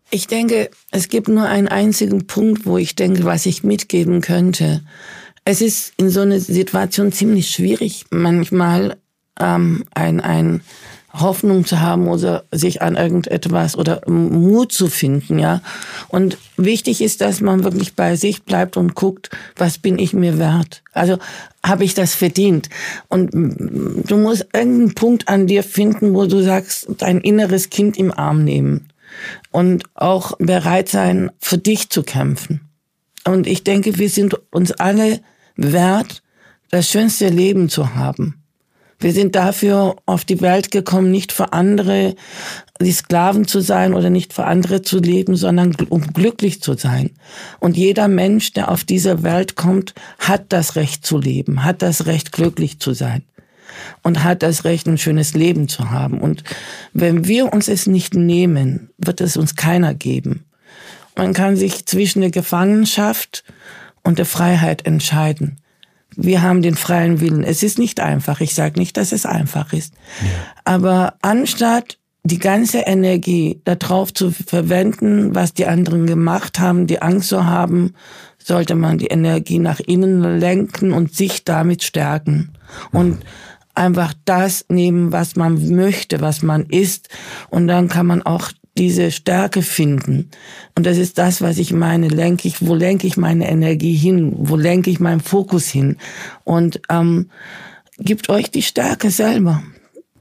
[0.09, 4.83] Ich denke, es gibt nur einen einzigen Punkt, wo ich denke, was ich mitgeben könnte.
[5.43, 8.97] Es ist in so einer Situation ziemlich schwierig, manchmal
[9.39, 10.61] ähm, ein, ein
[11.13, 15.61] Hoffnung zu haben oder sich an irgendetwas oder Mut zu finden, ja.
[16.09, 20.37] Und wichtig ist, dass man wirklich bei sich bleibt und guckt, was bin ich mir
[20.37, 20.83] wert?
[20.93, 21.17] Also
[21.63, 22.69] habe ich das verdient?
[23.07, 28.11] Und du musst irgendeinen Punkt an dir finden, wo du sagst, dein inneres Kind im
[28.11, 28.89] Arm nehmen
[29.51, 32.61] und auch bereit sein, für dich zu kämpfen.
[33.25, 35.21] Und ich denke, wir sind uns alle
[35.55, 36.21] wert,
[36.69, 38.43] das schönste Leben zu haben.
[38.99, 42.15] Wir sind dafür auf die Welt gekommen, nicht für andere
[42.81, 47.11] die Sklaven zu sein oder nicht für andere zu leben, sondern um glücklich zu sein.
[47.59, 52.05] Und jeder Mensch, der auf diese Welt kommt, hat das Recht zu leben, hat das
[52.07, 53.23] Recht glücklich zu sein
[54.01, 56.19] und hat das Recht, ein schönes Leben zu haben.
[56.19, 56.43] Und
[56.93, 60.45] wenn wir uns es nicht nehmen, wird es uns keiner geben.
[61.15, 63.43] Man kann sich zwischen der Gefangenschaft
[64.03, 65.59] und der Freiheit entscheiden
[66.17, 67.43] wir haben den freien Willen.
[67.43, 68.41] Es ist nicht einfach.
[68.41, 69.93] Ich sage nicht, dass es einfach ist.
[70.21, 70.27] Ja.
[70.65, 77.29] Aber anstatt die ganze Energie darauf zu verwenden, was die anderen gemacht haben, die Angst
[77.29, 77.93] zu haben,
[78.37, 82.53] sollte man die Energie nach innen lenken und sich damit stärken.
[82.91, 83.19] Und mhm.
[83.75, 87.09] einfach das nehmen, was man möchte, was man ist.
[87.49, 90.29] Und dann kann man auch diese Stärke finden.
[90.75, 92.07] Und das ist das, was ich meine.
[92.07, 94.33] Lenke ich, wo lenke ich meine Energie hin?
[94.37, 95.97] Wo lenke ich meinen Fokus hin?
[96.43, 97.29] Und ähm,
[97.99, 99.63] gibt euch die Stärke selber.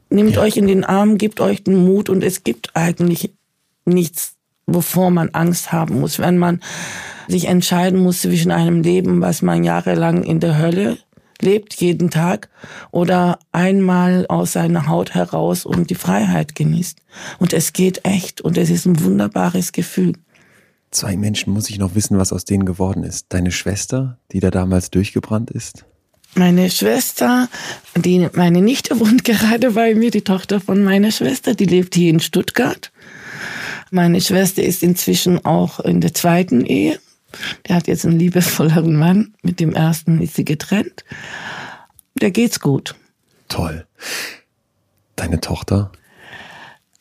[0.08, 0.42] Nehmt ja.
[0.42, 3.32] euch in den Arm, gebt euch den Mut und es gibt eigentlich
[3.84, 4.34] nichts,
[4.66, 6.60] wovor man Angst haben muss, wenn man
[7.28, 10.98] sich entscheiden muss zwischen einem Leben, was man jahrelang in der Hölle
[11.40, 12.48] lebt jeden Tag
[12.90, 16.98] oder einmal aus seiner Haut heraus und die Freiheit genießt.
[17.38, 20.14] Und es geht echt und es ist ein wunderbares Gefühl.
[20.90, 23.26] Zwei Menschen muss ich noch wissen, was aus denen geworden ist.
[23.30, 25.84] Deine Schwester, die da damals durchgebrannt ist?
[26.34, 27.48] Meine Schwester,
[27.94, 32.10] die, meine Nichte wohnt gerade bei mir, die Tochter von meiner Schwester, die lebt hier
[32.10, 32.92] in Stuttgart.
[33.90, 36.98] Meine Schwester ist inzwischen auch in der zweiten Ehe
[37.68, 39.34] der hat jetzt einen liebevolleren Mann.
[39.42, 41.04] Mit dem ersten ist sie getrennt.
[42.20, 42.94] Der geht's gut.
[43.48, 43.86] Toll.
[45.16, 45.92] Deine Tochter?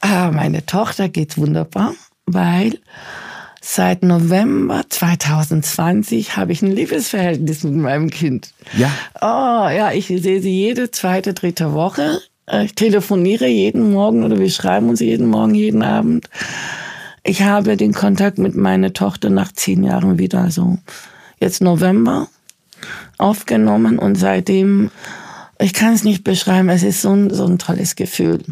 [0.02, 1.94] Ah, meine Tochter geht's wunderbar,
[2.26, 2.80] weil
[3.62, 8.53] seit November 2020 habe ich ein Liebesverhältnis mit meinem Kind.
[8.78, 8.91] Ja.
[9.22, 12.20] Oh, ja, ich sehe sie jede zweite, dritte Woche.
[12.64, 16.30] Ich telefoniere jeden Morgen oder wir schreiben uns jeden Morgen, jeden Abend.
[17.27, 20.77] Ich habe den Kontakt mit meiner Tochter nach zehn Jahren wieder, also
[21.39, 22.27] jetzt November,
[23.18, 24.91] aufgenommen und seitdem,
[25.57, 28.43] ich kann es nicht beschreiben, es ist so ein, so ein tolles Gefühl.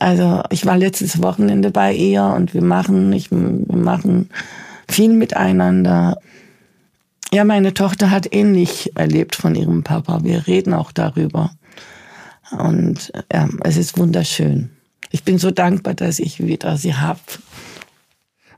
[0.00, 4.28] Also ich war letztes Wochenende bei ihr und wir machen, ich, wir machen
[4.88, 6.18] viel miteinander.
[7.32, 10.24] Ja, meine Tochter hat ähnlich erlebt von ihrem Papa.
[10.24, 11.52] Wir reden auch darüber.
[12.50, 14.70] Und ja, es ist wunderschön.
[15.10, 17.20] Ich bin so dankbar, dass ich wieder sie habe.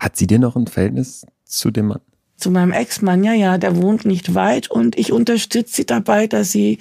[0.00, 2.00] Hat sie dir noch ein Verhältnis zu dem Mann?
[2.36, 6.52] Zu meinem Ex-Mann, ja, ja, der wohnt nicht weit und ich unterstütze sie dabei, dass
[6.52, 6.78] sie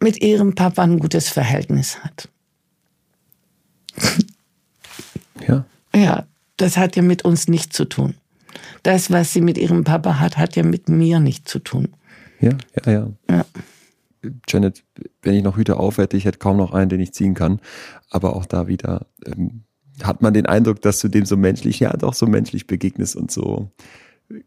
[0.00, 2.28] mit ihrem Papa ein gutes Verhältnis hat.
[5.46, 5.64] Ja.
[5.94, 8.14] Ja, das hat ja mit uns nichts zu tun.
[8.82, 11.88] Das, was sie mit ihrem Papa hat, hat ja mit mir nichts zu tun.
[12.40, 13.10] Ja, ja, ja.
[13.30, 13.44] Ja.
[14.48, 14.84] Janet,
[15.22, 17.60] wenn ich noch Hüte auf hätte, ich hätte kaum noch einen, den ich ziehen kann.
[18.10, 19.64] Aber auch da wieder ähm,
[20.02, 23.30] hat man den Eindruck, dass du dem so menschlich, ja doch so menschlich begegnest und
[23.30, 23.70] so,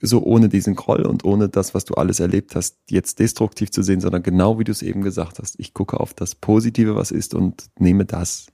[0.02, 3.82] so ohne diesen Groll und ohne das, was du alles erlebt hast, jetzt destruktiv zu
[3.82, 5.60] sehen, sondern genau wie du es eben gesagt hast.
[5.60, 8.48] Ich gucke auf das Positive, was ist und nehme das.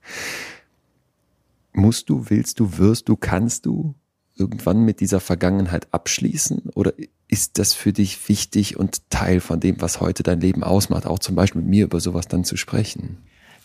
[1.74, 3.96] Musst du, willst du, wirst du, kannst du
[4.36, 6.70] irgendwann mit dieser Vergangenheit abschließen?
[6.76, 6.94] Oder
[7.28, 11.20] ist das für dich wichtig und Teil von dem, was heute dein Leben ausmacht, auch
[11.20, 13.18] zum Beispiel mit mir über sowas dann zu sprechen?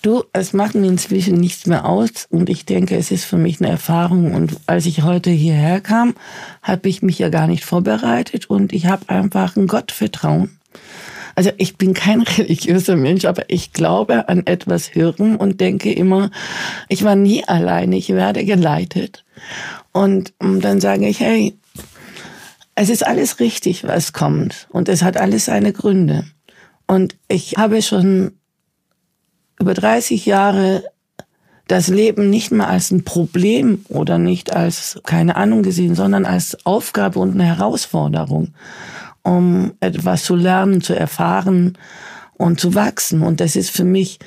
[0.02, 3.60] Du, es macht mir inzwischen nichts mehr aus und ich denke, es ist für mich
[3.60, 4.34] eine Erfahrung.
[4.34, 6.16] Und als ich heute hierher kam,
[6.60, 10.58] habe ich mich ja gar nicht vorbereitet und ich habe einfach ein Gottvertrauen.
[11.36, 16.32] Also ich bin kein religiöser Mensch, aber ich glaube an etwas Hören und denke immer,
[16.88, 19.24] ich war nie alleine, ich werde geleitet.
[19.92, 21.56] Und dann sage ich, hey,
[22.74, 26.24] es ist alles richtig, was kommt und es hat alles seine Gründe.
[26.88, 28.32] Und ich habe schon
[29.58, 30.84] über 30 Jahre
[31.68, 36.66] das Leben nicht mehr als ein Problem oder nicht als keine Ahnung gesehen, sondern als
[36.66, 38.48] Aufgabe und eine Herausforderung,
[39.22, 41.78] um etwas zu lernen, zu erfahren
[42.34, 43.22] und zu wachsen.
[43.22, 44.18] Und das ist für mich,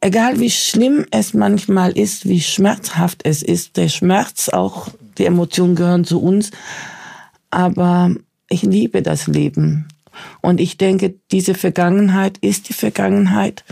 [0.00, 4.88] egal wie schlimm es manchmal ist, wie schmerzhaft es ist, der Schmerz, auch
[5.18, 6.50] die Emotionen gehören zu uns,
[7.50, 8.14] aber
[8.48, 9.88] ich liebe das Leben.
[10.40, 13.64] Und ich denke, diese Vergangenheit ist die Vergangenheit.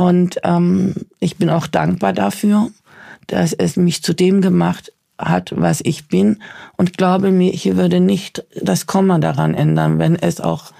[0.00, 2.70] Und ähm, ich bin auch dankbar dafür,
[3.26, 6.38] dass es mich zu dem gemacht hat, was ich bin.
[6.78, 10.72] Und glaube mir, ich würde nicht das Komma daran ändern, wenn es auch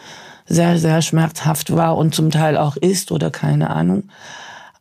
[0.46, 4.04] sehr, sehr schmerzhaft war und zum Teil auch ist oder keine Ahnung.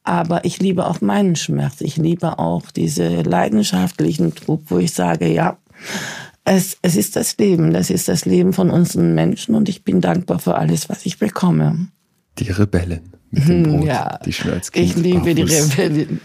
[0.06, 1.82] Aber ich liebe auch meinen Schmerz.
[1.82, 5.58] Ich liebe auch diese leidenschaftlichen Druck, wo ich sage, ja,
[6.46, 7.74] es, es ist das Leben.
[7.74, 11.20] Das ist das Leben von unseren Menschen und ich bin dankbar für alles, was ich
[11.20, 11.90] bekomme.
[12.38, 14.20] Die Rebellen mit dem Hm, Brot, ja.
[14.26, 16.20] die schon als Kind Ich liebe die Rebellen.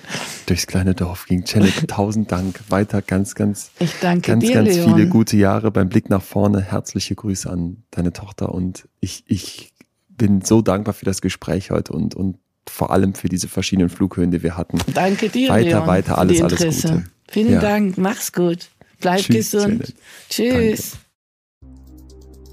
[0.46, 1.44] durchs kleine Dorf ging.
[1.46, 2.60] Janet, tausend Dank.
[2.68, 4.94] Weiter ganz, ganz, Ich danke ganz, dir, ganz Leon.
[4.94, 6.60] viele gute Jahre beim Blick nach vorne.
[6.62, 9.72] Herzliche Grüße an deine Tochter und ich, ich
[10.08, 14.30] bin so dankbar für das Gespräch heute und, und vor allem für diese verschiedenen Flughöhen,
[14.30, 14.78] die wir hatten.
[14.94, 16.82] Danke dir, Weiter, Leon, weiter, für alles, alles.
[16.82, 17.04] Gute.
[17.28, 17.60] Vielen Ja.
[17.60, 17.98] Dank.
[17.98, 18.68] Mach's gut.
[19.00, 19.92] Bleib Tschüss, gesund.
[20.30, 20.76] Janet.
[20.78, 20.92] Tschüss.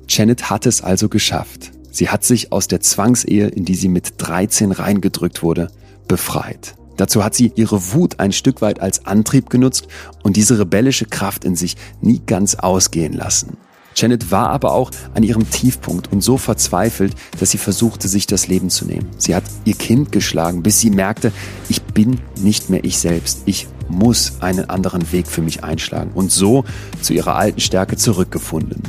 [0.10, 1.72] Janet hat es also geschafft.
[1.92, 5.70] Sie hat sich aus der Zwangsehe, in die sie mit 13 reingedrückt wurde,
[6.08, 6.76] befreit.
[6.98, 9.88] Dazu hat sie ihre Wut ein Stück weit als Antrieb genutzt
[10.24, 13.58] und diese rebellische Kraft in sich nie ganz ausgehen lassen.
[13.96, 18.48] Janet war aber auch an ihrem Tiefpunkt und so verzweifelt, dass sie versuchte, sich das
[18.48, 19.10] Leben zu nehmen.
[19.18, 21.32] Sie hat ihr Kind geschlagen, bis sie merkte,
[21.68, 23.44] ich bin nicht mehr ich selbst.
[23.46, 26.64] Ich muss einen anderen Weg für mich einschlagen und so
[27.02, 28.84] zu ihrer alten Stärke zurückgefunden.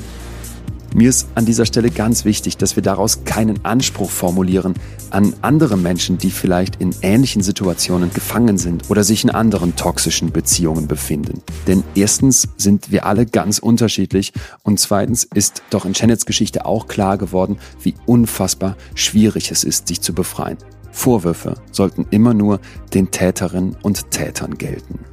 [0.95, 4.75] Mir ist an dieser Stelle ganz wichtig, dass wir daraus keinen Anspruch formulieren
[5.11, 10.33] an andere Menschen, die vielleicht in ähnlichen Situationen gefangen sind oder sich in anderen toxischen
[10.33, 11.43] Beziehungen befinden.
[11.67, 14.33] Denn erstens sind wir alle ganz unterschiedlich
[14.63, 19.89] und zweitens ist doch in Janets Geschichte auch klar geworden, wie unfassbar schwierig es ist,
[19.89, 20.59] sich zu befreien.
[20.91, 22.61] Vorwürfe sollten immer nur
[22.93, 25.12] den Täterinnen und Tätern gelten.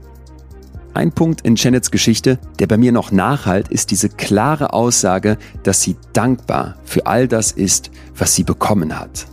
[0.99, 5.81] Ein Punkt in Janets Geschichte, der bei mir noch nachhalt, ist diese klare Aussage, dass
[5.81, 9.25] sie dankbar für all das ist, was sie bekommen hat.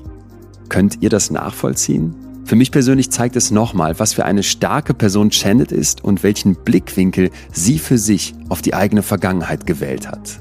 [0.68, 2.14] Könnt ihr das nachvollziehen?
[2.44, 6.55] Für mich persönlich zeigt es nochmal, was für eine starke Person Janet ist und welchen
[6.55, 10.38] Blickwinkel sie für sich auf die eigene Vergangenheit gewählt hat.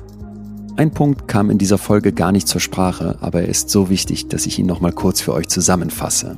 [0.76, 4.28] Ein Punkt kam in dieser Folge gar nicht zur Sprache, aber er ist so wichtig,
[4.28, 6.38] dass ich ihn nochmal kurz für euch zusammenfasse.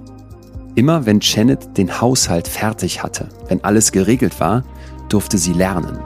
[0.78, 4.64] Immer wenn Janet den Haushalt fertig hatte, wenn alles geregelt war,
[5.10, 5.98] durfte sie lernen.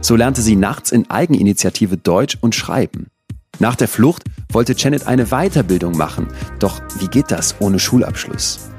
[0.00, 3.08] So lernte sie nachts in Eigeninitiative Deutsch und Schreiben.
[3.58, 6.28] Nach der Flucht wollte Janet eine Weiterbildung machen,
[6.58, 8.70] doch wie geht das ohne Schulabschluss?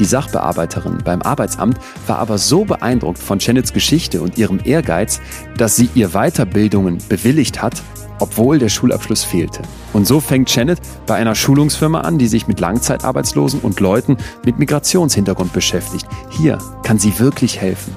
[0.00, 5.20] Die Sachbearbeiterin beim Arbeitsamt war aber so beeindruckt von Janets Geschichte und ihrem Ehrgeiz,
[5.56, 7.80] dass sie ihr Weiterbildungen bewilligt hat,
[8.20, 9.62] obwohl der Schulabschluss fehlte.
[9.92, 14.58] Und so fängt Janet bei einer Schulungsfirma an, die sich mit Langzeitarbeitslosen und Leuten mit
[14.58, 16.06] Migrationshintergrund beschäftigt.
[16.30, 17.94] Hier kann sie wirklich helfen.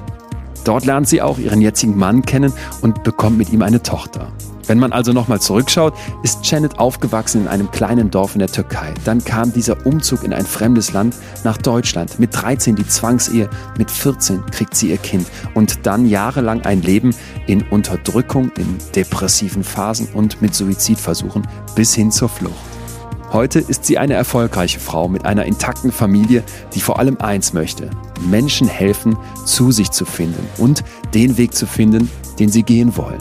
[0.64, 4.32] Dort lernt sie auch ihren jetzigen Mann kennen und bekommt mit ihm eine Tochter.
[4.66, 8.94] Wenn man also nochmal zurückschaut, ist Janet aufgewachsen in einem kleinen Dorf in der Türkei.
[9.04, 12.18] Dann kam dieser Umzug in ein fremdes Land nach Deutschland.
[12.18, 17.14] Mit 13 die Zwangsehe, mit 14 kriegt sie ihr Kind und dann jahrelang ein Leben
[17.46, 22.54] in Unterdrückung, in depressiven Phasen und mit Suizidversuchen bis hin zur Flucht.
[23.32, 27.90] Heute ist sie eine erfolgreiche Frau mit einer intakten Familie, die vor allem eins möchte,
[28.30, 30.84] Menschen helfen, zu sich zu finden und
[31.14, 32.08] den Weg zu finden,
[32.38, 33.18] den sie gehen wollen.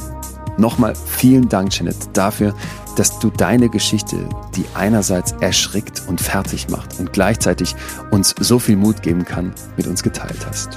[0.58, 2.54] Nochmal vielen Dank, Janet, dafür,
[2.96, 7.76] dass du deine Geschichte, die einerseits erschrickt und fertig macht und gleichzeitig
[8.12, 10.70] uns so viel Mut geben kann, mit uns geteilt hast.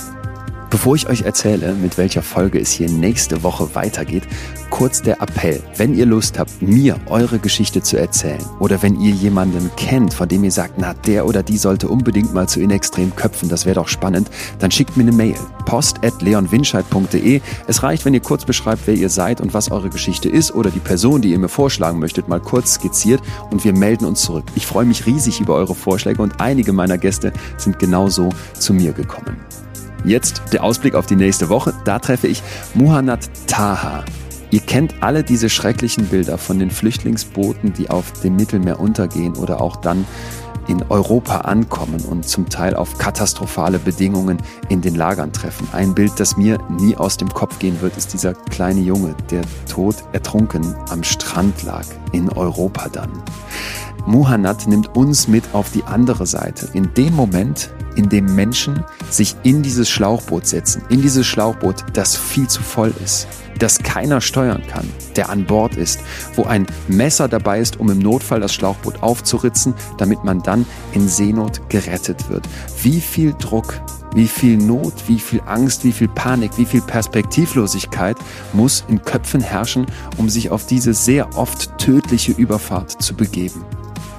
[0.76, 4.24] Bevor ich euch erzähle, mit welcher Folge es hier nächste Woche weitergeht,
[4.68, 5.62] kurz der Appell.
[5.78, 10.28] Wenn ihr Lust habt, mir eure Geschichte zu erzählen oder wenn ihr jemanden kennt, von
[10.28, 13.76] dem ihr sagt, na, der oder die sollte unbedingt mal zu Inextrem köpfen, das wäre
[13.76, 15.36] doch spannend, dann schickt mir eine Mail.
[15.64, 17.40] Post at leonwinscheid.de.
[17.66, 20.70] Es reicht, wenn ihr kurz beschreibt, wer ihr seid und was eure Geschichte ist oder
[20.70, 24.44] die Person, die ihr mir vorschlagen möchtet, mal kurz skizziert und wir melden uns zurück.
[24.54, 28.28] Ich freue mich riesig über eure Vorschläge und einige meiner Gäste sind genauso
[28.58, 29.38] zu mir gekommen.
[30.04, 31.74] Jetzt der Ausblick auf die nächste Woche.
[31.84, 32.42] Da treffe ich
[32.74, 34.04] Muhannad Taha.
[34.50, 39.60] Ihr kennt alle diese schrecklichen Bilder von den Flüchtlingsbooten, die auf dem Mittelmeer untergehen oder
[39.60, 40.06] auch dann
[40.68, 44.38] in Europa ankommen und zum Teil auf katastrophale Bedingungen
[44.68, 45.68] in den Lagern treffen.
[45.72, 49.42] Ein Bild, das mir nie aus dem Kopf gehen wird, ist dieser kleine Junge, der
[49.68, 53.10] tot ertrunken am Strand lag, in Europa dann.
[54.06, 56.68] Muhannad nimmt uns mit auf die andere Seite.
[56.74, 62.16] In dem Moment, in dem Menschen sich in dieses Schlauchboot setzen, in dieses Schlauchboot, das
[62.16, 63.26] viel zu voll ist,
[63.58, 66.00] das keiner steuern kann, der an Bord ist,
[66.34, 71.08] wo ein Messer dabei ist, um im Notfall das Schlauchboot aufzuritzen, damit man dann in
[71.08, 72.48] Seenot gerettet wird.
[72.82, 73.80] Wie viel Druck,
[74.14, 78.16] wie viel Not, wie viel Angst, wie viel Panik, wie viel Perspektivlosigkeit
[78.52, 83.64] muss in Köpfen herrschen, um sich auf diese sehr oft tödliche Überfahrt zu begeben.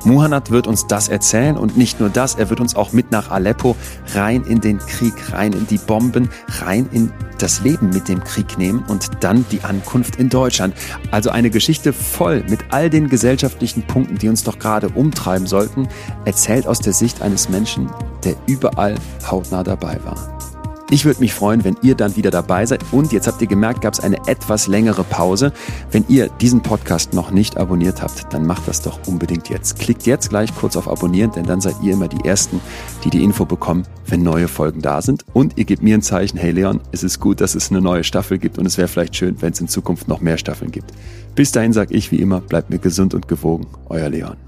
[0.08, 3.30] Muhannad wird uns das erzählen und nicht nur das, er wird uns auch mit nach
[3.30, 3.76] Aleppo
[4.16, 6.30] rein in den Krieg, rein in die Bomben,
[6.62, 10.74] rein in das Leben mit dem Krieg nehmen und dann die Ankunft in Deutschland.
[11.12, 15.90] Also eine Geschichte voll mit all den gesellschaftlichen Punkten, die uns doch gerade umtreiben sollten,
[16.24, 17.92] erzählt aus der Sicht eines Menschen,
[18.24, 18.96] der überall
[19.30, 20.57] hautnah dabei war.
[20.90, 22.82] Ich würde mich freuen, wenn ihr dann wieder dabei seid.
[22.94, 25.52] Und jetzt habt ihr gemerkt, gab es eine etwas längere Pause.
[25.92, 29.80] Wenn ihr diesen Podcast noch nicht abonniert habt, dann macht das doch unbedingt jetzt.
[29.80, 32.62] Klickt jetzt gleich kurz auf Abonnieren, denn dann seid ihr immer die Ersten,
[33.04, 35.26] die die Info bekommen, wenn neue Folgen da sind.
[35.34, 38.06] Und ihr gebt mir ein Zeichen, hey Leon, es ist gut, dass es eine neue
[38.06, 40.94] Staffel gibt und es wäre vielleicht schön, wenn es in Zukunft noch mehr Staffeln gibt.
[41.36, 43.68] Bis dahin sage ich wie immer, bleibt mir gesund und gewogen.
[43.90, 44.47] Euer Leon.